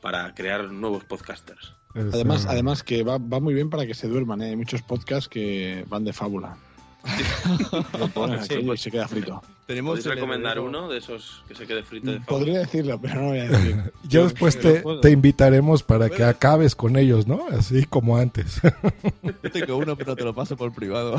[0.00, 1.74] para crear nuevos podcasters.
[1.94, 4.40] Además, además que va, va muy bien para que se duerman.
[4.42, 4.46] ¿eh?
[4.50, 6.56] Hay muchos podcasts que van de fábula.
[7.98, 9.42] Lo pones Sí, aquí y se queda frito.
[9.66, 12.40] Tenemos ¿Podéis recomendar uno de esos que se quede frito de favor?
[12.40, 13.92] Podría decirlo, pero no voy a decir.
[14.08, 17.46] Ya después te, te invitaremos para que acabes con ellos, ¿no?
[17.50, 18.60] Así como antes.
[19.42, 21.16] Yo tengo uno, pero te lo paso por privado.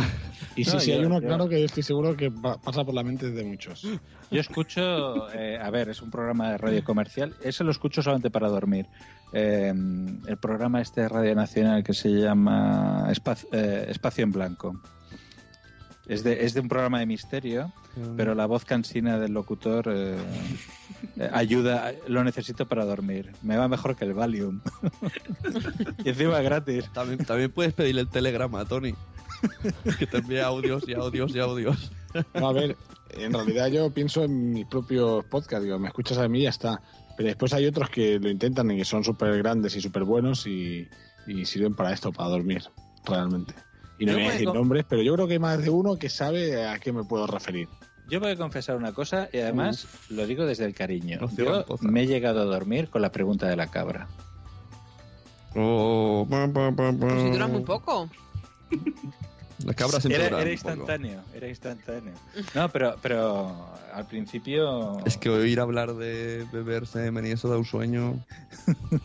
[0.56, 2.84] Y No, sí, hay yo- uno, yo- claro, que yo estoy seguro que pa- pasa
[2.84, 3.84] por la mente de muchos.
[4.30, 8.30] Yo escucho, eh, a ver, es un programa de radio comercial, ese lo escucho solamente
[8.30, 8.86] para dormir.
[9.32, 9.74] Eh,
[10.28, 14.80] el programa este de Radio Nacional que se llama Espacio, eh, Espacio en Blanco.
[16.08, 18.16] Es de, es de un programa de misterio, Mm.
[18.18, 20.18] pero la voz cansina del locutor eh,
[21.18, 23.32] eh, ayuda, lo necesito para dormir.
[23.44, 24.62] Me va mejor que el Valium.
[26.04, 26.90] y encima gratis.
[26.92, 28.96] También, también puedes pedirle el telegrama a Tony.
[30.00, 31.92] que te envíe audios y audios y audios.
[32.34, 32.78] No, a ver,
[33.12, 36.50] en realidad yo pienso en mis propios podcasts, digo, me escuchas a mí y ya
[36.50, 36.82] está.
[37.16, 40.48] Pero después hay otros que lo intentan y que son súper grandes y súper buenos
[40.48, 40.88] y,
[41.28, 42.64] y sirven para esto, para dormir,
[43.06, 43.54] realmente.
[44.00, 45.98] Y no Yo voy a decir nombres, pero yo creo que hay más de uno
[45.98, 47.68] que sabe a qué me puedo referir.
[48.10, 51.20] Yo voy a confesar una cosa y además lo digo desde el cariño.
[51.22, 54.08] No Yo me he llegado a dormir con la pregunta de la cabra.
[55.56, 58.10] Oh, pam, pam, pam, Pues si dura muy poco.
[59.66, 60.52] La cabra siempre Era, era un poco.
[60.52, 62.14] instantáneo, era instantáneo.
[62.54, 64.98] No, pero, pero al principio...
[65.06, 68.20] Es que oír hablar de beber semen y eso da un sueño.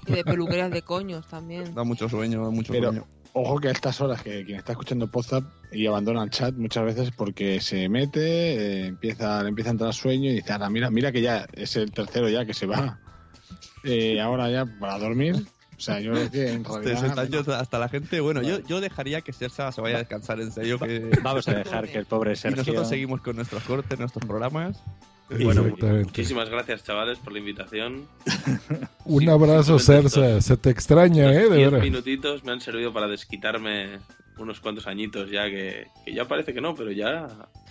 [0.07, 1.75] Y de peluquerías de coños también.
[1.75, 3.07] Da mucho sueño, da mucho Pero sueño.
[3.41, 6.85] Ojo que a estas horas que quien está escuchando Podzap y abandona el chat muchas
[6.85, 10.91] veces porque se mete, eh, empieza, le empieza a entrar sueño y dice, ahora mira,
[10.91, 12.99] mira que ya es el tercero ya que se va.
[13.85, 15.47] Eh, ahora ya para dormir.
[15.77, 17.01] O sea, yo creo que en Este, realidad...
[17.01, 18.19] 60 años hasta la gente.
[18.21, 20.77] Bueno, yo, yo dejaría que Sersa se vaya a descansar en serio.
[20.79, 21.09] Que...
[21.23, 22.57] Vamos a dejar que el pobre Y Sergio...
[22.57, 24.83] nosotros seguimos con nuestros cortes, nuestros programas.
[25.31, 25.65] Bueno,
[26.05, 28.07] muchísimas gracias, chavales, por la invitación.
[29.05, 30.41] Un Sí, abrazo, Cersa.
[30.41, 31.49] Se te extraña, ¿eh?
[31.49, 31.83] De 10 veras.
[31.83, 33.99] minutitos me han servido para desquitarme
[34.39, 37.27] unos cuantos añitos ya que, que ya parece que no, pero ya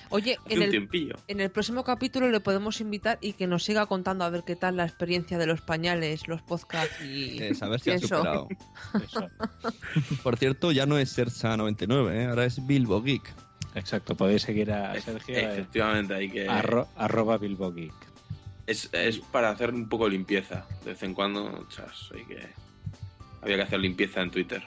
[0.10, 1.16] Oye, hace en un el, tiempillo.
[1.30, 4.58] en el próximo capítulo le podemos invitar y que nos siga contando a ver qué
[4.58, 8.08] tal la experiencia de los pañales, los podcasts y Es, a ver si ha eso.
[8.18, 8.48] superado.
[10.24, 12.26] Por cierto, ya no es Sersa 99, ¿eh?
[12.26, 13.34] ahora es Bilbo Geek.
[13.78, 16.48] Exacto, podéis seguir a Sergio Efectivamente, hay que...
[16.50, 17.94] arro- arroba Bilbo Geek.
[18.66, 20.66] Es, es para hacer un poco limpieza.
[20.84, 22.48] De vez en cuando, chas, hay que...
[23.42, 24.64] Había que hacer limpieza en Twitter.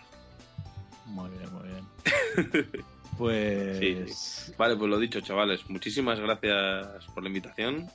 [1.07, 2.71] Muy bien, muy bien.
[3.19, 3.79] Pues...
[3.79, 4.53] Sí, sí.
[4.57, 5.69] Vale, pues lo dicho, chavales.
[5.69, 7.87] Muchísimas gracias por la invitación.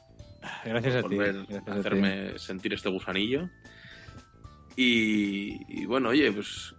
[0.64, 1.80] Gracias a ti, gracias a a ti.
[1.80, 3.50] hacerme sentir este gusanillo.
[4.76, 6.75] Y, y bueno, oye, pues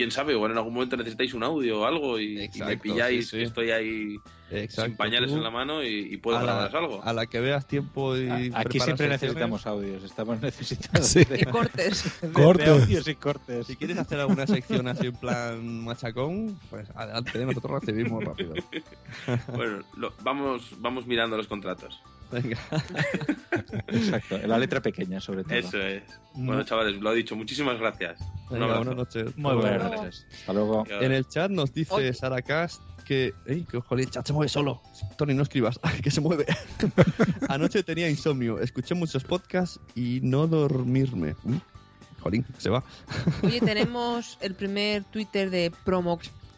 [0.00, 2.82] quién sabe, igual en algún momento necesitáis un audio o algo y, y me Exacto,
[2.82, 3.36] pilláis sí, sí.
[3.36, 4.16] que estoy ahí
[4.50, 7.04] Exacto, sin pañales tú- en la mano y, y puedo grabaros algo.
[7.04, 8.28] a la que veas tiempo y.
[8.52, 11.24] A- Aquí siempre necesitamos audios, estamos necesitados Sí.
[11.24, 12.20] de, Y cortes.
[12.22, 12.68] de- de Cortes.
[12.82, 13.66] audios y cortes.
[13.66, 18.54] Si quieres hacer alguna sección así en plan machacón, pues adelante, nosotros recibimos rápido.
[19.54, 22.00] Bueno, lo- vamos, vamos mirando los contratos.
[22.30, 22.58] Venga.
[23.88, 25.54] Exacto, la letra pequeña sobre todo.
[25.54, 26.02] Eso es.
[26.34, 27.34] Bueno, chavales, lo he dicho.
[27.36, 28.20] Muchísimas gracias.
[28.20, 28.84] Un Venga, abrazo.
[28.84, 29.36] buenas noches.
[29.36, 30.26] Muy buenas noches.
[30.32, 30.84] Hasta luego.
[30.88, 32.12] En el chat nos dice.
[32.14, 33.34] Sara Cast que.
[33.46, 34.80] ¡Ey, que jolín, el chat se mueve solo!
[35.16, 35.80] Tony, no escribas.
[35.82, 36.46] ¡Ay, que se mueve!
[37.48, 41.34] Anoche tenía insomnio, escuché muchos podcasts y no dormirme.
[41.42, 41.56] ¿Mm?
[42.20, 42.84] Jolín, se va.
[43.42, 45.72] Oye, tenemos el primer Twitter de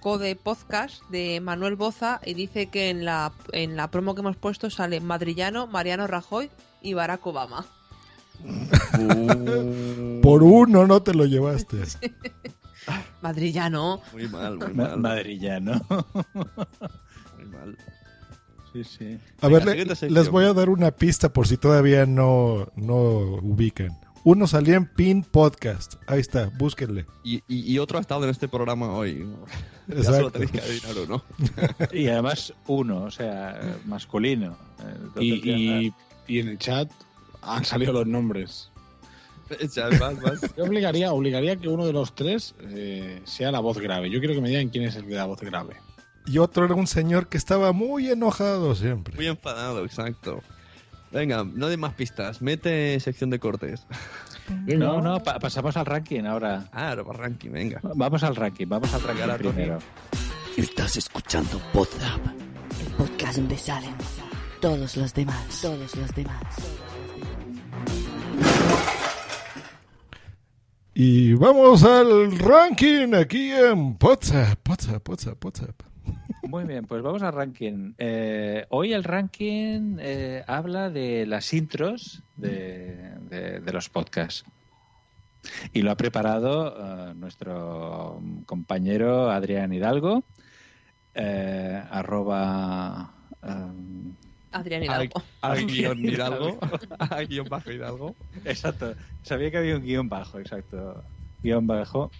[0.02, 4.36] Promocode Podcast de Manuel Boza y dice que en la, en la promo que hemos
[4.36, 6.50] puesto sale Madrillano, Mariano Rajoy
[6.82, 7.64] y Barack Obama.
[10.20, 11.76] Por uno no te lo llevaste.
[13.22, 14.00] Madrillano.
[14.12, 14.98] Muy mal, muy Ma- mal.
[15.00, 15.80] Madrillano.
[17.36, 17.78] Muy mal.
[18.72, 19.18] Sí, sí.
[19.40, 22.96] A Venga, ver, le- les voy a dar una pista por si todavía no, no
[23.40, 24.00] ubican.
[24.24, 25.94] Uno salía en Pin Podcast.
[26.06, 27.06] Ahí está, búsquenle.
[27.24, 29.26] Y, y, y otro ha estado en este programa hoy.
[29.88, 30.16] Ya Exacto.
[30.16, 31.24] solo tenéis que adivinar uno.
[31.92, 34.56] Y además uno, o sea, masculino.
[35.18, 35.94] Y, ya- y,
[36.28, 36.88] y en el chat
[37.42, 38.68] han salido los nombres.
[39.98, 40.40] Vas, vas.
[40.56, 44.08] Yo obligaría, obligaría que uno de los tres eh, sea la voz grave.
[44.08, 45.76] Yo quiero que me digan quién es el de la voz grave.
[46.26, 49.14] Y otro era un señor que estaba muy enojado siempre.
[49.16, 50.40] Muy enfadado, exacto.
[51.12, 52.40] Venga, no de más pistas.
[52.42, 53.86] Mete sección de cortes.
[54.66, 56.64] No, no, pa- pasamos al ranking ahora.
[56.72, 57.80] Ah, no, ranking, venga.
[57.82, 59.78] Vamos al ranking, vamos al ranking Ahora, primero.
[60.56, 62.20] Estás escuchando Podzap,
[62.80, 63.94] el podcast donde salen
[64.60, 66.42] todos los demás, todos los demás.
[70.94, 75.80] Y vamos al ranking aquí en WhatsApp, WhatsApp, WhatsApp, WhatsApp.
[76.42, 77.94] Muy bien, pues vamos al ranking.
[77.98, 84.44] Eh, hoy el ranking eh, habla de las intros de, de- de los podcasts.
[85.72, 90.24] Y lo ha preparado eh, nuestro compañero Adrián Hidalgo.
[91.14, 93.14] eh, arroba...
[93.42, 94.14] em,
[94.50, 95.22] Adrián Hidalgo.
[95.42, 96.58] a guion Hidalgo.
[96.98, 98.16] A guion bajo Hidalgo.
[98.44, 98.94] Exacto.
[99.22, 101.04] Sabía que había un guion bajo, exacto.
[101.42, 102.10] Guión bajo,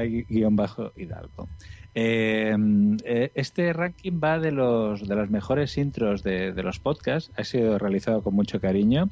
[0.00, 1.48] guion bajo Hidalgo.
[1.94, 2.56] Eh,
[3.04, 7.30] eh, este ranking va de los de los mejores intros de, de los podcasts.
[7.36, 9.10] Ha sido realizado con mucho cariño.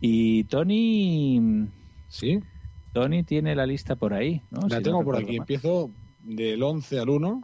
[0.00, 1.66] Y Tony.
[2.08, 2.40] Sí.
[2.92, 4.40] Tony tiene la lista por ahí.
[4.50, 4.68] ¿no?
[4.68, 5.26] La Si tengo no por aquí.
[5.26, 5.36] mal.
[5.38, 5.90] Empiezo
[6.22, 7.42] del 11 al 1.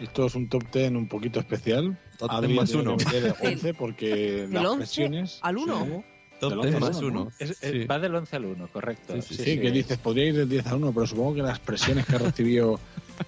[0.00, 1.98] Esto es un top 10 un poquito especial.
[2.18, 2.96] Top Adri 10 más tiene que uno.
[2.96, 4.06] meter el 11 porque
[4.48, 5.38] ¿Del las 11 presiones...
[5.42, 5.84] al 1?
[5.84, 5.92] Sí.
[6.40, 7.24] Top Del 10 11 más al 1, uno.
[7.24, 7.32] ¿no?
[7.38, 7.84] Es- es- Sí.
[7.86, 9.14] Va del 11 al 1, correcto.
[9.22, 11.58] Sí, sí, Sí, que dices, podría ir del 10 al 1, pero supongo que las
[11.58, 12.78] presiones que ha recibido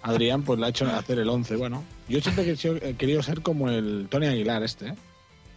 [0.02, 1.56] Adrián pues la ha hecho hacer el 11.
[1.56, 4.94] Bueno, yo siempre he querido- ser como el Tony Aguilar este, ¿eh?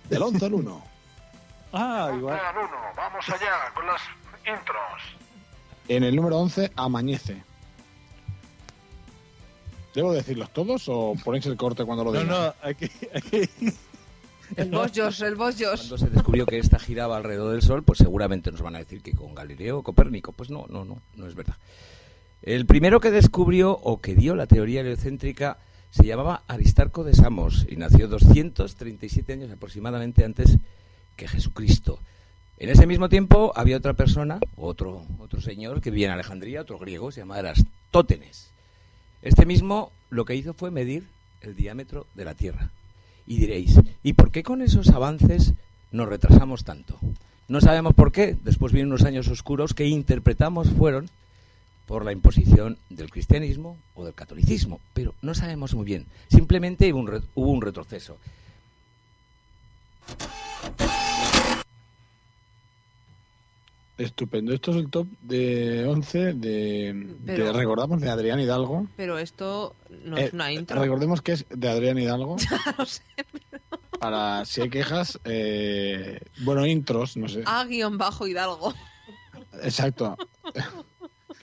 [0.10, 0.84] Del 11 al 1.
[1.76, 2.40] Ah, igual.
[2.96, 4.00] Vamos allá con las
[4.40, 5.18] intros.
[5.88, 7.44] En el número 11, Amañece.
[9.96, 12.32] ¿Debo decirlos todos o ponéis el corte cuando lo No, diga?
[12.62, 13.50] no, aquí, aquí.
[14.58, 15.88] El Boss Josh, el Boss Josh.
[15.88, 19.02] Cuando se descubrió que esta giraba alrededor del Sol, pues seguramente nos van a decir
[19.02, 20.32] que con Galileo o Copérnico.
[20.32, 21.56] Pues no, no, no, no es verdad.
[22.42, 25.58] El primero que descubrió o que dio la teoría heliocéntrica
[25.92, 30.58] se llamaba Aristarco de Samos y nació 237 años aproximadamente antes
[31.16, 32.00] que Jesucristo.
[32.58, 36.80] En ese mismo tiempo había otra persona, otro, otro señor que vivía en Alejandría, otro
[36.80, 38.50] griego, se llamaba Erastótenes.
[39.22, 41.08] Este mismo lo que hizo fue medir
[41.42, 42.70] el diámetro de la Tierra.
[43.26, 45.54] Y diréis, ¿y por qué con esos avances
[45.92, 47.00] nos retrasamos tanto?
[47.48, 48.36] No sabemos por qué.
[48.44, 51.10] Después vienen unos años oscuros que interpretamos fueron
[51.86, 56.06] por la imposición del cristianismo o del catolicismo, pero no sabemos muy bien.
[56.30, 58.18] Simplemente hubo un, retroceso.
[64.04, 64.54] Estupendo.
[64.54, 68.88] Esto es el top de 11 de, Pero- de- recordamos, de Adrián Hidalgo.
[68.96, 70.80] Pero esto no Eh, es una intro.
[70.82, 72.36] Recordemos que es de Adrián Hidalgo.
[72.78, 73.02] no sé.
[74.00, 77.44] Para si hay quejas, eh, bueno, intros, no sé.
[77.46, 78.74] A guion bajo Hidalgo.
[79.62, 80.18] Exacto.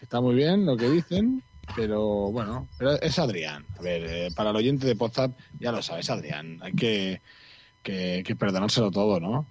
[0.02, 1.42] Está muy bien lo que dicen,
[1.76, 3.64] pero bueno, pero es Adrián.
[3.78, 6.58] A ver, eh, para el oyente de WhatsApp, ya lo sabes, Adrián.
[6.62, 7.20] Hay que,
[7.82, 9.46] que, que perdonárselo todo, ¿no?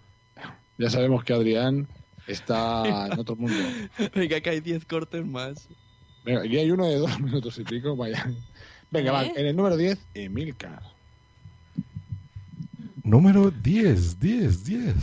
[0.78, 1.88] Ya sabemos que Adrián
[2.30, 3.58] está en otro mundo.
[4.16, 5.68] Venga, que hay 10 cortes más.
[6.24, 8.32] Venga, y hay uno de dos minutos y pico, vaya.
[8.92, 9.34] Venga, va, ¿Eh?
[9.36, 10.82] en el número 10, Emilcar.
[13.04, 14.96] Número 10, 10, 10.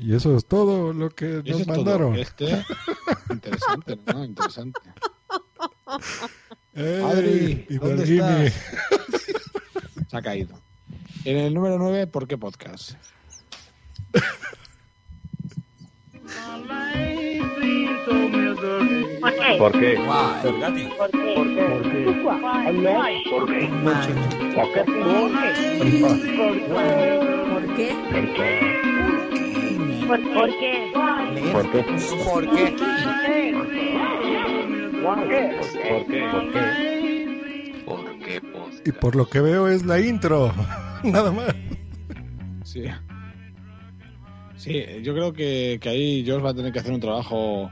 [0.00, 1.76] Y eso es todo lo que nos es todo.
[1.76, 2.16] mandaron.
[2.16, 2.64] Este,
[3.30, 4.24] interesante, ¿no?
[4.24, 4.80] Interesante.
[6.74, 7.02] ¡Ey!
[7.02, 8.54] Adri, ¿dónde estás?
[10.08, 10.67] Se ha caído.
[11.28, 12.92] En el número 9, ¿por qué podcast?
[19.58, 19.98] ¿Por qué?
[20.40, 20.88] Cergati.
[20.96, 21.34] ¿Por qué?
[21.36, 21.66] ¿Por qué?
[21.68, 22.88] ¿Por qué?
[23.28, 23.68] ¿Por qué?
[23.84, 24.08] ¿Por qué?
[24.08, 24.96] ¿Por
[26.24, 26.34] qué?
[30.08, 30.24] ¿Por
[31.28, 31.52] qué?
[31.52, 31.60] ¿Por qué?
[31.60, 31.70] ¿Por
[35.28, 35.44] qué?
[35.44, 36.24] ¿Por qué?
[36.32, 37.82] ¿Por qué?
[37.84, 38.88] ¿Por qué podcast?
[38.88, 40.54] Y por lo que veo es la intro.
[41.04, 41.54] Nada más.
[42.64, 42.84] Sí.
[44.56, 47.70] Sí, yo creo que, que ahí Josh va a tener que hacer un trabajo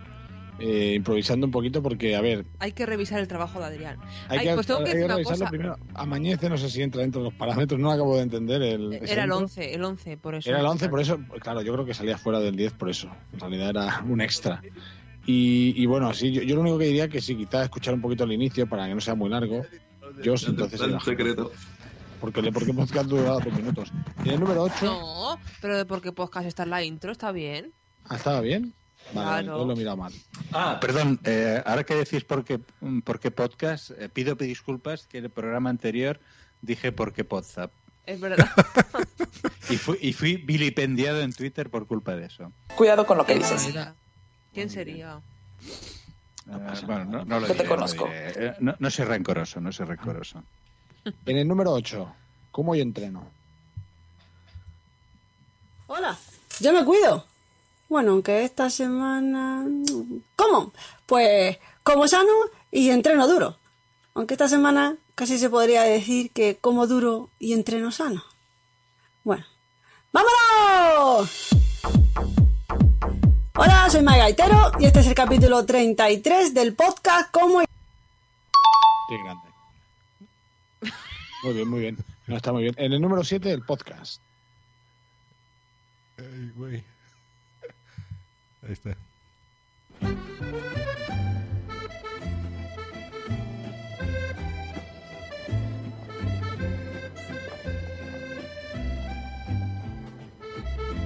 [0.61, 3.99] eh, improvisando un poquito porque, a ver, Hay que revisar el trabajo de Adrián.
[4.29, 5.49] hay Ay, que, pues tengo que hay decir una cosa.
[5.51, 5.77] primero.
[5.95, 8.93] Amañece, no sé si entra dentro de los parámetros, no acabo de entender el...
[8.93, 9.39] ese Era el intro.
[9.39, 10.49] 11, el 11, por eso.
[10.49, 13.11] Era el 11, por eso, claro, yo creo que salía fuera del 10 por eso.
[13.33, 14.63] En realidad era un extra.
[15.27, 18.01] Y, y bueno, sí, yo, yo lo único que diría que sí, quizás escuchar un
[18.01, 19.63] poquito el inicio para que no sea muy largo.
[20.23, 21.51] Yo entonces era- secreto.
[22.27, 23.93] Porque le porque podcast duraba dos minutos.
[24.25, 27.31] Y el número 8, No, pero de por qué podcast está en la intro, está
[27.31, 27.73] bien.
[28.09, 28.75] ah, estaba bien.
[29.15, 29.59] Vale, Claro.
[29.61, 30.13] yo lo he mirado mal.
[30.51, 35.07] Ah, perdón, eh, ahora que decís por qué, mm, por qué podcast, eh, pido disculpas
[35.07, 36.19] que en el programa anterior
[36.63, 37.71] dije por qué WhatsApp.
[38.07, 38.45] Es verdad.
[39.71, 42.53] Y fui, y fui vilipendiado en Twitter por culpa de eso.
[42.77, 43.69] Cuidado con lo que dices.
[44.55, 45.21] ¿Quién sería?
[46.49, 48.05] Eh, bueno, no, no lo Yo te diré, no lo conozco.
[48.07, 48.47] diré.
[48.49, 50.45] Eh, no, no soy rencoroso, no soy rencoroso.
[51.27, 52.09] En el número 8,
[52.51, 53.25] ¿cómo yo entreno?
[55.87, 56.17] Hola,
[56.61, 57.25] yo me cuido.
[57.89, 59.65] Bueno, aunque esta semana...
[60.35, 60.73] ¿Cómo?
[61.07, 62.33] Pues como sano
[62.73, 63.57] y entreno duro.
[64.15, 68.25] Aunque esta semana casi se podría decir que como duro y entreno sano.
[69.23, 69.45] Bueno,
[70.13, 71.31] ¡vámonos!
[73.57, 77.61] Hola, soy Mike Gaitero y este es el capítulo 33 del podcast Como...
[77.61, 79.46] Qué grande.
[81.47, 81.97] Muy bien, muy bien.
[82.27, 82.75] No, está muy bien.
[82.77, 84.21] En el número 7, el podcast.
[86.19, 86.83] Ay, güey.
[88.65, 88.97] Ahí está.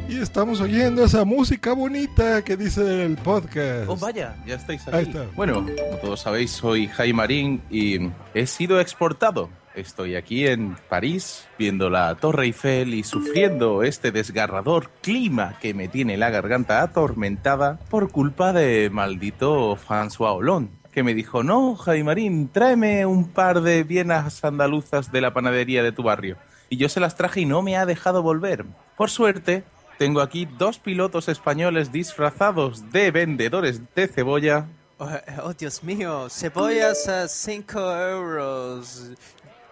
[0.09, 3.91] Y estamos oyendo esa música bonita que dice el podcast.
[3.91, 4.97] Oh, vaya, ya estáis aquí.
[4.97, 5.29] Ahí.
[5.37, 11.47] Bueno, como todos sabéis, soy Jaime Marín y he sido exportado Estoy aquí en París
[11.57, 17.79] viendo la Torre Eiffel y sufriendo este desgarrador clima que me tiene la garganta atormentada
[17.89, 23.61] por culpa de maldito François Hollande, que me dijo, no, Jaime Marín, tráeme un par
[23.61, 26.37] de vienas andaluzas de la panadería de tu barrio.
[26.69, 28.65] Y yo se las traje y no me ha dejado volver.
[28.97, 29.63] Por suerte,
[29.99, 34.67] tengo aquí dos pilotos españoles disfrazados de vendedores de cebolla
[35.03, 35.09] Oh,
[35.45, 37.81] oh, Dios mío, cebollas a 5
[38.11, 39.13] euros.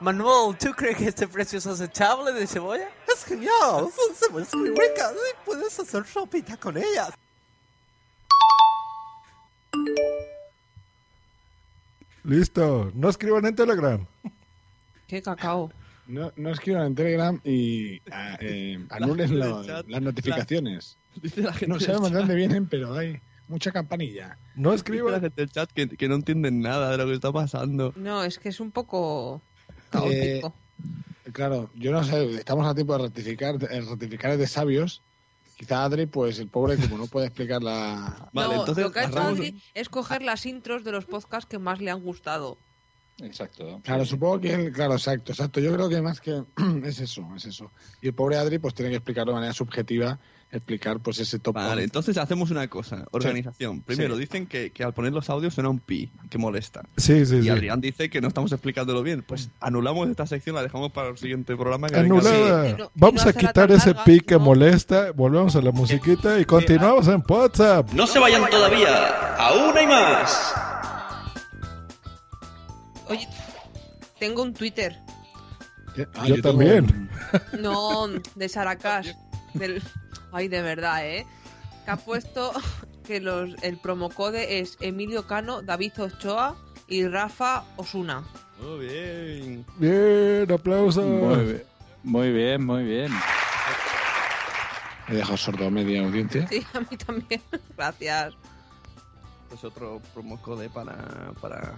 [0.00, 2.88] Manuel, ¿tú crees que este precio es aceptable de cebolla?
[3.12, 3.50] Es genial,
[3.92, 7.10] son cebollas muy ricas y puedes hacer sopita con ellas.
[12.22, 12.92] Listo.
[12.94, 14.06] No escriban en Telegram.
[15.08, 15.72] Qué cacao.
[16.06, 20.96] No, no escriban en Telegram y ah, eh, anulen las notificaciones.
[21.16, 24.38] Dice la gente No sabemos de dónde vienen, pero hay mucha campanilla.
[24.54, 27.32] No Dice la gente del chat que, que no entienden nada de lo que está
[27.32, 27.92] pasando.
[27.96, 29.42] No, es que es un poco
[29.92, 30.42] Eh,
[31.32, 35.02] claro, yo no sé, estamos a tiempo de rectificar, rectificar de sabios.
[35.56, 38.30] Quizá Adri, pues el pobre, como no puede explicar la.
[38.32, 41.80] no, lo que ha hecho Adri es coger las intros de los podcasts que más
[41.80, 42.58] le han gustado.
[43.20, 43.80] Exacto.
[43.82, 45.58] Claro, supongo que él, claro, exacto, exacto.
[45.58, 46.44] Yo creo que más que
[46.84, 47.72] es eso, es eso.
[48.00, 50.20] Y el pobre Adri, pues tiene que explicarlo de manera subjetiva,
[50.50, 51.54] explicar pues ese top.
[51.54, 53.04] Vale, entonces hacemos una cosa.
[53.10, 53.82] Organización.
[53.82, 54.20] Primero, Sí.
[54.20, 56.82] dicen que, que al poner los audios suena un pi, que molesta.
[56.96, 57.48] Sí, sí, y sí.
[57.50, 59.22] Adrián dice que no estamos explicándolo bien.
[59.22, 61.88] Pues anulamos esta sección, la dejamos para el siguiente programa.
[61.88, 62.90] que Anulada.
[62.94, 65.10] Vamos a quitar ese pic que molesta.
[65.12, 67.90] Volvemos a la musiquita y continuamos en WhatsApp.
[67.92, 70.54] No se vayan todavía, aún hay más.
[73.08, 73.28] Oye,
[74.18, 74.98] tengo un Twitter.
[76.14, 77.08] Ah, yo, también.
[77.58, 79.10] No, de Saracash.
[79.54, 79.82] Del...
[80.32, 81.26] Ay, de verdad, ¿eh?
[81.84, 82.52] Que ha puesto
[83.06, 86.56] que los, el promocode es Emilio Cano, David Ochoa
[86.88, 88.24] y Rafa Osuna.
[88.60, 89.66] Muy bien.
[89.76, 91.04] Bien, aplausos.
[91.04, 91.62] Muy bien,
[92.02, 92.64] muy bien.
[92.64, 93.12] Muy bien.
[95.08, 96.46] He dejado sordo a media audiencia.
[96.48, 97.40] Sí, a mí también.
[97.76, 98.34] Gracias.
[99.48, 101.32] Pues otro promo code para.
[101.40, 101.76] para...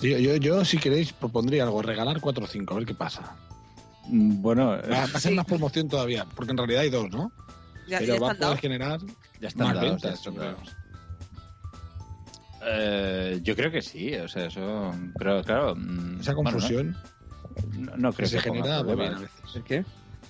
[0.00, 3.36] Yo, yo, yo, si queréis, propondría algo, regalar 4 o 5, a ver qué pasa.
[4.08, 7.32] Mm, Bueno, Va, va a ser más promoción todavía, porque en realidad hay dos, ¿no?
[7.86, 8.60] Ya, Pero ya va a poder dados.
[8.60, 9.00] generar
[9.40, 10.52] Ya están más dados, ventas, ya yo están creo.
[10.52, 10.76] dados.
[12.68, 14.92] Eh, yo creo que sí, o sea, eso.
[15.18, 15.74] Pero claro.
[15.76, 16.96] mm, Esa bueno, confusión
[17.78, 19.30] no, no creo que se que genera bien a veces.
[19.54, 19.76] ¿El qué?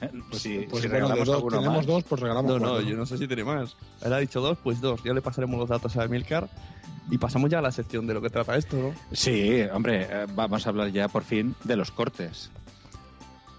[0.02, 1.86] Eh, Pues, si, pues si bueno, de regalamos dos, tenemos más.
[1.86, 2.86] dos, pues regalamos No, no, cuatro.
[2.88, 3.74] yo no sé si tiene más.
[4.02, 5.02] Él ha dicho dos, pues dos.
[5.02, 6.48] Ya le pasaremos los datos a Emilcar.
[7.10, 8.92] Y pasamos ya a la sección de lo que trata esto, ¿no?
[9.12, 12.50] Sí, hombre, eh, vamos a hablar ya por fin de los cortes.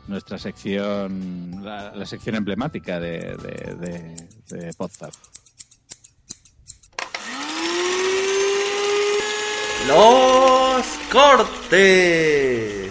[0.07, 5.11] Nuestra sección, la, la sección emblemática de, de, de, de Podzap.
[9.87, 12.87] Los cortes.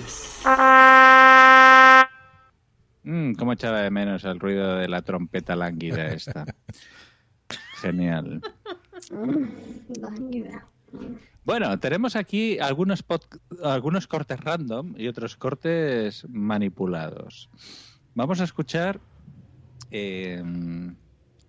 [3.02, 6.44] Mm, ¿Cómo echaba de menos el ruido de la trompeta lánguida esta?
[7.82, 8.40] Genial.
[11.44, 13.04] Bueno, tenemos aquí algunos,
[13.62, 17.48] algunos cortes random y otros cortes manipulados.
[18.14, 18.98] Vamos a escuchar,
[19.90, 20.42] eh,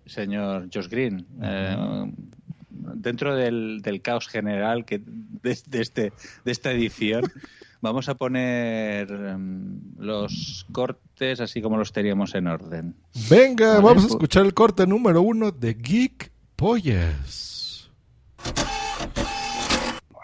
[0.06, 2.12] señor Josh Green, eh,
[2.70, 6.12] dentro del, del caos general que de, de este,
[6.44, 7.24] de esta edición,
[7.80, 12.94] vamos a poner em, los cortes así como los teníamos en orden.
[13.28, 17.90] Venga, Vale, vamos a escuchar el corte número uno de Geek Pollas.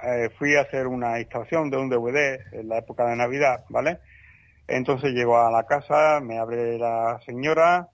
[0.07, 3.99] Eh, fui a hacer una instalación de un DVD en la época de Navidad, ¿vale?
[4.67, 7.89] Entonces llego a la casa, me abre la señora,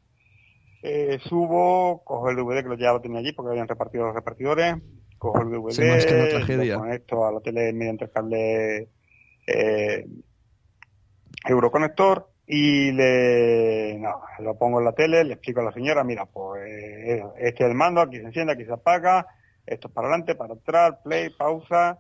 [0.83, 4.77] eh, subo, cojo el DVD que ya lo tenía allí porque habían repartido los repartidores,
[5.19, 8.89] cojo el DVD, lo conecto a la tele mediante el cable
[9.47, 10.07] eh,
[11.45, 16.27] Euroconector y le no, lo pongo en la tele, le explico a la señora, mira,
[16.27, 19.27] pues eh, este es el mando, aquí se enciende, aquí se apaga,
[19.67, 21.99] esto es para adelante, para atrás, play, pausa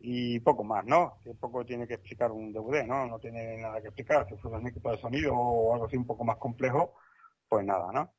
[0.00, 1.18] y poco más, ¿no?
[1.22, 3.06] Que poco tiene que explicar un DVD, ¿no?
[3.06, 6.06] No tiene nada que explicar, si fuera un equipo de sonido o algo así un
[6.06, 6.94] poco más complejo,
[7.48, 8.12] pues nada, ¿no?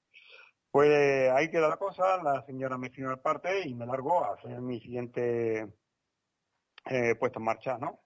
[0.72, 4.34] Pues ahí queda la cosa, la señora me firma el parte y me largo a
[4.34, 5.68] hacer mi siguiente
[6.90, 8.02] eh, puesto en marcha, ¿no?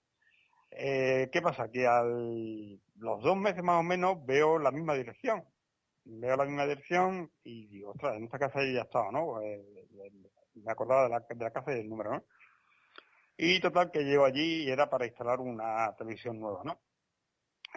[0.71, 1.69] Eh, ¿Qué pasa?
[1.71, 5.43] Que al los dos meses más o menos veo la misma dirección.
[6.03, 9.41] Veo la misma dirección y digo, ostras, en esta casa ya estaba, ¿no?
[9.41, 9.76] Eh,
[10.63, 12.23] me acordaba de la, casa y del número, ¿no?
[13.37, 16.79] Y total que llego allí y era para instalar una televisión nueva, ¿no?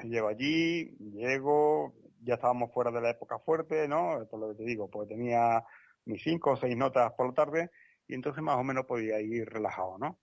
[0.05, 4.27] Llego allí, llego, ya estábamos fuera de la época fuerte, ¿no?
[4.31, 5.63] Por lo que te digo, pues tenía
[6.07, 7.71] mis cinco o seis notas por la tarde
[8.09, 10.21] y entonces más o menos podía ir relajado, ¿no?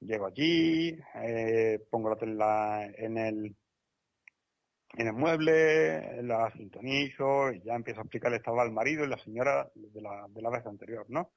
[0.00, 3.56] Llego allí, eh, pongo la tele en la- en el
[4.98, 9.18] en el mueble, la sintonizo y ya empiezo a explicarle estaba al marido y la
[9.18, 11.32] señora de la, de la vez anterior, ¿no?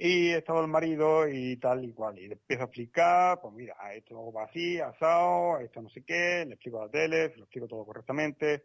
[0.00, 2.16] Y estaba el marido y tal y cual.
[2.20, 6.44] Y le empiezo a explicar, pues mira, esto va así, asado, esto no sé qué,
[6.46, 8.64] le explico la tele, lo explico todo correctamente.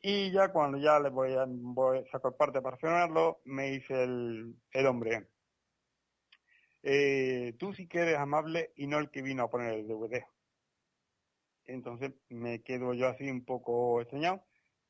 [0.00, 4.04] Y ya cuando ya le voy a, voy, saco el parte para accionarlo, me dice
[4.04, 5.26] el, el hombre,
[6.84, 10.22] eh, tú sí que eres amable y no el que vino a poner el DVD.
[11.64, 14.44] Entonces me quedo yo así un poco extrañado.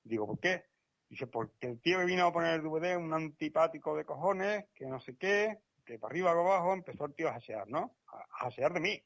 [0.04, 0.64] Digo, ¿por qué?
[1.08, 4.84] Dice, porque el tío que vino a poner el DVD, un antipático de cojones, que
[4.84, 5.58] no sé qué,
[5.98, 7.96] para arriba para abajo empezó el tío a jasear, ¿no?
[8.06, 9.02] A, a jasear de mí.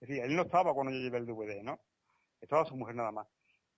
[0.00, 1.80] Es decir, él no estaba cuando yo llevé el DVD, ¿no?
[2.40, 3.26] Estaba su mujer nada más.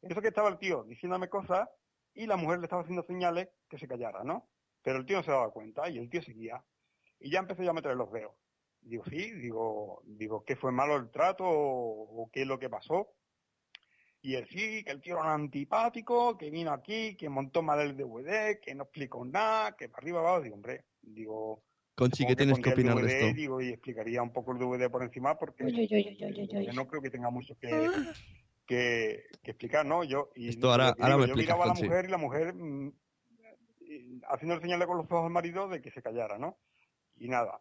[0.02, 1.69] Eso que estaba el tío diciéndome cosas
[2.15, 4.48] y la mujer le estaba haciendo señales que se callara, ¿no?
[4.82, 6.62] Pero el tío no se daba cuenta y el tío seguía.
[7.20, 8.35] Y ya empecé yo a meter los dedos.
[8.81, 12.70] Digo, sí, digo, digo, ¿qué fue malo el trato o, o qué es lo que
[12.70, 13.12] pasó?
[14.20, 17.81] Y él sí, que el tío era un antipático, que vino aquí, que montó mal
[17.81, 21.62] el DVD, que no explicó nada, que para arriba abajo, digo, hombre, digo,
[21.99, 23.37] Conchi, ¿qué tienes que opinar el de DVD, esto?
[23.37, 26.65] Digo, y explicaría un poco el DVD por encima porque uy, uy.
[26.65, 27.91] yo no creo que tenga mucho que,
[28.66, 30.05] que, que explicar, ¿no?
[30.05, 31.89] Yo, y Esto ahora- ahora digo, me yo explicas, miraba a la Conchi.
[31.89, 32.93] mujer y la mujer mm,
[33.81, 36.57] y haciendo señales con los ojos al marido de que se callara, ¿no?
[37.16, 37.61] Y nada.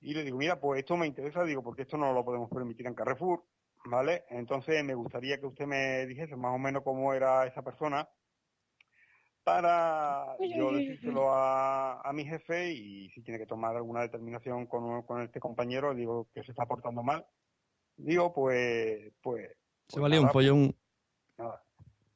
[0.00, 2.86] Y le digo, mira, pues esto me interesa, digo, porque esto no lo podemos permitir
[2.86, 3.44] en Carrefour,
[3.84, 4.24] ¿vale?
[4.30, 8.08] Entonces me gustaría que usted me dijese más o menos cómo era esa persona
[9.44, 15.02] para yo decírselo a, a mi jefe y si tiene que tomar alguna determinación con,
[15.02, 17.26] con este compañero, digo que se está portando mal.
[17.96, 19.48] Digo, pues, pues,
[19.88, 20.76] Se pues valía un nada, follón.
[21.36, 21.62] nada.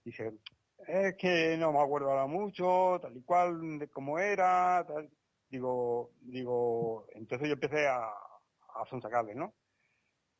[0.04, 0.32] Dice,
[0.86, 5.10] es que no me acuerdo ahora mucho, tal y cual, de cómo era, tal.
[5.48, 9.54] Digo, digo, entonces yo empecé a, a sonsacarle, ¿no?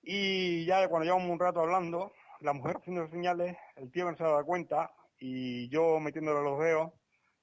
[0.03, 4.25] Y ya cuando llevamos un rato hablando, la mujer haciendo señales, el tío no se
[4.25, 6.93] daba cuenta y yo metiéndole los dedos,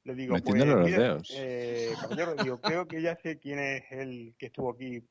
[0.04, 1.32] le digo, Metiéndole pues, los mire, dedos.
[1.36, 5.08] eh, caballero, digo, creo que ya sé quién es el que estuvo aquí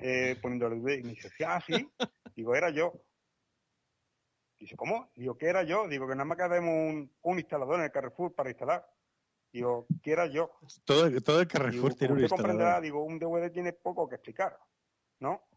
[0.00, 0.98] eh, poniendo el DVD.
[0.98, 1.88] Y me dice, ah, sí.
[2.34, 2.92] Digo, era yo.
[4.58, 5.10] Dice, ¿cómo?
[5.16, 5.88] Digo, ¿qué era yo?
[5.88, 8.88] Digo, que nada más que habemos un, un instalador en el Carrefour para instalar.
[9.52, 10.50] Digo, ¿qué era yo?
[10.84, 12.82] Todo, todo el Digo, Carrefour tiene un comprenderá, instalador.
[12.82, 14.58] digo, un DVD tiene poco que explicar,
[15.20, 15.48] ¿no?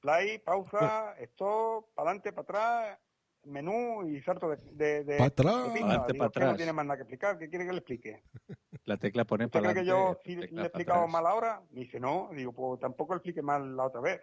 [0.00, 2.98] Play, pausa, stop, para adelante, para atrás,
[3.44, 5.72] menú y salto de, de, de Pa' atrás.
[5.72, 5.94] de Digo,
[6.46, 8.22] no tiene más nada que explicar, ¿qué quiere que le explique?
[8.84, 11.26] La tecla pone ¿Usted para cree que adelante, yo si le he para explicado mal
[11.26, 11.62] ahora?
[11.70, 14.20] Me dice, no, digo, pues tampoco le explique mal la otra vez.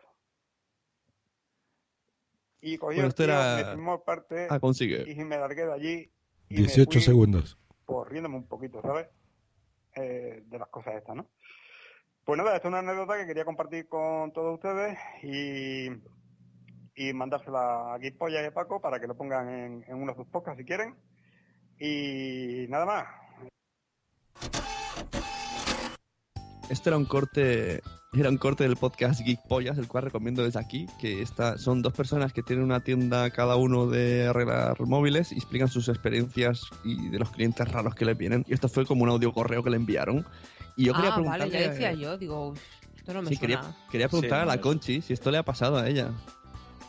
[2.62, 5.10] Y cogí Bueno, era- me parte Ah, consigue.
[5.10, 6.12] y me largué de allí
[6.50, 7.58] y me 18 fui, segundos.
[7.86, 9.08] Pues riéndome un poquito, ¿sabes?
[9.96, 11.30] Eh, de las cosas estas, ¿no?
[12.24, 15.88] Pues nada, esta es una anécdota que quería compartir con todos ustedes y,
[16.98, 20.18] y mandársela a Guipolla y a Paco para que lo pongan en, en uno de
[20.18, 20.96] sus podcasts si quieren.
[21.80, 23.06] Y nada más.
[26.70, 27.82] Esto era un corte,
[28.14, 31.82] era un corte del podcast Geek Pollas, el cual recomiendo desde aquí, que está, son
[31.82, 36.64] dos personas que tienen una tienda cada uno de arreglar móviles y explican sus experiencias
[36.84, 38.44] y de los clientes raros que les vienen.
[38.48, 40.26] Y esto fue como un audio correo que le enviaron.
[40.76, 41.60] Y yo quería ah, vale, preguntarle...
[41.62, 42.60] ya decía yo, digo, "Uf,
[42.98, 43.62] esto no me Sí, suena.
[43.62, 44.60] quería, quería preguntar Sí, a la.
[44.62, 46.12] Conchi si esto le ha pasado a ella.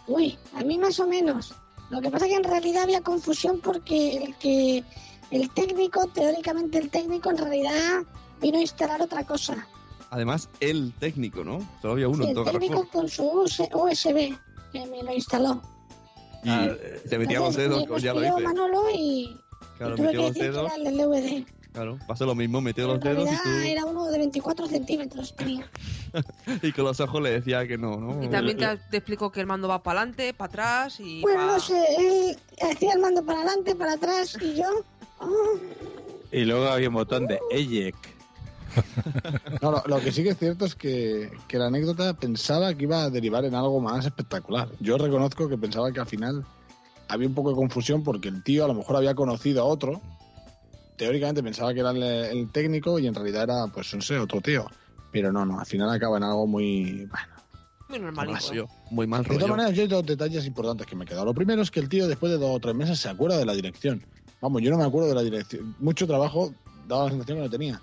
[0.09, 1.55] Uy, a mí más o menos.
[1.91, 4.83] Lo que pasa es que en realidad había confusión porque el que
[5.31, 8.03] el técnico, teóricamente el técnico, en realidad
[8.41, 9.67] vino a instalar otra cosa.
[10.11, 11.61] Además, el técnico, ¿no?
[11.83, 12.89] Solo había uno Sí, el técnico Carrefour.
[12.89, 14.37] con su US USB
[14.73, 15.63] que me lo instaló.
[16.45, 18.43] Y se metía los dedos, me ya lo hice.
[18.43, 19.39] Manolo y,
[19.77, 21.47] Claro, y tuve que decir que era el DVD.
[21.73, 25.69] Claro, pasó lo mismo, metió los dedos y, tú- era uno de 24 centímetros, tenía.
[26.63, 28.23] y con los ojos le decía que no, ¿no?
[28.25, 31.41] Y también te, te explico que el mando va para adelante, para atrás y Bueno,
[31.41, 32.37] pa- no sé, él
[32.71, 34.65] hacía el mando para adelante, para atrás y yo...
[35.21, 35.59] oh,
[36.33, 37.97] Y luego había un botón de eject.
[39.63, 42.85] No, lo, lo que sí que es cierto es que, que la anécdota pensaba que
[42.85, 44.69] iba a derivar en algo más espectacular.
[44.81, 46.45] Yo reconozco que pensaba que al final
[47.09, 50.01] había un poco de confusión porque el tío a lo mejor había conocido a otro.
[50.99, 54.41] Teóricamente pensaba que era el, el técnico y en realidad era, pues no sé, otro
[54.43, 54.67] tío.
[55.11, 57.07] Pero no, no, al final acaba en algo muy...
[57.07, 57.39] Bueno,
[57.89, 58.35] muy normalito.
[58.35, 61.25] Vacío, muy mal de todas maneras, yo hay dos detalles importantes que me he quedado.
[61.25, 63.47] Lo primero es que el tío después de dos o tres meses se acuerda de
[63.47, 64.05] la dirección.
[64.43, 65.75] Vamos, yo no me acuerdo de la dirección.
[65.79, 66.53] Mucho trabajo
[66.87, 67.81] daba la sensación que no tenía.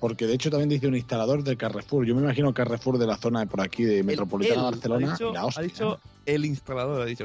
[0.00, 2.06] Porque de hecho también dice un instalador de Carrefour.
[2.06, 5.12] Yo me imagino Carrefour de la zona de por aquí, de Metropolitana Él, Barcelona, ha
[5.12, 5.60] dicho, y la hostia.
[5.60, 7.24] ha dicho el instalador, ha dicho.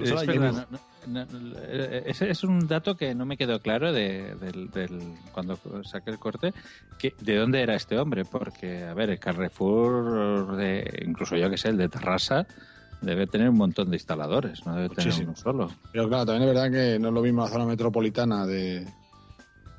[1.08, 1.26] No,
[1.58, 6.12] eh, ese es un dato que no me quedó claro de, del, del- cuando saqué
[6.12, 6.54] el corte,
[6.98, 11.58] que, de dónde era este hombre, porque, a ver, el Carrefour, de, incluso yo que
[11.58, 12.46] sé, el de Terrassa,
[13.02, 15.72] debe tener un montón de instaladores, no debe tener uno solo.
[15.92, 18.88] Pero claro, también es verdad que no es lo mismo la zona metropolitana de.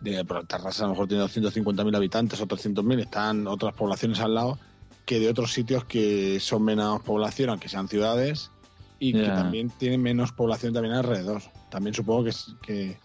[0.00, 4.34] de pero Tarrasa a lo mejor tiene 250.000 habitantes o 300.000, están otras poblaciones al
[4.34, 4.58] lado,
[5.04, 8.50] que de otros sitios que son menos población, aunque sean ciudades,
[8.98, 11.42] y que también tienen menos población también alrededor.
[11.70, 12.30] También supongo que.
[12.30, 12.98] es- que,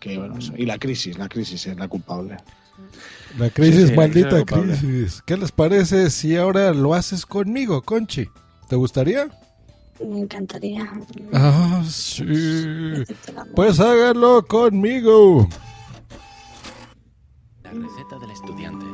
[0.00, 0.52] que, bueno, eso.
[0.56, 2.36] Y la crisis, la crisis es la culpable.
[3.38, 5.22] La crisis, Sí, sí, maldita crisis.
[5.26, 8.26] ¿Qué les parece si ahora lo haces conmigo, Conchi?
[8.68, 9.28] ¿Te gustaría?
[10.04, 10.86] Me encantaría.
[11.32, 12.24] Ah, sí.
[13.54, 15.48] Pues háganlo conmigo.
[17.62, 18.84] La receta del estudiante.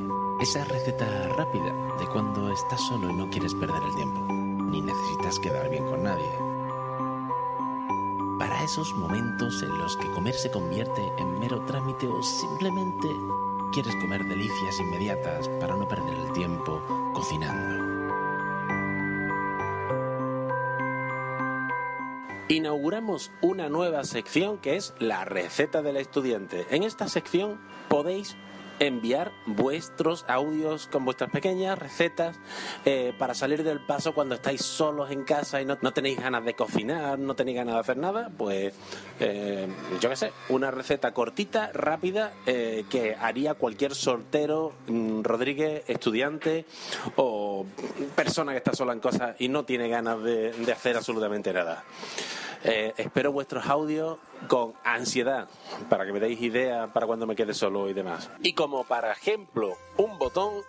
[0.40, 4.26] Esa receta rápida de cuando estás solo y no quieres perder el tiempo,
[4.72, 6.28] ni necesitas quedar bien con nadie.
[8.38, 13.06] Para esos momentos en los que comer se convierte en mero trámite o simplemente
[13.72, 16.82] quieres comer delicias inmediatas para no perder el tiempo
[17.14, 17.92] cocinando.
[22.48, 26.66] Inauguramos una nueva sección que es la receta del estudiante.
[26.70, 28.36] En esta sección podéis
[28.78, 32.36] enviar vuestros audios con vuestras pequeñas recetas
[32.84, 36.44] eh, para salir del paso cuando estáis solos en casa y no, no tenéis ganas
[36.44, 38.74] de cocinar, no tenéis ganas de hacer nada, pues
[39.20, 39.68] eh,
[40.00, 46.64] yo qué sé, una receta cortita, rápida, eh, que haría cualquier soltero, mm, Rodríguez, estudiante
[47.16, 47.66] o
[48.14, 51.84] persona que está sola en cosas y no tiene ganas de, de hacer absolutamente nada.
[52.64, 55.48] Eh, espero vuestros audios con ansiedad
[55.88, 58.30] para que me deis idea para cuando me quede solo y demás.
[58.42, 60.62] Y como para ejemplo, un botón,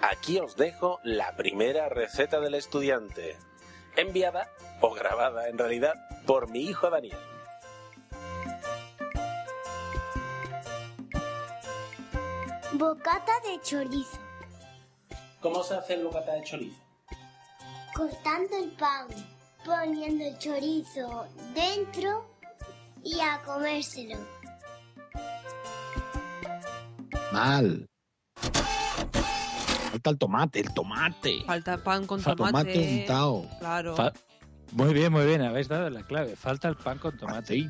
[0.00, 3.36] aquí os dejo la primera receta del estudiante.
[3.96, 4.48] Enviada
[4.80, 5.94] o grabada en realidad
[6.24, 7.18] por mi hijo Daniel.
[12.72, 14.18] Bocata de chorizo.
[15.40, 16.80] ¿Cómo se hace el bocata de chorizo?
[17.94, 19.08] Cortando el pan,
[19.64, 22.26] poniendo el chorizo dentro
[23.04, 24.16] y a comérselo.
[27.32, 27.86] Mal.
[29.90, 31.42] Falta el tomate, el tomate.
[31.46, 32.42] Falta pan con tomate.
[32.72, 33.46] tomate untado.
[33.58, 33.96] Claro.
[33.96, 34.12] Fa-
[34.72, 36.36] Muy bien, muy bien, habéis dado la clave.
[36.36, 37.68] Falta el pan con tomate.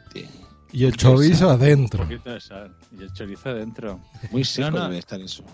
[0.73, 2.03] Y el chorizo Un adentro.
[2.05, 2.77] poquito de sal.
[2.97, 4.01] Y el chorizo adentro.
[4.31, 4.85] Muy seco No, no.
[4.85, 5.45] debe estar eso.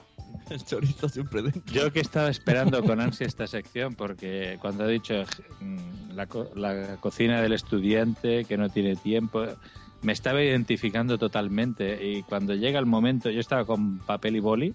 [0.50, 1.62] El chorizo siempre dentro.
[1.72, 5.14] Yo que estaba esperando con ansia esta sección porque cuando ha dicho
[5.60, 9.44] mm, la, co- la cocina del estudiante que no tiene tiempo,
[10.02, 14.74] me estaba identificando totalmente y cuando llega el momento, yo estaba con papel y boli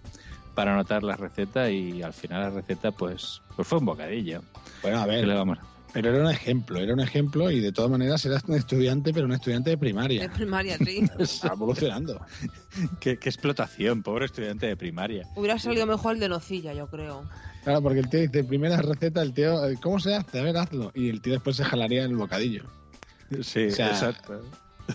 [0.55, 4.41] para anotar la receta y al final la receta pues, pues fue un bocadillo.
[4.81, 5.27] Bueno, a ¿Qué ver.
[5.27, 8.43] le vamos a- Pero era un ejemplo, era un ejemplo y de todas maneras eras
[8.47, 10.31] un estudiante, pero un estudiante de De primaria.
[10.31, 11.03] primaria, sí.
[11.19, 12.19] Está evolucionando.
[12.99, 15.27] ¿Qué, qué explotación, pobre estudiante de primaria.
[15.35, 17.23] Hubiera salido mejor el de nocilla, yo creo.
[17.63, 20.39] Claro, porque el tío dice, primera receta, el tío, ¿cómo se hace?
[20.39, 20.91] A ver, hazlo.
[20.95, 22.63] Y el tío después se jalaría el bocadillo.
[23.41, 24.41] Sí, O sea, exacto.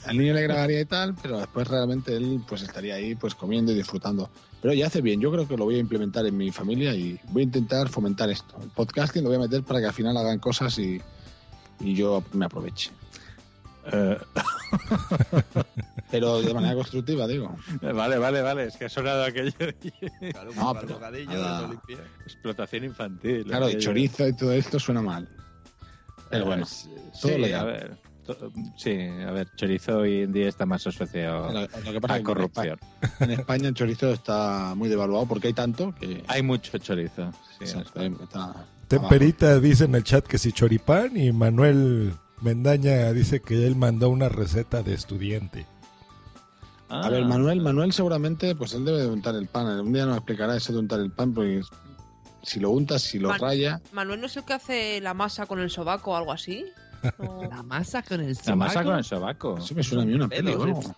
[0.05, 3.73] Al niño le grabaría y tal, pero después realmente él pues estaría ahí pues comiendo
[3.73, 4.31] y disfrutando.
[4.63, 7.21] Pero ya hace bien, yo creo que lo voy a implementar en mi familia y
[7.31, 8.57] voy a intentar fomentar esto.
[8.63, 11.01] El podcasting lo voy a meter para que al final hagan cosas y,
[11.81, 12.91] y yo me aproveche.
[13.93, 14.19] Eh,
[16.11, 17.55] Pero de manera constructiva, digo.
[17.81, 19.77] Vale, vale, vale, es que ha sonado aquello de
[20.57, 21.71] No, pero nada.
[22.25, 23.45] explotación infantil.
[23.45, 23.81] Claro, aquello.
[23.81, 25.29] chorizo y todo esto suena mal.
[26.31, 26.89] Pero Eh, bueno, sí,
[27.21, 27.61] todo sí, legal.
[27.61, 27.97] a ver,
[28.77, 28.93] sí,
[29.27, 32.25] a ver, chorizo hoy en día está más asociado Lo- lo que pasa a que
[32.25, 32.79] corrupción.
[33.21, 36.23] En España el chorizo está muy devaluado porque hay tanto que...
[36.29, 37.33] Hay mucho chorizo.
[37.59, 43.13] sí, Exacto, está- está- Temperita dice en el chat que si choripán y Manuel Mendaña
[43.13, 45.67] dice que él mandó una receta de estudiante.
[46.89, 49.67] A ver, Manuel, Manuel seguramente, pues él debe de untar el pan.
[49.81, 51.63] Un día nos explicará eso de untar el pan, porque
[52.45, 53.81] si lo untas, si lo Man- raya...
[53.91, 56.65] Manuel no es el que hace la masa con el sobaco o algo así.
[57.51, 59.59] La masa con el La masa con el sobaco.
[59.59, 60.53] Eso me suena a mí una peli.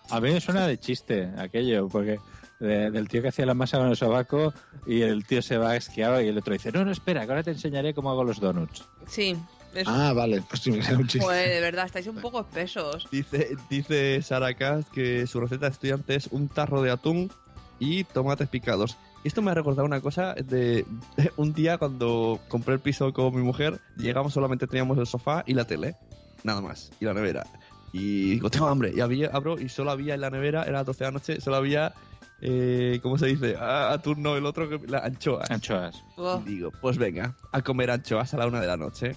[0.09, 2.19] A mí me suena de chiste aquello, porque
[2.59, 4.53] de- del tío que hacía la masa con el sobaco
[4.85, 7.43] y el tío se va esquiado y el otro dice, no, no, espera, que ahora
[7.43, 8.83] te enseñaré cómo hago los donuts.
[9.07, 9.35] Sí.
[9.75, 11.25] es- Ah, vale, pues sí, me sale un chiste.
[11.25, 13.07] Pues de verdad, estáis un poco espesos.
[13.11, 17.31] Dice, dice Sara Cast que su receta de estudiante es un tarro de atún
[17.79, 18.97] y tomates picados.
[19.23, 20.85] Y esto me ha recordado una cosa de
[21.37, 25.53] un día cuando compré el piso con mi mujer, llegamos solamente teníamos el sofá y
[25.53, 25.95] la tele,
[26.43, 27.45] nada más, y la nevera.
[27.91, 28.93] Y digo, tengo hambre.
[28.95, 31.41] Y había, abro y solo había en la nevera, era las 12 de la noche,
[31.41, 31.93] solo había,
[32.39, 33.55] eh, ¿cómo se dice?
[33.59, 35.49] Ah, atún no, el otro, que, la anchoas.
[35.51, 36.03] Anchoas.
[36.15, 39.15] Oh, Y digo, pues venga, a comer anchoas a la una de la noche.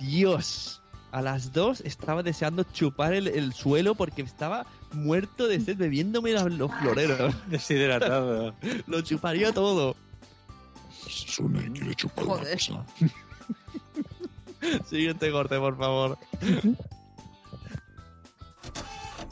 [0.00, 0.80] Dios,
[1.12, 6.32] A las 2 estaba deseando chupar el, el suelo porque estaba muerto de sed bebiéndome
[6.32, 7.34] los, los floreros.
[7.48, 8.54] Deshidratado.
[8.86, 9.96] Lo chuparía todo.
[11.08, 12.58] Sune quiere chupar una Joder.
[12.58, 12.86] cosa.
[14.88, 16.18] Siguiente corte, por favor.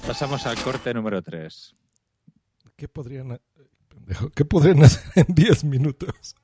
[0.06, 1.74] Pasamos al corte número 3.
[2.76, 3.40] ¿Qué podrían,
[3.88, 6.34] pendejo, ¿qué podrían hacer en 10 minutos?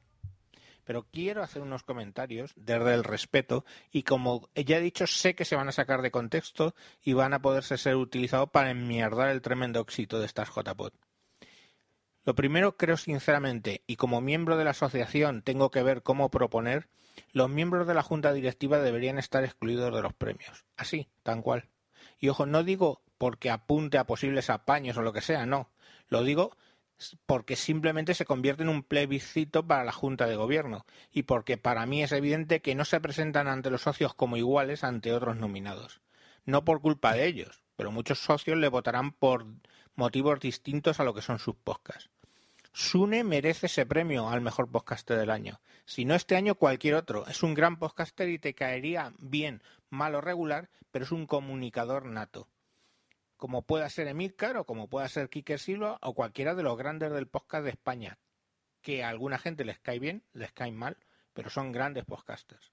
[0.89, 5.44] Pero quiero hacer unos comentarios desde el respeto y como ya he dicho, sé que
[5.44, 6.74] se van a sacar de contexto
[7.05, 10.94] y van a poderse ser utilizados para enmierdar el tremendo éxito de estas JPod.
[12.24, 16.89] Lo primero, creo sinceramente, y como miembro de la asociación tengo que ver cómo proponer,
[17.32, 20.65] los miembros de la junta directiva deberían estar excluidos de los premios.
[20.78, 21.69] Así, tan cual.
[22.19, 25.70] Y ojo, no digo porque apunte a posibles apaños o lo que sea, no.
[26.09, 26.56] Lo digo
[27.26, 31.86] porque simplemente se convierte en un plebiscito para la Junta de Gobierno y porque para
[31.86, 36.00] mí es evidente que no se presentan ante los socios como iguales ante otros nominados.
[36.44, 39.46] No por culpa de ellos, pero muchos socios le votarán por
[39.94, 42.10] motivos distintos a lo que son sus podcasts.
[42.72, 45.60] Sune merece ese premio al mejor podcaster del año.
[45.84, 47.26] Si no este año, cualquier otro.
[47.26, 52.04] Es un gran podcaster y te caería bien, mal o regular, pero es un comunicador
[52.04, 52.48] nato
[53.39, 57.12] como pueda ser Emilcar o como pueda ser Kiker Silva o cualquiera de los grandes
[57.12, 58.19] del podcast de España,
[58.82, 60.98] que a alguna gente les cae bien, les cae mal,
[61.32, 62.73] pero son grandes podcasters.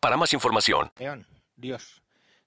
[0.00, 0.90] para más información.
[1.56, 2.02] Dios.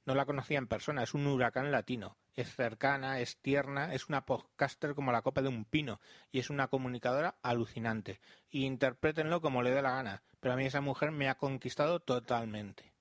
[0.05, 2.15] No la conocía en persona, es un huracán latino.
[2.35, 5.99] Es cercana, es tierna, es una podcaster como la copa de un pino
[6.31, 8.21] y es una comunicadora alucinante.
[8.51, 11.99] Y interprétenlo como le dé la gana, pero a mí esa mujer me ha conquistado
[11.99, 12.93] totalmente.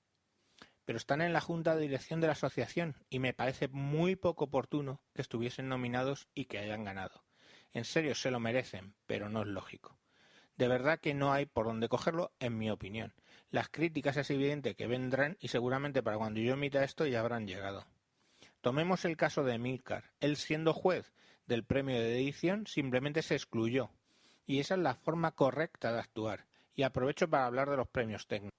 [0.85, 4.45] Pero están en la junta de dirección de la asociación y me parece muy poco
[4.45, 7.23] oportuno que estuviesen nominados y que hayan ganado.
[7.71, 9.99] En serio, se lo merecen, pero no es lógico.
[10.55, 13.13] De verdad que no hay por dónde cogerlo, en mi opinión.
[13.49, 17.47] Las críticas es evidente que vendrán y seguramente para cuando yo emita esto ya habrán
[17.47, 17.85] llegado.
[18.61, 20.11] Tomemos el caso de Milcar.
[20.19, 21.13] Él siendo juez
[21.45, 23.89] del premio de edición simplemente se excluyó.
[24.45, 26.45] Y esa es la forma correcta de actuar.
[26.75, 28.51] Y aprovecho para hablar de los premios técnicos.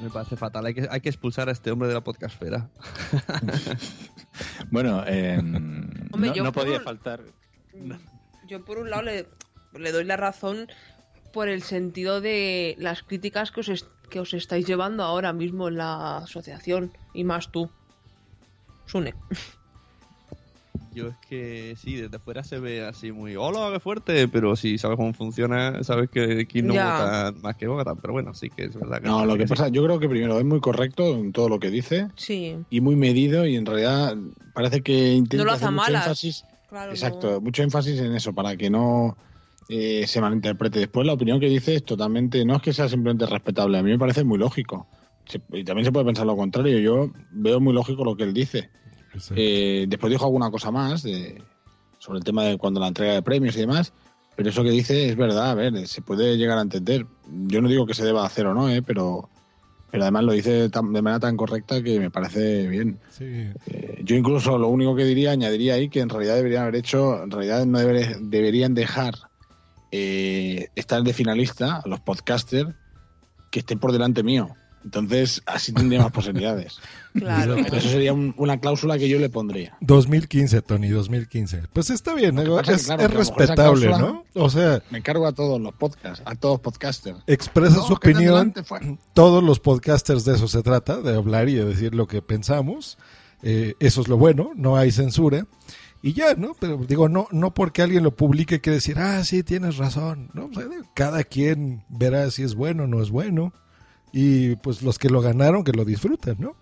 [0.00, 0.66] Me parece fatal.
[0.66, 2.70] Hay que, hay que expulsar a este hombre de la podcastfera.
[4.70, 7.22] Bueno, eh, Hombre, no, podía un- faltar.
[8.48, 9.28] Yo por un lado le,
[9.78, 10.66] le doy la razón
[11.32, 15.68] por el sentido de las críticas que os, est- que os estáis llevando ahora mismo
[15.68, 17.68] en la asociación y más tú.
[18.86, 19.14] Sune.
[20.94, 24.78] Yo es que sí, desde fuera se ve así muy, hola, qué fuerte, pero si
[24.78, 28.64] sabes cómo funciona, sabes que aquí no vota más que vota, pero bueno, sí que
[28.64, 31.32] es verdad que No, lo que pasa, yo creo que primero es muy correcto en
[31.32, 32.56] todo lo que dice Sí.
[32.70, 34.16] y muy medido y en realidad
[34.54, 36.06] parece que intenta No lo hace hacer mucho malas.
[36.06, 36.46] énfasis.
[36.66, 37.40] Claro, Exacto, no.
[37.42, 39.18] mucho énfasis en eso para que no
[39.68, 40.78] eh, se malinterprete.
[40.78, 43.90] Después la opinión que dice es totalmente, no es que sea simplemente respetable, a mí
[43.90, 44.86] me parece muy lógico.
[45.26, 48.32] Se- y también se puede pensar lo contrario, yo veo muy lógico lo que él
[48.32, 48.70] dice.
[49.34, 51.42] Eh, después dijo alguna cosa más de-
[51.98, 53.92] sobre el tema de cuando la entrega de premios y demás,
[54.36, 57.06] pero eso que dice es verdad, a ver, se puede llegar a entender.
[57.46, 59.30] Yo no digo que se deba hacer o no, eh, pero,
[59.90, 62.98] pero además lo dice tan- de manera tan correcta que me parece bien.
[63.10, 63.24] Sí.
[63.66, 67.22] Eh, yo incluso lo único que diría, añadiría ahí que en realidad deberían haber hecho,
[67.24, 69.14] en realidad no deber- deberían dejar
[69.92, 72.74] eh, estar de finalista a los podcasters
[73.50, 74.48] que estén por delante mío.
[74.84, 76.78] Entonces, así tendría más posibilidades.
[77.16, 77.56] Claro.
[77.64, 79.74] Pero eso sería un- una cláusula que yo le pondría.
[79.80, 81.62] 2015, Tony, 2015.
[81.72, 84.24] Pues está bien, es, que, claro, respetable, cláusula- ¿no?
[84.34, 87.20] O sea, Me encargo a todos los podcasts, a todos podcasters.
[87.26, 88.52] expresa No, su opinión.
[89.14, 92.98] Todos los podcasters de eso se trata, de hablar y de decir lo que pensamos.
[93.42, 95.46] Eh, eso es lo bueno, no hay censura.
[96.02, 96.54] Y ya, ¿no?
[96.58, 100.30] Pero digo, no, no porque alguien lo publique quiere decir, ah, sí, tienes razón.
[100.34, 100.50] ¿no?
[100.94, 103.52] Cada quien verá si es bueno o no es bueno.
[104.12, 106.56] Y pues los que lo ganaron, que lo disfruten, ¿no?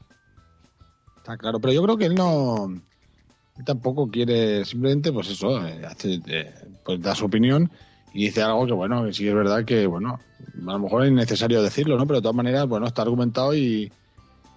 [1.18, 2.66] Está claro, pero yo creo que él no.
[2.66, 6.52] él tampoco quiere, simplemente, pues eso, eh, hace, eh,
[6.84, 7.70] pues da su opinión
[8.12, 10.20] y dice algo que, bueno, sí es verdad que, bueno,
[10.66, 12.06] a lo mejor es innecesario decirlo, ¿no?
[12.06, 13.90] Pero de todas maneras, bueno, está argumentado y,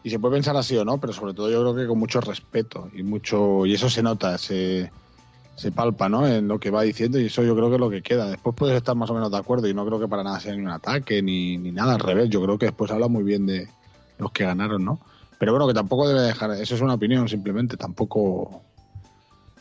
[0.07, 2.21] y se puede pensar así o no, pero sobre todo yo creo que con mucho
[2.21, 3.65] respeto y mucho.
[3.65, 4.89] Y eso se nota, se,
[5.57, 6.25] se palpa, ¿no?
[6.25, 8.29] En lo que va diciendo y eso yo creo que es lo que queda.
[8.29, 10.55] Después puedes estar más o menos de acuerdo y no creo que para nada sea
[10.55, 12.29] ni un ataque ni, ni nada al revés.
[12.29, 13.67] Yo creo que después habla muy bien de
[14.17, 15.01] los que ganaron, ¿no?
[15.39, 18.61] Pero bueno, que tampoco debe dejar, eso es una opinión simplemente, tampoco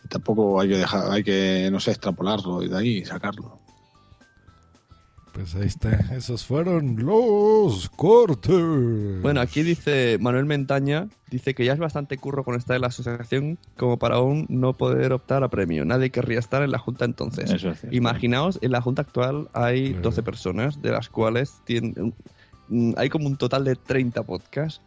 [0.08, 3.58] tampoco hay que dejar, hay que, no sé, extrapolarlo y de ahí sacarlo.
[5.36, 5.90] Pues ahí está.
[6.16, 9.20] Esos fueron los cortes.
[9.20, 12.86] Bueno, aquí dice Manuel Mentaña, dice que ya es bastante curro con estar en la
[12.86, 15.84] asociación como para aún no poder optar a premio.
[15.84, 17.50] Nadie querría estar en la junta entonces.
[17.50, 17.94] Eso es cierto.
[17.94, 22.14] Imaginaos, en la junta actual hay 12 personas, de las cuales tienen,
[22.68, 24.80] mm, hay como un total de 30 podcasts,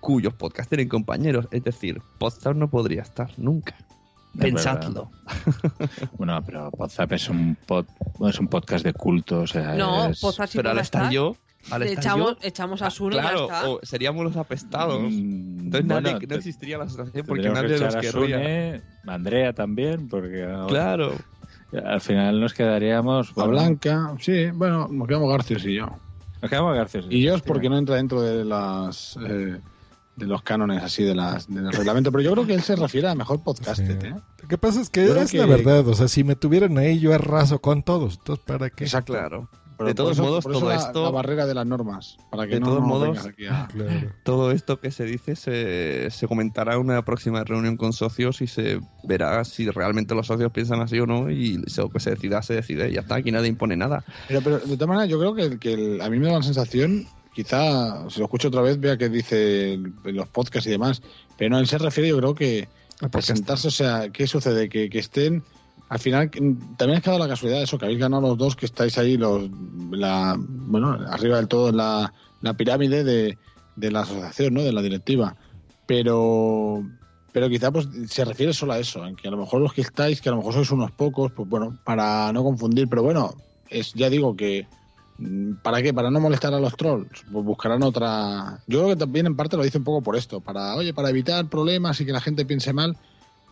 [0.00, 1.48] cuyos podcasts tienen compañeros.
[1.50, 3.74] Es decir, Podstar no podría estar nunca.
[4.38, 5.10] Pensadlo.
[6.18, 7.86] Bueno, pero WhatsApp es un, pod-
[8.28, 11.36] es un podcast de culto, o sea, No, es- Podzap sí Pero al estar yo,
[11.70, 13.68] al estar echamos, yo, echamos a Sune y ya claro, está.
[13.68, 14.98] o seríamos los apestados.
[15.02, 18.10] Entonces bueno, nadie, no existiría la asociación porque nadie que a querría.
[18.12, 21.12] Sune, a Andrea también, porque ahora- Claro.
[21.84, 23.32] al final nos quedaríamos...
[23.36, 25.86] A Blanca, sí, bueno, nos quedamos Garcios y yo.
[26.42, 27.06] Nos quedamos Garcios.
[27.08, 29.58] Y yo es porque no entra dentro de las eh,
[30.16, 33.08] de los cánones así de las del reglamento, pero yo creo que él se refiere
[33.08, 34.14] a mejor podcast, ¿eh?
[34.42, 35.86] Lo que pasa es que Yo es que- la verdad.
[35.88, 38.16] O sea, si me tuvieran ahí, yo arraso con todos.
[38.18, 38.84] Entonces, ¿para qué?
[38.84, 39.12] Exacto.
[39.14, 39.48] Claro.
[39.76, 41.02] Pero de todos eso- modos, todo la- esto.
[41.02, 43.66] la barrera de las normas, para que de no todos nos modos, aquí a-
[44.24, 48.46] todo esto que se dice se, se comentará en una próxima reunión con socios y
[48.46, 51.28] se verá si realmente los socios piensan así o no.
[51.28, 52.88] Y lo que se decida, se decide.
[52.90, 54.04] Y ya está, aquí nadie impone nada.
[54.28, 56.42] Pero, pero de todas maneras, yo creo que, que el- a mí me da la
[56.44, 61.02] sensación, quizá si lo escucho otra vez, vea que dice en los podcasts y demás,
[61.36, 62.68] pero no, él se refiere, yo creo que
[63.00, 64.68] a presentarse, o sea, ¿qué sucede?
[64.68, 65.42] Que, que estén,
[65.88, 66.30] al final,
[66.76, 69.16] también ha dado la casualidad de eso, que habéis ganado los dos, que estáis ahí,
[69.16, 69.50] los,
[69.90, 73.36] la, bueno, arriba del todo en la, la pirámide de,
[73.76, 74.62] de la asociación, ¿no?
[74.62, 75.36] De la directiva.
[75.86, 76.82] Pero,
[77.32, 79.82] pero quizá pues se refiere solo a eso, en que a lo mejor los que
[79.82, 83.34] estáis, que a lo mejor sois unos pocos, pues bueno, para no confundir, pero bueno,
[83.68, 84.66] es ya digo que
[85.62, 85.94] ¿para qué?
[85.94, 88.60] Para no molestar a los trolls, pues buscarán otra.
[88.66, 91.10] Yo creo que también en parte lo dice un poco por esto, para oye, para
[91.10, 92.96] evitar problemas y que la gente piense mal,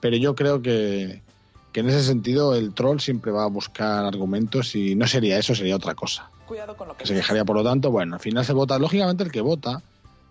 [0.01, 1.23] pero yo creo que
[1.73, 5.55] que en ese sentido el troll siempre va a buscar argumentos y no sería eso,
[5.55, 6.31] sería otra cosa.
[6.47, 8.79] Cuidado con lo que Que se quejaría, por lo tanto, bueno, al final se vota.
[8.79, 9.83] Lógicamente, el que vota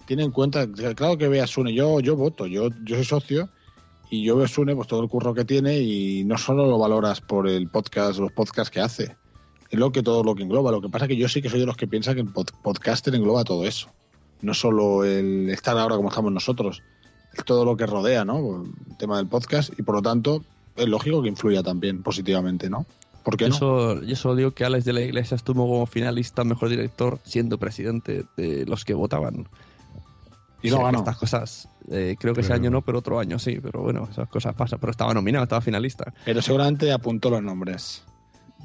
[0.05, 3.49] tiene en cuenta, claro que ve a Sune, yo, yo voto, yo, yo soy socio
[4.09, 6.77] y yo veo a Sune, pues todo el curro que tiene y no solo lo
[6.77, 9.15] valoras por el podcast, los podcasts que hace,
[9.71, 10.71] es lo que todo lo que engloba.
[10.71, 12.33] Lo que pasa es que yo sí que soy de los que piensa que el
[12.33, 13.89] pod- podcaster engloba todo eso,
[14.41, 16.83] no solo el estar ahora como estamos nosotros,
[17.33, 18.63] es todo lo que rodea, ¿no?
[18.89, 20.43] El tema del podcast y por lo tanto
[20.75, 22.85] es lógico que influya también positivamente, ¿no?
[23.23, 23.55] ¿Por qué yo, no?
[23.55, 27.57] solo, yo solo digo que Alex de la Iglesia estuvo como finalista mejor director siendo
[27.59, 29.47] presidente de los que votaban.
[30.63, 30.99] Y no O sea, ganó.
[30.99, 33.59] Estas cosas, eh, creo que ese año no, pero otro año sí.
[33.61, 34.79] Pero bueno, esas cosas pasan.
[34.79, 36.13] Pero estaba nominado, estaba finalista.
[36.25, 38.03] Pero seguramente apuntó los nombres.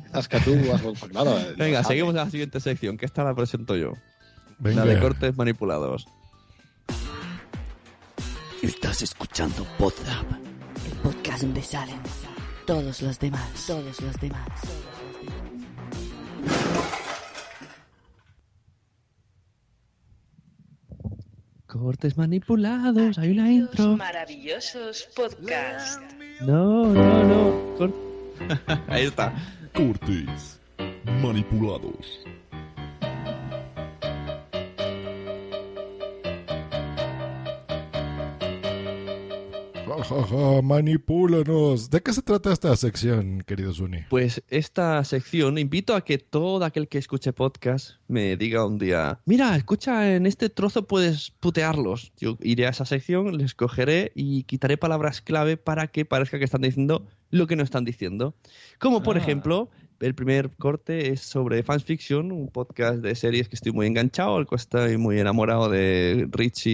[0.05, 1.39] Quizás que tú has pues claro.
[1.39, 3.93] eh, Venga, seguimos a la siguiente sección, que esta la presento yo.
[4.59, 4.85] Venga.
[4.85, 6.07] La de cortes manipulados.
[8.63, 10.27] Estás escuchando Podzap,
[10.87, 12.01] El podcast donde salen
[12.67, 13.67] todos los demás.
[13.67, 14.49] Todos los demás.
[21.67, 23.97] Cortes manipulados, hay una intro.
[23.97, 26.01] Maravillosos podcasts.
[26.41, 27.77] No, no, no.
[27.77, 27.95] Cor-
[28.89, 29.33] Ahí está.
[29.77, 30.59] Cortes
[31.21, 32.25] manipulados.
[39.87, 41.91] Ja, ja, ja, manipúlanos.
[41.91, 43.99] ¿De qué se trata esta sección, querido Zuni?
[44.09, 49.21] Pues esta sección invito a que todo aquel que escuche podcast me diga un día,
[49.27, 52.13] mira, escucha, en este trozo puedes putearlos.
[52.17, 56.47] Yo iré a esa sección, les cogeré y quitaré palabras clave para que parezca que
[56.47, 58.35] están diciendo lo que no están diciendo.
[58.79, 59.21] Como por Ah.
[59.21, 59.69] ejemplo,
[60.01, 64.37] el primer corte es sobre Fans Fiction, un podcast de series que estoy muy enganchado,
[64.37, 66.71] al que estoy muy enamorado de Richie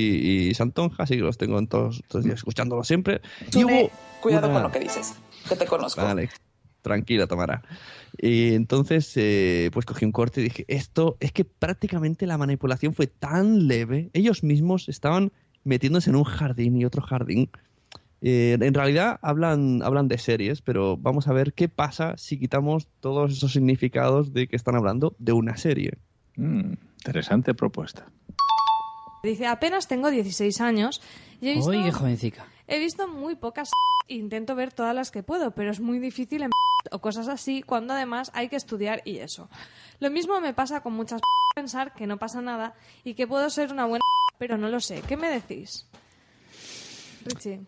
[0.51, 3.21] y Santonja, así que los tengo en todos los días escuchándolos siempre.
[3.55, 5.15] Y hubo cuidado una- con lo que dices,
[5.49, 6.03] que te conozco.
[6.03, 6.31] Vale,
[6.83, 7.63] tranquila, Tamara.
[8.19, 12.93] Y entonces, eh, pues cogí un corte y dije, esto es que prácticamente la manipulación
[12.93, 15.33] fue tan leve, ellos mismos estaban
[15.65, 17.49] metiéndose en un jardín y otro jardín.
[18.23, 22.87] Eh, en realidad hablan, hablan de series, pero vamos a ver qué pasa si quitamos
[23.01, 25.99] todos esos significados de que están hablando de una serie.
[26.37, 28.07] Mm, interesante propuesta.
[29.25, 31.03] Dice, apenas tengo 16 años
[31.41, 32.47] y he visto, Uy, qué jovencica.
[32.67, 33.71] he visto muy pocas
[34.09, 36.51] intento ver todas las que puedo, pero es muy difícil en
[36.91, 39.49] o cosas así cuando además hay que estudiar y eso.
[40.01, 41.21] Lo mismo me pasa con muchas
[41.55, 42.75] pensar que no pasa nada
[43.05, 44.03] y que puedo ser una buena
[44.39, 45.03] pero no lo sé.
[45.07, 45.87] ¿Qué me decís?
[47.25, 47.61] Richie.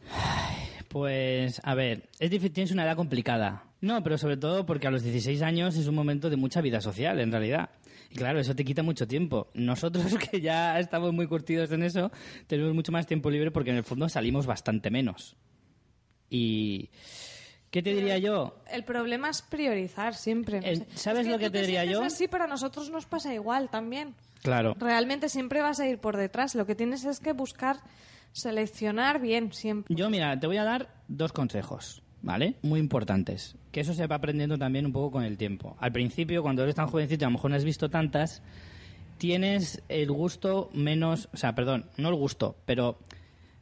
[0.89, 3.65] Pues, a ver, es difícil, tienes una edad complicada.
[3.81, 6.81] No, pero sobre todo porque a los 16 años es un momento de mucha vida
[6.81, 7.71] social, en realidad.
[8.11, 9.49] Y claro, eso te quita mucho tiempo.
[9.55, 12.11] Nosotros, que ya estamos muy curtidos en eso,
[12.47, 15.37] tenemos mucho más tiempo libre porque en el fondo salimos bastante menos.
[16.31, 16.91] Y...
[17.71, 18.61] ¿Qué te diría yo?
[18.71, 20.61] El problema es priorizar siempre.
[20.61, 20.87] no Eh, sé.
[20.95, 22.05] ¿sabes Es que lo que te diría yo?
[22.05, 24.15] así, pero a nosotros nos pasa igual también.
[24.43, 24.77] Claro.
[24.79, 26.55] Realmente siempre vas a ir por detrás.
[26.55, 27.79] Lo que tienes es que buscar
[28.35, 29.95] seleccionar bien siempre.
[29.95, 32.57] Yo, mira, te voy a dar dos consejos, ¿vale?
[32.63, 33.57] Muy importantes.
[33.73, 35.77] Que eso se va aprendiendo también un poco con el tiempo.
[35.81, 38.43] Al principio, cuando eres tan jovencito, a lo mejor no has visto tantas,
[39.19, 41.29] tienes el gusto menos.
[41.33, 42.99] O sea, perdón, no el gusto, pero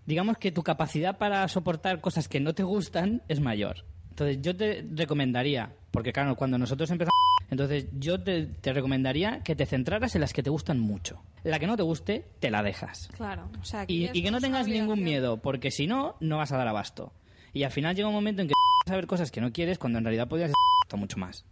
[0.06, 3.84] digamos que tu capacidad para soportar cosas que no te gustan es mayor.
[4.10, 7.12] Entonces, yo te recomendaría, porque claro, cuando nosotros empezamos.
[7.52, 11.20] Entonces, yo te, te recomendaría que te centraras en las que te gustan mucho.
[11.44, 13.10] La que no te guste, te la dejas.
[13.14, 13.50] Claro.
[13.60, 16.56] O sea, aquí Y, que no tengas ningún miedo, porque si no, no vas a
[16.56, 17.12] dar abasto.
[17.52, 18.54] Y al final llega un momento en que
[18.86, 20.50] vas a ver cosas que no quieres cuando en realidad podrías
[20.84, 21.44] estar mucho más.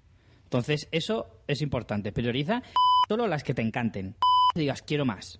[0.44, 2.12] Entonces, eso es importante.
[2.12, 2.62] Prioriza
[3.08, 4.16] solo las que te encanten.
[4.54, 5.38] Digas, quiero más.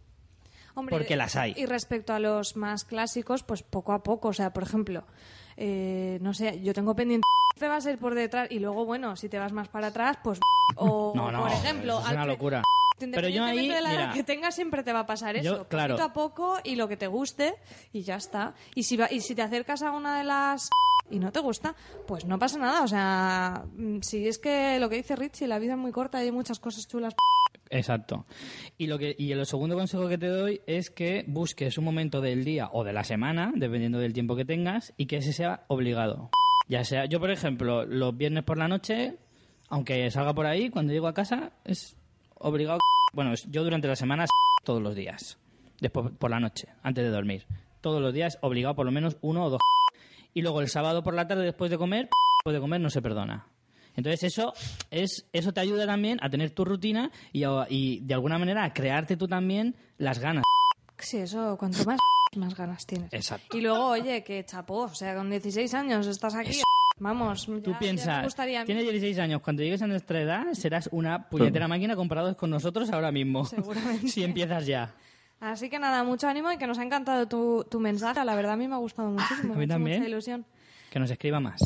[0.75, 1.55] Hombre, Porque las hay.
[1.57, 4.29] Y respecto a los más clásicos, pues poco a poco.
[4.29, 5.07] O sea, por ejemplo,
[5.61, 7.23] eh, no sé, yo tengo pendiente.
[7.59, 10.17] Te vas a ir por detrás y luego, bueno, si te vas más para atrás,
[10.25, 10.41] pues.
[10.77, 12.63] O, No, no, por ejemplo, eso es una locura.
[12.99, 15.57] Pero yo ahí, de la edad que tengas, siempre te va a pasar eso.
[15.59, 15.95] Yo, claro.
[15.97, 17.55] Poquito a poco y lo que te guste
[17.93, 18.55] y ya está.
[18.75, 20.69] Y si, va- y si te acercas a una de las
[21.11, 21.75] y no te gusta,
[22.07, 22.83] pues no pasa nada.
[22.83, 26.23] O sea, mm, si es que lo que dice Richie, la vida es muy corta
[26.23, 27.15] y hay muchas cosas chulas.
[27.71, 28.27] Exacto.
[28.77, 32.21] Y lo que y el segundo consejo que te doy es que busques un momento
[32.21, 35.65] del día o de la semana, dependiendo del tiempo que tengas, y que ese sea
[35.69, 36.31] obligado.
[36.69, 39.17] Ya sea, yo por ejemplo, los viernes por la noche,
[39.69, 41.97] aunque salga por ahí, cuando llego a casa es
[42.35, 42.81] obligado.
[43.13, 44.27] Bueno, yo durante la semana
[44.65, 45.39] todos los días,
[45.81, 47.47] después por la noche, antes de dormir,
[47.81, 49.61] todos los días obligado por lo menos uno o dos.
[50.35, 53.01] Y luego el sábado por la tarde después de comer, después de comer no se
[53.01, 53.47] perdona.
[53.97, 54.53] Entonces eso
[54.91, 58.65] es eso te ayuda también a tener tu rutina y, a- y de alguna manera
[58.65, 60.45] a crearte tú también las ganas.
[60.99, 61.99] Sí, eso, cuanto más,
[62.37, 63.13] más ganas tienes.
[63.13, 63.57] Exacto.
[63.57, 66.61] Y luego, oye, que chapó, o sea, con 16 años estás aquí.
[66.99, 70.53] Vamos, ya- Tú ya piensas, me gustaría tienes 16 años, cuando llegues a nuestra edad
[70.53, 73.47] serás una puñetera máquina comparado con nosotros ahora mismo.
[73.47, 74.09] Seguramente.
[74.09, 74.95] si empiezas ya.
[75.41, 78.23] Así que nada, mucho ánimo y que nos ha encantado tu, tu mensaje.
[78.27, 79.55] La verdad, a mí me ha gustado muchísimo.
[79.55, 80.01] A mí también.
[80.01, 80.45] mucha ilusión.
[80.91, 81.63] Que nos escriba más.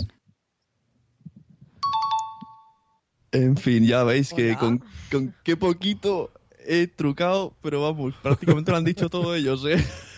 [3.34, 6.30] En fin, ya veis que con, con qué poquito
[6.66, 9.76] he trucado, pero vamos, prácticamente lo han dicho todos ellos, ¿eh?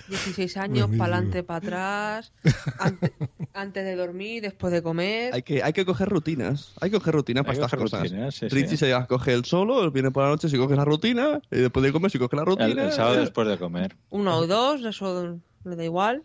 [0.09, 2.33] 16 años, para adelante, para atrás,
[2.79, 3.13] ante-
[3.53, 5.35] antes de dormir, después de comer.
[5.35, 8.03] Hay que, hay que coger rutinas, hay que coger rutinas para estas cosas.
[8.03, 8.55] rutinas, sí, sí.
[8.55, 11.57] Richie se coge el solo, él viene por la noche, si coge la rutina, y
[11.57, 12.67] después de comer, si coge la rutina.
[12.67, 13.97] El, el sábado después de comer.
[14.11, 16.23] Uno o dos, eso le da igual.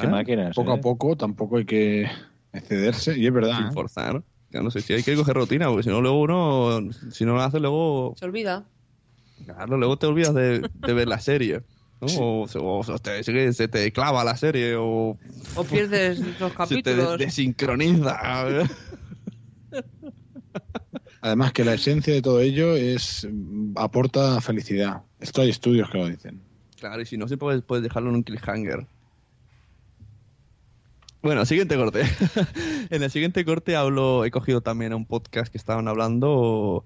[0.00, 0.54] Qué máquinas.
[0.54, 0.78] Poco ¿eh?
[0.78, 2.08] a poco, tampoco hay que
[2.52, 3.56] excederse, y es verdad.
[3.58, 3.72] Sin ¿eh?
[3.72, 4.22] forzar.
[4.54, 7.34] Ya no sé si hay que coger rutina, porque si no, luego uno, si no
[7.34, 8.64] lo hace, luego, Se olvida.
[9.44, 11.62] claro, luego te olvidas de, de ver la serie.
[12.00, 12.06] ¿no?
[12.42, 15.18] O, se- o se, te, se- se te clava la serie, o
[15.56, 17.18] O pierdes los se te capítulos.
[17.18, 18.64] desincroniza.
[21.20, 23.26] Además que la esencia de todo ello es
[23.76, 25.02] aporta felicidad.
[25.18, 26.42] Esto hay estudios que lo dicen.
[26.78, 28.86] Claro, y si no, siempre puedes, puedes dejarlo en un cliffhanger.
[31.24, 32.02] Bueno, siguiente corte.
[32.90, 36.84] en el siguiente corte hablo, he cogido también un podcast que estaban hablando.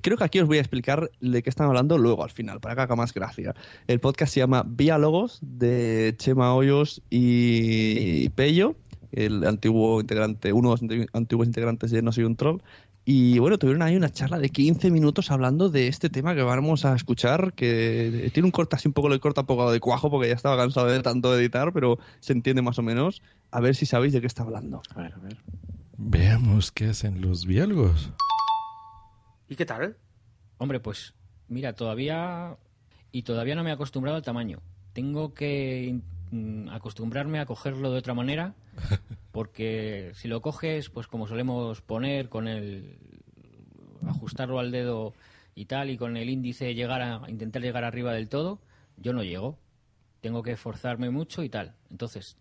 [0.00, 2.76] Creo que aquí os voy a explicar de qué están hablando luego al final, para
[2.76, 3.52] que haga más gracia.
[3.88, 8.76] El podcast se llama Diálogos de Chema Hoyos y Pello,
[9.10, 12.62] el antiguo integrante, uno de los antiguos- integrantes de No Soy un Troll.
[13.12, 16.84] Y bueno, tuvieron ahí una charla de 15 minutos hablando de este tema que vamos
[16.84, 20.12] a escuchar, que tiene un corte así un poco, le corta un poco de cuajo
[20.12, 23.20] porque ya estaba cansado de tanto editar, pero se entiende más o menos.
[23.50, 24.80] A ver si sabéis de qué está hablando.
[24.94, 25.36] A ver, a ver.
[25.96, 28.12] Veamos qué hacen los biólogos.
[29.48, 29.96] ¿Y qué tal?
[30.58, 31.12] Hombre, pues
[31.48, 32.58] mira, todavía
[33.10, 34.60] y todavía no me he acostumbrado al tamaño.
[34.92, 35.98] Tengo que
[36.70, 38.54] acostumbrarme a cogerlo de otra manera,
[39.32, 42.98] porque si lo coges, pues como solemos poner con el
[44.06, 45.14] ajustarlo al dedo
[45.54, 48.60] y tal y con el índice llegar a intentar llegar arriba del todo,
[48.96, 49.58] yo no llego.
[50.20, 51.74] Tengo que esforzarme mucho y tal.
[51.90, 52.36] Entonces,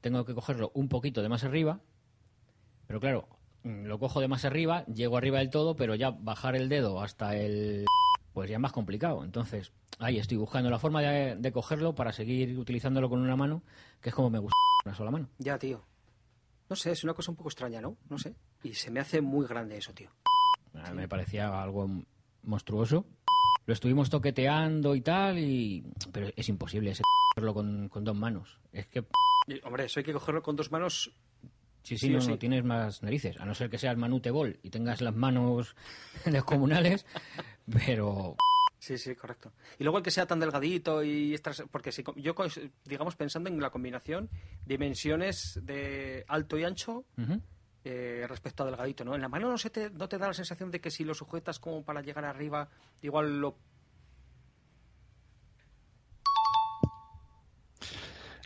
[0.00, 1.80] tengo que cogerlo un poquito de más arriba,
[2.86, 3.28] pero claro,
[3.62, 7.00] mm, lo cojo de más arriba, llego arriba del todo, pero ya bajar el dedo
[7.00, 7.86] hasta el...
[8.32, 9.24] pues ya es más complicado.
[9.24, 13.62] Entonces, ahí estoy buscando la forma de, de cogerlo para seguir utilizándolo con una mano,
[14.00, 15.28] que es como me gusta una sola mano.
[15.38, 15.84] Ya, tío.
[16.68, 17.96] No sé, es una cosa un poco extraña, ¿no?
[18.08, 18.34] No sé.
[18.62, 20.10] Y se me hace muy grande eso, tío.
[20.74, 21.88] Ah, Me parecía algo
[22.42, 23.06] monstruoso.
[23.66, 25.84] Lo estuvimos toqueteando y tal, y...
[26.10, 27.02] pero es imposible ese
[27.32, 28.58] hacerlo con, con dos manos.
[28.72, 29.04] Es que
[29.64, 31.12] hombre, eso hay que cogerlo con dos manos
[31.82, 32.28] Sí, sí, no, sí.
[32.30, 33.40] no tienes más narices.
[33.40, 35.74] A no ser que seas Manute Bol y tengas las manos
[36.24, 37.06] descomunales,
[37.70, 38.36] pero
[38.82, 39.52] Sí, sí, correcto.
[39.78, 42.34] Y luego el que sea tan delgadito y estas, porque si yo
[42.84, 44.28] digamos pensando en la combinación
[44.66, 47.04] dimensiones de alto y ancho
[47.84, 49.14] eh, respecto a delgadito, ¿no?
[49.14, 51.14] En la mano no se te, no te da la sensación de que si lo
[51.14, 52.70] sujetas como para llegar arriba,
[53.02, 53.56] igual lo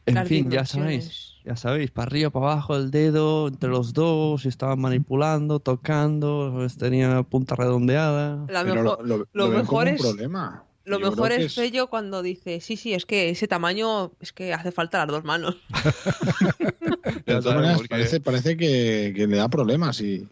[0.05, 1.26] En fin, ya sabéis.
[1.47, 6.51] Ya sabéis, para arriba, para abajo, el dedo, entre los dos, y estaban manipulando, tocando,
[6.57, 8.45] pues, tenía punta redondeada.
[8.49, 10.65] La Pero mejor- lo, lo- mejor un es- problema.
[10.85, 14.53] Lo Yo mejor es Fello cuando dice, sí, sí, es que ese tamaño es que
[14.55, 15.57] hace falta las dos manos.
[17.27, 20.29] De todas maneras, porque- parece, parece que, que le da problemas y.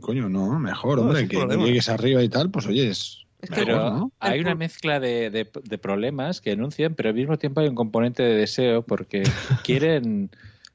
[0.00, 1.64] Coño, no, mejor, No, hombre, que problema.
[1.64, 3.24] llegues arriba y tal, pues oye, es.
[3.48, 4.12] Pero ¿no?
[4.20, 7.74] hay una mezcla de, de- de problemas que enuncian, pero al mismo tiempo hay un
[7.74, 9.22] componente de deseo porque
[9.64, 10.30] quieren...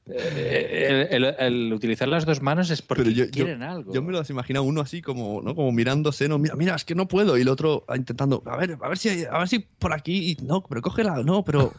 [0.08, 3.92] eh, el, el- el utilizar las dos manos es porque yo- quieren algo.
[3.92, 5.54] yo me lo imagino uno así como, ¿no?
[5.54, 7.36] Como mirándose, no, mira, mira, es que no puedo.
[7.36, 10.30] Y el otro intentando, a ver, a ver si hay- a ver si por aquí,
[10.30, 11.72] y no, pero cógela, no, pero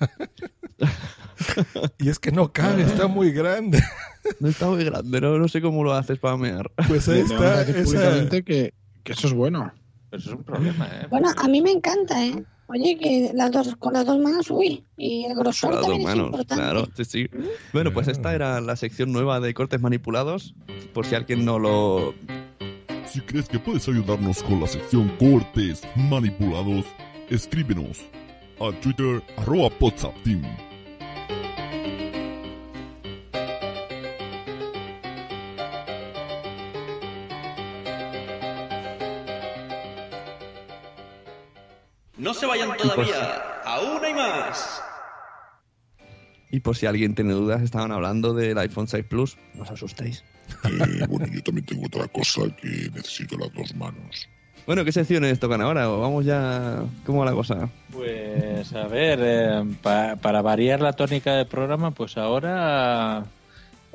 [1.99, 3.81] Y es que no cabe, está muy grande.
[4.39, 6.69] no está muy grande, no, no sé cómo lo haces para mear.
[6.87, 7.61] Pues ahí está.
[7.61, 8.73] esa- que,
[9.03, 9.71] que eso es bueno.
[10.09, 11.07] Pero eso es un problema, ¿eh?
[11.09, 12.43] Bueno, a mí me encanta, ¿eh?
[12.67, 15.89] Oye, que las dos, con las dos manos, uy, y el grosor Con las dos
[15.89, 16.63] también es manos, importante.
[16.63, 17.29] claro, sí, sí.
[17.71, 20.53] Bueno, pues esta era la sección nueva de cortes manipulados,
[20.93, 22.13] por si alguien no lo...
[23.05, 26.85] Si crees que puedes ayudarnos con la sección cortes manipulados,
[27.29, 27.99] escríbenos
[28.59, 29.69] a Twitter arroba
[30.25, 30.41] Team.
[42.27, 43.41] No se vayan todavía.
[43.65, 44.81] Aún hay más.
[46.51, 50.23] Y por si alguien tiene dudas, estaban hablando del iPhone 6 Plus, no os asustéis.
[50.63, 54.27] Eh, bueno, yo también tengo otra cosa que necesito las dos manos.
[54.65, 55.89] Bueno, ¿qué secciones tocan ahora?
[55.89, 56.83] ¿O vamos ya...
[57.05, 57.69] ¿Cómo va la cosa?
[57.91, 63.25] Pues a ver, eh, pa- para variar la tónica del programa, pues ahora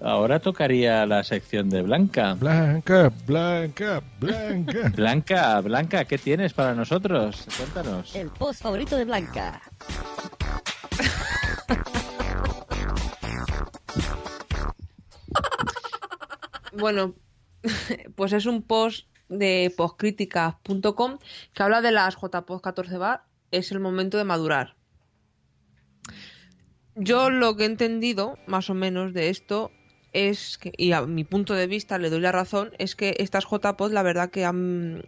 [0.02, 2.34] ahora tocaría la sección de Blanca.
[2.34, 4.92] Blanca, Blanca, Blanca.
[4.96, 7.46] Blanca, Blanca, ¿qué tienes para nosotros?
[7.56, 8.14] Cuéntanos.
[8.14, 9.62] El post favorito de Blanca.
[16.72, 17.14] Bueno,
[18.16, 21.18] pues es un post de postcríticas.com
[21.52, 23.24] que habla de las JPOD 14 bar.
[23.50, 24.76] Es el momento de madurar.
[26.94, 29.70] Yo lo que he entendido, más o menos, de esto
[30.12, 33.44] es que, y a mi punto de vista le doy la razón, es que estas
[33.44, 35.04] JPOD la verdad que han,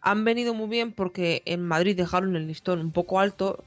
[0.00, 3.64] han venido muy bien porque en Madrid dejaron el listón un poco alto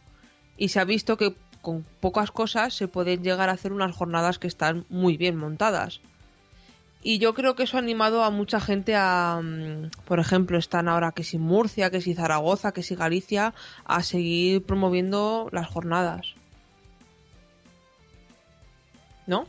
[0.57, 4.39] y se ha visto que con pocas cosas se pueden llegar a hacer unas jornadas
[4.39, 6.02] que están muy bien montadas.
[7.03, 10.88] Y yo creo que eso ha animado a mucha gente a, mm, por ejemplo, están
[10.88, 13.53] ahora que si Murcia, que si Zaragoza, que si Galicia,
[13.85, 16.35] a seguir promoviendo las jornadas.
[19.26, 19.48] ¿No?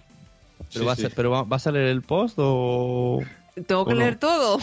[0.73, 3.23] ¿Pero, va, A ser- pero va, ¿vas a leer el post o...?
[3.67, 4.01] Tengo que ¿O no?
[4.01, 4.59] leer todo.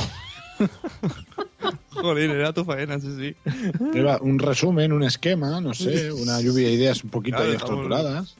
[1.91, 3.35] Joder, era tu faena, sí, sí.
[4.21, 8.35] Un resumen, un esquema, no sé, una lluvia de ideas un poquito Claro, ahí estructuradas.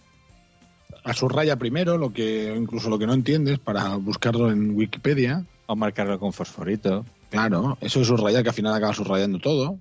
[1.04, 5.46] A subraya primero lo que incluso lo que no entiendes para buscarlo en Wikipedia.
[5.68, 7.06] O marcarlo con fosforito.
[7.30, 9.78] Claro, eso es subrayar que al final acaba subrayando todo.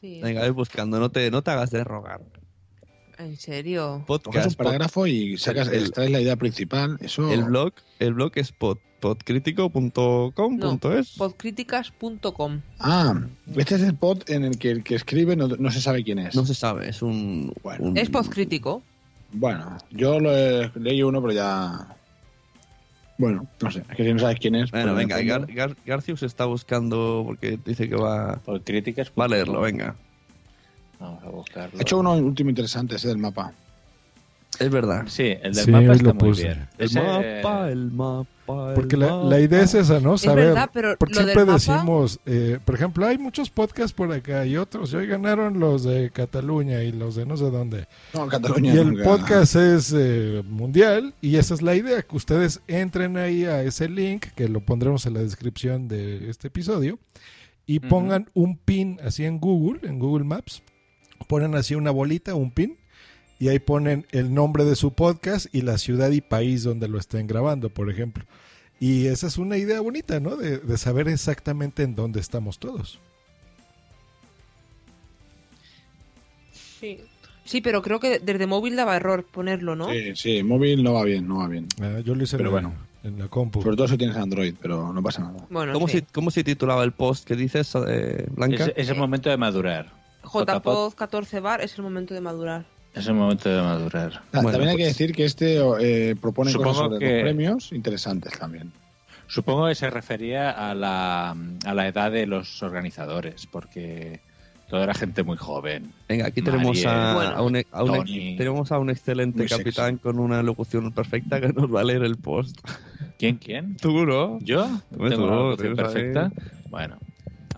[0.00, 0.20] Sí.
[0.22, 2.20] Venga, ves buscando, no te, no te hagas de rogar.
[3.20, 4.02] En serio.
[4.06, 6.96] Coges Podcast, un parágrafo y sacas, el- extraes la idea principal.
[7.00, 10.56] Eso El blog, el blog es pod, podcrítico.com.
[10.56, 10.78] No,
[11.18, 12.60] podcríticas.com.
[12.78, 13.20] Ah,
[13.56, 16.18] este es el pod en el que el que escribe no, no se sabe quién
[16.18, 16.34] es.
[16.34, 17.52] No se sabe, es un...
[17.78, 18.82] un- Es podcrítico.
[19.32, 21.96] Bueno, yo lo he leído uno, pero ya.
[23.18, 24.70] Bueno, no sé, es que si no sabes quién es.
[24.70, 28.36] Bueno, pues, venga, en el Gar, Gar- Garcius está buscando porque dice que va...
[28.44, 29.12] Por críticas.
[29.18, 29.94] Va a leerlo, venga.
[31.00, 31.78] Vamos a buscarlo.
[31.78, 33.52] He hecho uno último interesante, ese del mapa.
[34.58, 35.04] Es verdad.
[35.06, 36.68] Sí, el del Sí, mapa está lo muy bien.
[36.76, 39.24] El Ese- mapa, el mapa, el Porque la, mapa.
[39.28, 40.16] la idea es esa, ¿no?
[40.16, 40.46] Es Saber.
[40.48, 44.12] verdad, pero porque lo del siempre mapa- decimos, eh, por ejemplo, hay muchos podcasts por
[44.12, 44.92] acá y otros.
[44.92, 47.86] Y hoy ganaron los de Cataluña y los de no sé dónde.
[48.12, 49.04] No, Cataluña Y el nunca.
[49.04, 53.88] podcast es eh, mundial y esa es la idea, que ustedes entren ahí a ese
[53.88, 56.98] link, que lo pondremos en la descripción de este episodio,
[57.66, 60.60] y pongan un pin así en Google, en Google Maps,
[61.30, 62.76] ponen así una bolita, un pin,
[63.38, 66.98] y ahí ponen el nombre de su podcast y la ciudad y país donde lo
[66.98, 68.24] estén grabando, por ejemplo.
[68.80, 70.34] Y esa es una idea bonita, ¿no?
[70.34, 72.98] De, de saber exactamente en dónde estamos todos.
[76.80, 76.98] Sí.
[77.44, 79.88] Sí, pero creo que desde móvil daba error ponerlo, ¿no?
[79.90, 81.68] Sí, sí, móvil no va bien, no va bien.
[81.80, 82.74] Ah, yo lo hice Pero en, bueno.
[83.04, 83.62] en la compu.
[83.62, 85.46] Sobre todo si tienes Android, pero no pasa nada.
[85.48, 85.98] Bueno, ¿Cómo, sí.
[85.98, 88.64] se, ¿Cómo se titulaba el post que dices, eh, Blanca?
[88.64, 89.99] Es, es el momento de madurar.
[90.32, 92.64] JPod 14 bar es el momento de madurar.
[92.94, 94.22] Es el momento de madurar.
[94.32, 98.38] Ah, también hay que decir que este eh, propone cosas sobre que- los premios interesantes
[98.38, 98.72] también.
[99.28, 101.30] Supongo que se refería a la,
[101.64, 104.20] a la edad de los organizadores, porque
[104.68, 105.92] toda era gente muy joven.
[106.08, 108.36] Venga, aquí tenemos a, un, a un- Tony.
[108.36, 112.16] tenemos a un excelente capitán con una locución perfecta que nos va a leer el
[112.16, 112.58] post.
[113.18, 113.76] ¿Quién, quién?
[113.76, 114.38] ¿Tú, no?
[114.40, 114.68] ¿Yo?
[114.90, 116.30] ¿Tengo tú, una locución tienes ahí- perfecta?
[116.68, 116.96] Bueno,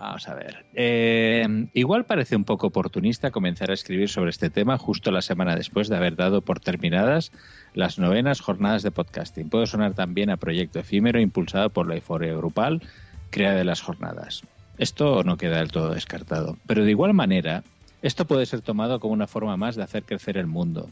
[0.02, 0.64] vamos a ver.
[0.74, 5.56] Eh, igual parece un poco oportunista comenzar a escribir sobre este tema justo la semana
[5.56, 7.32] después de haber dado por terminadas
[7.74, 9.48] las novenas jornadas de podcasting.
[9.48, 12.82] Puede sonar también a proyecto efímero impulsado por la euforia grupal
[13.30, 14.42] creada de las jornadas.
[14.78, 16.56] Esto no queda del todo descartado.
[16.66, 17.62] Pero de igual manera,
[18.02, 20.90] esto puede ser tomado como una forma más de hacer crecer el mundo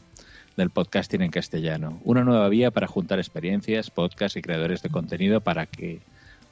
[0.55, 1.99] del podcasting en castellano.
[2.03, 5.99] Una nueva vía para juntar experiencias, podcasts y creadores de contenido para que,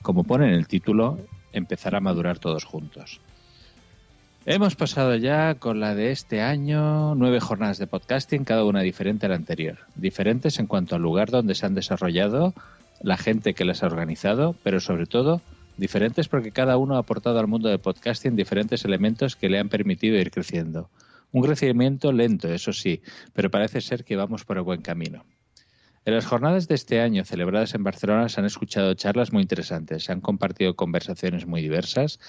[0.02, 1.20] como pone en el título,
[1.54, 3.22] empezar a madurar todos juntos.
[4.46, 9.26] Hemos pasado ya con la de este año nueve jornadas de podcasting, cada una diferente
[9.26, 9.80] a la anterior.
[9.96, 12.54] Diferentes en cuanto al lugar donde se han desarrollado,
[13.02, 15.42] la gente que las ha organizado, pero sobre todo
[15.78, 19.70] diferentes porque cada uno ha aportado al mundo del podcasting diferentes elementos que le han
[19.70, 20.90] permitido ir creciendo.
[21.32, 23.02] Un crecimiento lento, eso sí,
[23.34, 25.26] pero parece ser que vamos por el buen camino.
[26.10, 30.06] En las jornadas de este año celebradas en Barcelona se han escuchado charlas muy interesantes,
[30.06, 32.20] se han compartido conversaciones muy diversas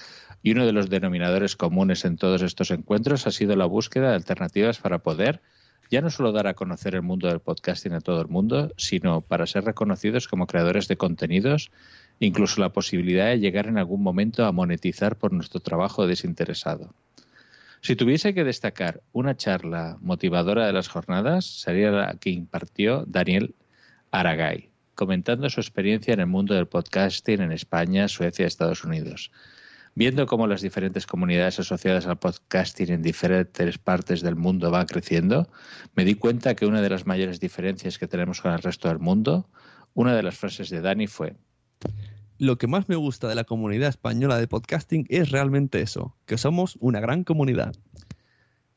[0.43, 4.17] y uno de los denominadores comunes en todos estos encuentros ha sido la búsqueda de
[4.17, 5.41] alternativas para poder
[5.89, 9.21] ya no solo dar a conocer el mundo del podcasting a todo el mundo, sino
[9.21, 11.71] para ser reconocidos como creadores de contenidos,
[12.19, 16.93] incluso la posibilidad de llegar en algún momento a monetizar por nuestro trabajo desinteresado.
[17.81, 23.55] Si tuviese que destacar una charla motivadora de las jornadas, sería la que impartió Daniel
[24.11, 29.31] Aragay, comentando su experiencia en el mundo del podcasting en España, Suecia y Estados Unidos.
[29.95, 35.49] Viendo cómo las diferentes comunidades asociadas al podcasting en diferentes partes del mundo van creciendo,
[35.95, 38.99] me di cuenta que una de las mayores diferencias que tenemos con el resto del
[38.99, 39.49] mundo,
[39.93, 41.35] una de las frases de Dani fue,
[42.37, 46.37] Lo que más me gusta de la comunidad española de podcasting es realmente eso, que
[46.37, 47.75] somos una gran comunidad.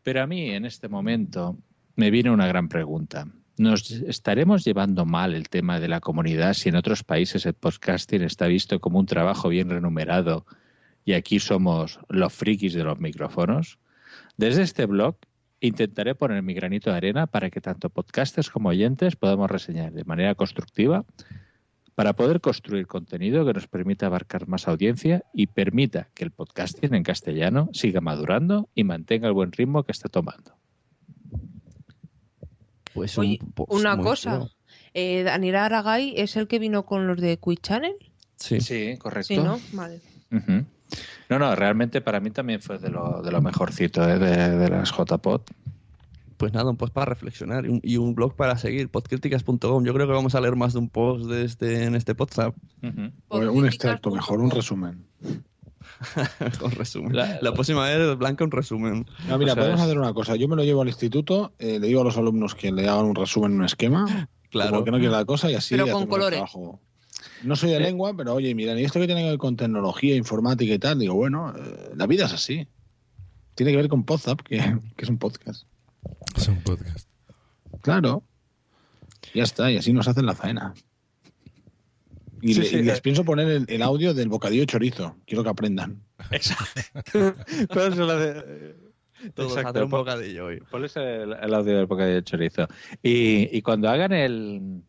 [0.04, 1.58] Pero a mí, en este momento,
[1.96, 3.26] me viene una gran pregunta.
[3.56, 8.22] ¿Nos estaremos llevando mal el tema de la comunidad si en otros países el podcasting
[8.22, 10.44] está visto como un trabajo bien remunerado
[11.04, 13.78] y aquí somos los frikis de los micrófonos?
[14.36, 15.14] Desde este blog
[15.60, 20.02] intentaré poner mi granito de arena para que tanto podcasters como oyentes podamos reseñar de
[20.02, 21.04] manera constructiva
[21.94, 26.92] para poder construir contenido que nos permita abarcar más audiencia y permita que el podcasting
[26.92, 30.56] en castellano siga madurando y mantenga el buen ritmo que está tomando.
[32.94, 34.38] Pues Oye, un post una cosa.
[34.38, 34.50] chulo.
[34.94, 37.94] Eh, Daniel Aragay es el que vino con los de Quick Channel.
[38.36, 39.26] Sí, sí correcto.
[39.26, 39.60] Sí, ¿no?
[39.72, 40.00] Vale.
[41.28, 44.18] No, no, realmente para mí también fue de lo, de lo mejorcito ¿eh?
[44.18, 45.42] de, de las JPod.
[46.36, 49.84] Pues nada, un post para reflexionar y un, y un blog para seguir, podcríticas.com.
[49.84, 52.56] Yo creo que vamos a leer más de un post de este, en este podcast.
[53.28, 55.04] O un extracto mejor, un resumen.
[56.60, 57.14] con resumen.
[57.14, 59.06] La, próxima vez, Blanca, un resumen.
[59.28, 60.36] No, mira, O sea, podemos es- hacer una cosa.
[60.36, 63.06] Yo me lo llevo al instituto, eh, le digo a los alumnos que le hagan
[63.06, 64.70] un resumen, un esquema, Claro.
[64.70, 66.36] como que no quiere la cosa y así Pero con colores.
[66.38, 66.80] trabajo.
[67.42, 70.14] No soy de lengua, pero oye, mira, y esto que tiene que ver con tecnología,
[70.16, 72.66] informática y tal, digo, bueno, eh, la vida es así.
[73.54, 74.58] Tiene que ver con Podzap, que,
[74.96, 75.64] que es un podcast.
[76.36, 77.08] Es un podcast.
[77.82, 78.22] Claro.
[79.34, 80.74] Ya está, y así nos hacen la faena.
[82.46, 83.02] Y, Sí, le- sí, y les eh.
[83.02, 85.16] pienso poner el, el audio del bocadillo chorizo.
[85.26, 86.02] Quiero que aprendan.
[87.72, 88.74] ¿Cuál es la de-
[89.34, 90.60] Todos Exacto, un bocadillo hoy.
[90.70, 92.68] Ponles el, el audio del bocadillo chorizo.
[93.02, 94.82] Y, y cuando hagan el,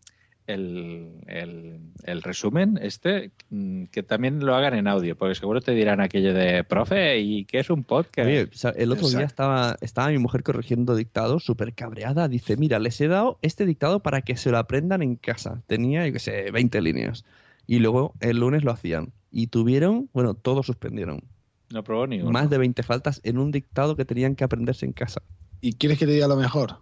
[0.47, 5.71] el, el, el resumen, este, mm, que también lo hagan en audio, porque seguro te
[5.71, 8.27] dirán aquello de, profe, ¿y qué es un podcast?
[8.27, 9.25] Oye, el otro día Exacto.
[9.25, 12.27] estaba, estaba mi mujer corrigiendo dictados, súper cabreada.
[12.27, 15.61] Dice, mira, les he dado este dictado para que se lo aprendan en casa.
[15.67, 17.23] Tenía, yo qué sé, 20 líneas.
[17.67, 19.13] Y luego el lunes lo hacían.
[19.31, 21.23] Y tuvieron, bueno, todos suspendieron.
[21.71, 22.31] No probó ni uno.
[22.31, 25.21] Más de 20 faltas en un dictado que tenían que aprenderse en casa.
[25.61, 26.77] ¿Y quieres que te diga lo mejor?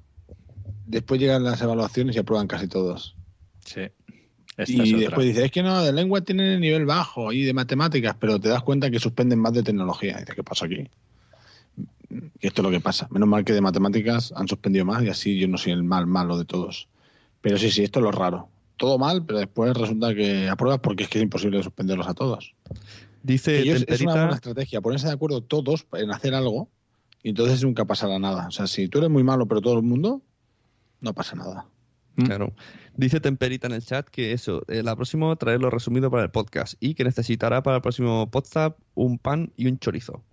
[0.86, 3.16] Después llegan las evaluaciones y aprueban casi todos.
[3.66, 3.82] Sí.
[4.58, 8.16] Esta y después dices, es que no, de lengua tienen nivel bajo y de matemáticas,
[8.20, 10.18] pero te das cuenta que suspenden más de tecnología.
[10.18, 10.88] Dices, ¿qué pasa aquí?
[12.40, 13.08] Que esto es lo que pasa.
[13.10, 16.06] Menos mal que de matemáticas han suspendido más y así yo no soy el mal
[16.06, 16.88] malo de todos.
[17.42, 18.50] Pero sí, sí, esto es lo raro.
[18.78, 22.54] Todo mal, pero después resulta que apruebas porque es que es imposible suspenderlos a todos.
[23.22, 26.70] Dice ellos- es una buena estrategia, ponerse de acuerdo todos en hacer algo
[27.22, 28.48] y entonces nunca pasará nada.
[28.48, 30.22] O sea, si tú eres muy malo pero todo el mundo,
[31.00, 31.68] no pasa nada.
[32.16, 32.54] Claro.
[32.96, 36.76] Dice Temperita en el chat que eso, eh, la próxima traerlo resumido para el podcast
[36.80, 40.24] y que necesitará para el próximo podcast un pan y un chorizo.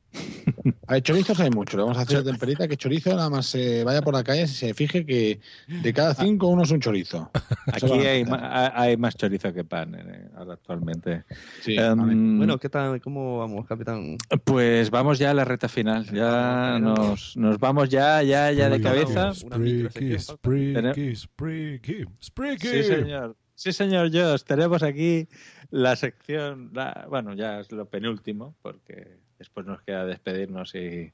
[0.88, 1.76] Hay chorizos, hay mucho.
[1.76, 4.42] Le vamos a hacer a temperita que chorizo nada más se vaya por la calle
[4.42, 7.30] y se fije que de cada cinco uno es un chorizo.
[7.72, 11.24] Aquí hay, ma- hay más chorizo que pan eh, ahora actualmente.
[11.62, 13.00] Sí, Em, Bueno, ¿qué tal?
[13.00, 14.16] ¿Cómo vamos, capitán?
[14.44, 16.04] Pues vamos ya a la reta final.
[16.12, 19.32] Ya nos, nos vamos ya, ya, ya de cabeza.
[19.34, 22.68] Spreaky, spreaky, spreaky, spreaky.
[22.68, 23.36] Sí, señor.
[23.54, 24.42] Sí, señor Josh.
[24.42, 25.28] Tenemos aquí
[25.70, 31.12] la sección, la- bueno, ya es lo penúltimo, porque después nos queda despedirnos y,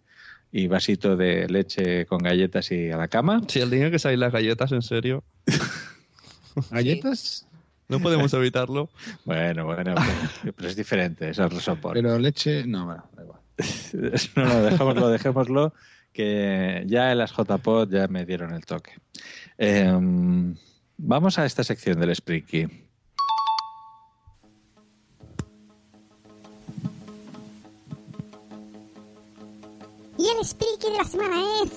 [0.50, 3.40] y vasito de leche con galletas y a la cama.
[3.46, 5.22] Si el día que salen las galletas, en serio.
[6.70, 7.46] ¿Galletas?
[7.88, 8.90] No podemos evitarlo.
[9.24, 9.94] Bueno, bueno,
[10.42, 11.94] pero, pero es diferente, es el resopor.
[11.94, 13.40] Pero leche, no, bueno, da igual.
[14.36, 15.74] no, no, dejémoslo, dejémoslo,
[16.12, 18.92] que ya en las JPod ya me dieron el toque.
[19.56, 20.56] Em,
[20.96, 22.85] vamos a esta sección del Spreaky.
[30.28, 31.70] El Spreaky de la semana es...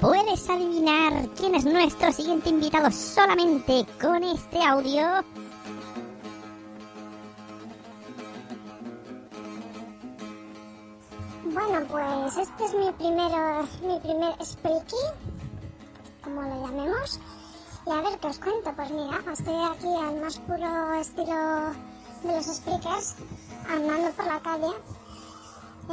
[0.00, 5.22] ¿Puedes adivinar quién es nuestro siguiente invitado solamente con este audio?
[11.44, 14.96] Bueno, pues este es mi primero, mi primer Spreaky,
[16.24, 17.20] como lo llamemos.
[17.86, 18.72] Y a ver qué os cuento.
[18.74, 21.70] Pues mira, estoy aquí al más puro estilo
[22.24, 23.14] de los speakers,
[23.70, 25.05] andando por la calle.
[25.86, 25.92] Que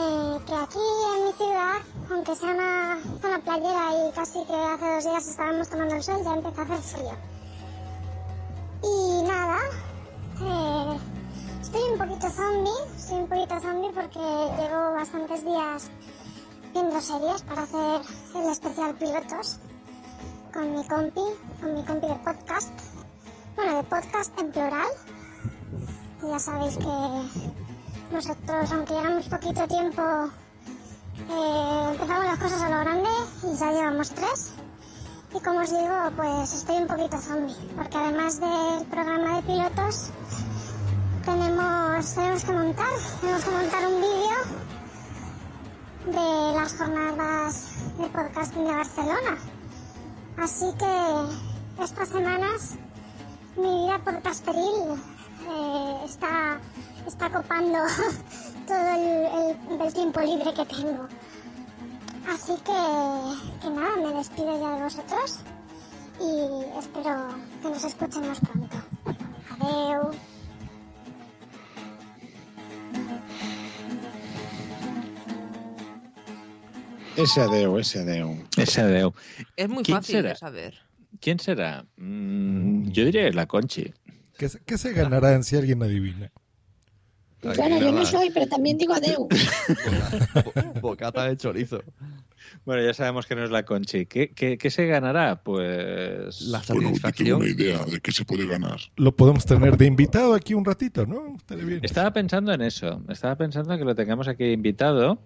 [0.56, 1.80] aquí en mi ciudad,
[2.10, 6.24] aunque sea una zona playera y casi que hace dos días estábamos tomando el sol,
[6.24, 7.12] ya empieza a hacer frío.
[8.82, 9.60] Y nada,
[10.42, 11.00] eh,
[11.62, 15.92] estoy un poquito zombie, estoy un poquito zombie porque llevo bastantes días
[16.74, 18.02] viendo series para hacer
[18.36, 19.60] el especial pilotos
[20.52, 21.22] con mi compi,
[21.62, 22.74] con mi compi de podcast.
[23.56, 24.90] Bueno, de podcast en plural.
[26.24, 27.73] Ya sabéis que
[28.14, 30.02] nosotros, aunque llevamos poquito tiempo,
[31.30, 33.10] eh, empezamos las cosas a lo grande
[33.44, 34.54] y ya llevamos tres.
[35.36, 40.12] Y como os digo, pues estoy un poquito zombie, porque además del programa de pilotos,
[41.26, 44.38] tenemos, tenemos que montar, tenemos que montar un vídeo
[46.06, 49.38] de las jornadas de podcasting de Barcelona.
[50.38, 52.76] Así que estas semanas
[53.56, 55.02] mi vida podcasteril
[55.50, 56.60] eh, está,
[57.08, 57.80] está copando
[58.68, 61.08] todo el, el- el tiempo libre que tengo.
[62.30, 65.40] Así que, que nada, me despido ya de vosotros
[66.20, 67.28] y espero
[67.62, 68.78] que nos escuchemos pronto.
[69.60, 70.12] Adeu.
[77.16, 78.38] Ese adeo, ese adeo.
[78.58, 79.14] Ese adeo.
[79.56, 80.30] Es muy ¿Quién fácil será?
[80.30, 80.80] de saber.
[81.20, 81.86] ¿Quién será?
[81.98, 83.94] Mm, yo diría que la Conchi.
[84.38, 86.32] ¿Qué, se- qué se ganarán si alguien adivina?
[87.44, 89.28] Bueno, yo no soy, pero también digo adeu.
[90.82, 91.82] Bocata de chorizo.
[92.66, 94.06] Bueno, ya sabemos que no es la Conchi.
[94.06, 95.42] ¿Qué, qué, qué se ganará?
[95.44, 96.42] Pues...
[96.44, 98.80] La Bueno, yo tengo una idea de qué se puede ganar.
[98.96, 101.36] Lo podemos tener de invitado aquí un ratito, ¿no?
[101.50, 101.80] Bien.
[101.84, 103.02] Estaba pensando en eso.
[103.10, 105.20] Estaba pensando en que lo tengamos aquí invitado.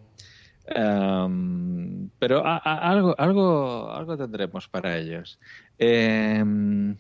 [0.68, 5.39] Em, pero a- a- algo, algo, algo tendremos para ellos.
[5.77, 6.98] Em,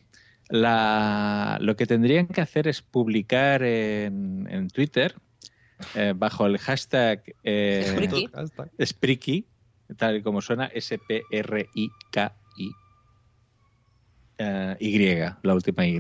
[0.49, 5.15] la- lo que tendrían que hacer es publicar en, en Twitter
[5.95, 7.83] eh, bajo el hashtag eh.
[8.83, 9.45] Spreaky,
[9.97, 12.71] tal y como suena, S-P-R-I-K-I.
[14.39, 15.99] eh, y, la última Y.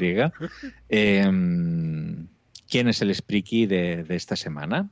[0.89, 2.27] Em,
[2.69, 4.89] ¿Quién es el Spreaky de, de esta semana?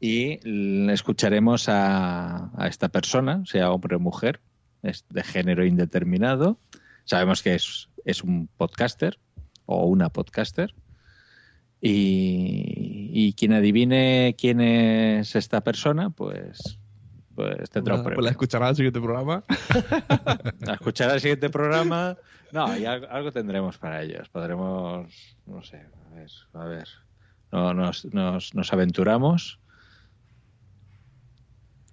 [0.00, 0.40] Y
[0.90, 4.40] escucharemos a, a esta persona, sea hombre o mujer,
[4.82, 6.58] es de género indeterminado.
[7.04, 9.18] Sabemos que es, es un podcaster
[9.66, 10.74] o una podcaster.
[11.80, 16.78] Y, y quien adivine quién es esta persona, pues,
[17.34, 18.24] pues tendrá un pues premio.
[18.24, 19.42] la escuchará el siguiente programa.
[20.68, 22.16] A escuchar el siguiente programa.
[22.52, 24.28] No, y algo, algo tendremos para ellos.
[24.28, 25.08] Podremos,
[25.46, 26.86] no sé, a ver, a ver.
[27.50, 29.58] No, nos, nos, nos aventuramos.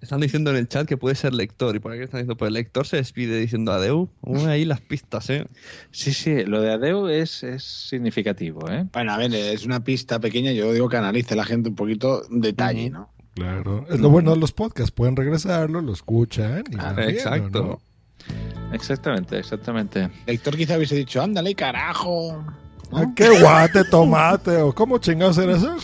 [0.01, 1.75] Están diciendo en el chat que puede ser lector.
[1.75, 2.37] ¿Y por qué están diciendo?
[2.37, 4.09] Pues el lector se despide diciendo adeu.
[4.21, 5.45] Uy, ahí las pistas, ¿eh?
[5.91, 8.87] Sí, sí, lo de Adeu es, es significativo, ¿eh?
[8.93, 10.53] Bueno, a ver, es una pista pequeña.
[10.53, 13.09] Yo digo que analice la gente un poquito detalle, ¿no?
[13.35, 13.85] Claro.
[13.89, 14.91] Es lo bueno de los podcasts.
[14.91, 16.63] Pueden regresarlo, lo escuchan.
[16.71, 17.63] Y van viendo, exacto.
[17.63, 18.73] ¿no?
[18.73, 20.09] Exactamente, exactamente.
[20.27, 22.43] Lector quizá hubiese dicho, ándale, carajo.
[22.91, 24.57] Ah, ¿Qué guate, tomate?
[24.57, 25.75] ¿O cómo chingados era eso?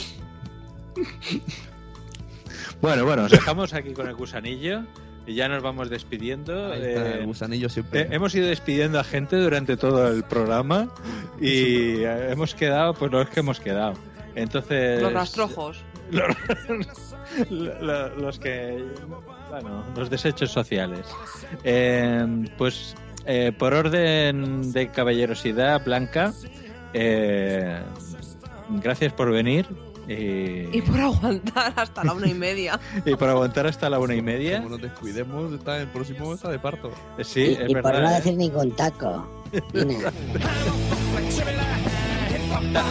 [2.86, 4.84] Bueno, bueno, os dejamos aquí con el gusanillo.
[5.28, 6.72] Y ya nos vamos despidiendo.
[6.72, 8.02] Ahí está, Eh, el gusanillo siempre.
[8.02, 10.88] eh, hemos ido despidiendo a gente durante todo el programa
[11.42, 13.94] y eh, hemos quedado, pues los que hemos quedado.
[14.36, 15.02] Entonces.
[15.02, 15.84] Los rastrojos.
[16.12, 16.36] los,
[17.82, 18.86] lo- los que.
[19.50, 21.08] Bueno, los desechos sociales.
[21.64, 22.96] Eh, pues
[23.26, 26.34] eh, por orden de caballerosidad blanca,
[26.94, 27.80] eh,
[28.70, 29.66] gracias por venir.
[30.08, 32.80] Y, Y por aguantar hasta la una y media.
[33.06, 34.58] y por aguantar hasta la una y media.
[34.58, 36.92] Como nos descuidemos, está, el próximo está de parto.
[37.24, 38.14] Sí, y, es y por no ¿eh?
[38.14, 39.28] decir ningún taco.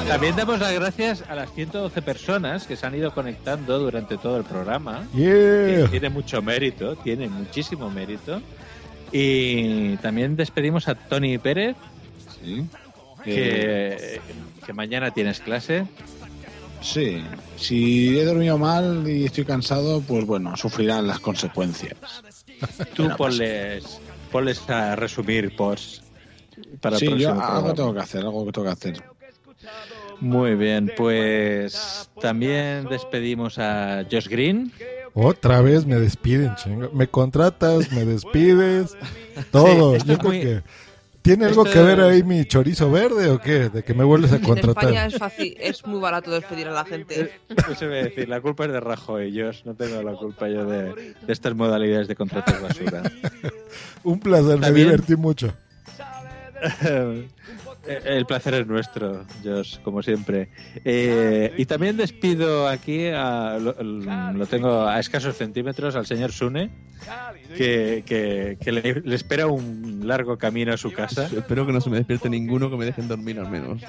[0.08, 4.36] También damos las gracias a las 112 personas que se han ido conectando durante todo
[4.38, 5.06] el programa.
[5.14, 5.88] Yeah.
[5.88, 8.40] Tiene mucho mérito, tiene muchísimo mérito.
[9.12, 11.76] Y también despedimos a Tony Pérez,
[12.42, 12.66] Sí.
[13.24, 14.20] que,
[14.66, 15.86] que mañana tienes clase.
[16.84, 17.24] Sí,
[17.56, 21.94] si he dormido mal y estoy cansado, pues bueno, sufrirán las consecuencias.
[22.94, 24.00] Tú ponles,
[24.30, 26.02] ponles a resumir posts
[26.82, 27.74] para el sí, yo próximo algo programa.
[27.74, 29.02] tengo que hacer, algo que tengo que hacer.
[30.20, 34.70] Muy bien, pues también despedimos a Josh Green.
[35.14, 36.90] Otra vez me despiden, chingo.
[36.92, 38.94] Me contratas, me despides,
[39.50, 39.98] todo.
[39.98, 40.62] Sí, Yo creo muy- que
[41.24, 43.70] ¿Tiene algo esto que ver ahí mi chorizo verde o qué?
[43.70, 45.06] De que me vuelves a En España contratar.
[45.08, 47.32] es fácil, es muy barato despedir a la gente.
[47.72, 49.62] Eso iba a decir, la culpa es de Rajoy, Josh.
[49.64, 53.02] No tengo la culpa yo de, de estas modalidades de contratos basura.
[54.04, 55.54] Un placer, me También- divertí mucho.
[57.86, 60.48] El placer es nuestro, Josh, como siempre.
[60.84, 66.70] Eh, y también despido aquí, a- lo, lo tengo a escasos centímetros, al señor Sune,
[67.56, 71.26] que, que- que le, le espera un largo camino a su casa.
[71.36, 73.82] Espero que no se me despierte ninguno, que me dejen dormir al menos.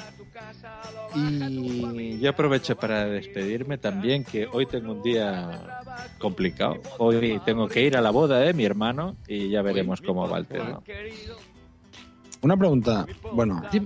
[1.16, 5.80] Y yo aprovecho para despedirme también, que hoy tengo un día
[6.18, 6.82] complicado.
[6.98, 10.38] Hoy tengo que ir a la boda de mi hermano y ya veremos cómo va
[10.40, 10.82] el tema.
[12.46, 13.82] Una pregunta, bueno, sí,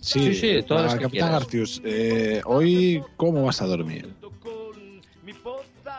[0.00, 1.30] Sí, sí, todas las Capitán quieras.
[1.42, 4.14] Garcius, eh, hoy, ¿cómo vas a dormir?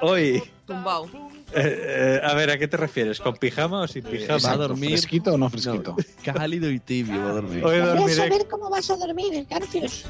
[0.02, 1.06] Hoy, Tumbao.
[1.06, 1.12] eh,
[1.54, 3.20] eh, a ver, ¿a qué te refieres?
[3.20, 4.38] ¿Con pijama o sin pijama?
[4.38, 5.96] Exacto, dormir- ¿Fresquito o no fresquito?
[6.24, 7.64] Cálido y tibio va a dormir.
[7.64, 10.06] Hoy Quería dormiré saber cómo vas a dormir, Garcius.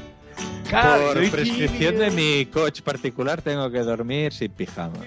[0.70, 5.00] por prescripción de mi coach particular, tengo que dormir sin pijama.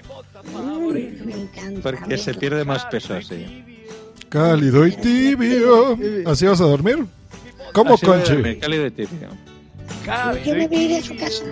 [0.44, 1.80] Mm, me encanta.
[1.82, 3.64] Porque se pierde más peso así.
[4.34, 5.96] Cálido y tibio.
[6.26, 7.06] ¿Así vas a dormir?
[7.72, 8.32] ¿Cómo, Así Conchi?
[8.32, 9.28] dormir, cálido y tibio.
[10.44, 11.44] Yo me voy a ir a su casa.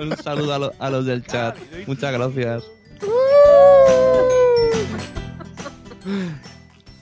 [0.00, 1.56] Un saludo a, lo- a los del chat.
[1.86, 2.64] Muchas gracias.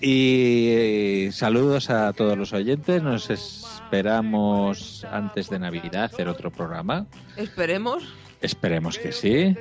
[0.00, 3.02] Y saludos a todos los oyentes.
[3.02, 7.06] Nos esperamos antes de Navidad hacer otro programa.
[7.36, 8.04] Esperemos.
[8.44, 9.56] Esperemos que sí.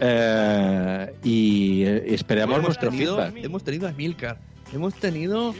[0.00, 3.44] Eh, y eh, esperamos hemos vuestro tenido, feedback.
[3.44, 4.38] hemos tenido a Milcar.
[4.72, 5.54] Hemos tenido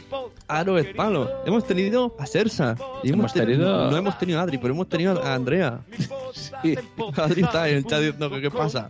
[0.49, 1.43] a Aro Espalo.
[1.45, 2.75] Hemos tenido a Sersa.
[3.03, 5.79] Y hemos, Hemos teni- tenido- No hemos tenido a Adri, pero hemos tenido a Andrea.
[6.61, 6.75] Sí,
[7.15, 8.89] Adri está en el chat diciendo que qué pasa.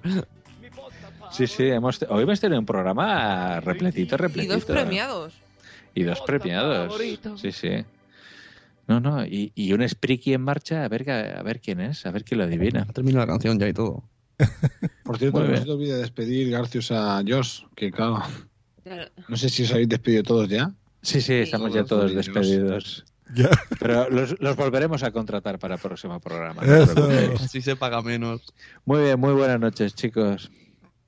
[1.31, 4.55] sí, sí, hemos, hoy hemos tenido un programa repletito, Y repletito.
[4.55, 5.33] dos premiados.
[5.93, 6.93] Y dos premiados.
[7.39, 7.69] Sí, sí.
[8.87, 12.11] No, no, y, y un Spriki en marcha, a ver, a ver quién es, a
[12.11, 12.85] ver quién lo adivina.
[12.89, 14.03] Ha terminado la canción ya y todo.
[15.03, 18.23] Por cierto, no se te olvide despedir, Garcius, a Josh, que claro,
[19.27, 20.71] no sé si os habéis despedido todos ya.
[21.01, 23.05] Sí, sí, estamos ya todos despedidos.
[23.35, 23.49] Ya.
[23.79, 26.61] Pero los, los volveremos a contratar para el próximo programa.
[26.63, 27.35] no.
[27.35, 28.53] Así se paga menos.
[28.85, 30.49] Muy bien, muy buenas noches, chicos.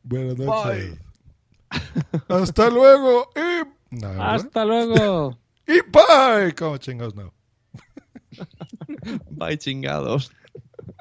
[0.03, 0.97] Buenas noches.
[2.27, 3.29] Hasta luego.
[3.35, 3.95] Y...
[3.95, 4.35] No, ¿verdad?
[4.35, 5.37] Hasta luego.
[5.69, 6.55] Y bye.
[6.55, 7.31] ¿Cómo chingados no?
[9.29, 10.31] Bye chingados.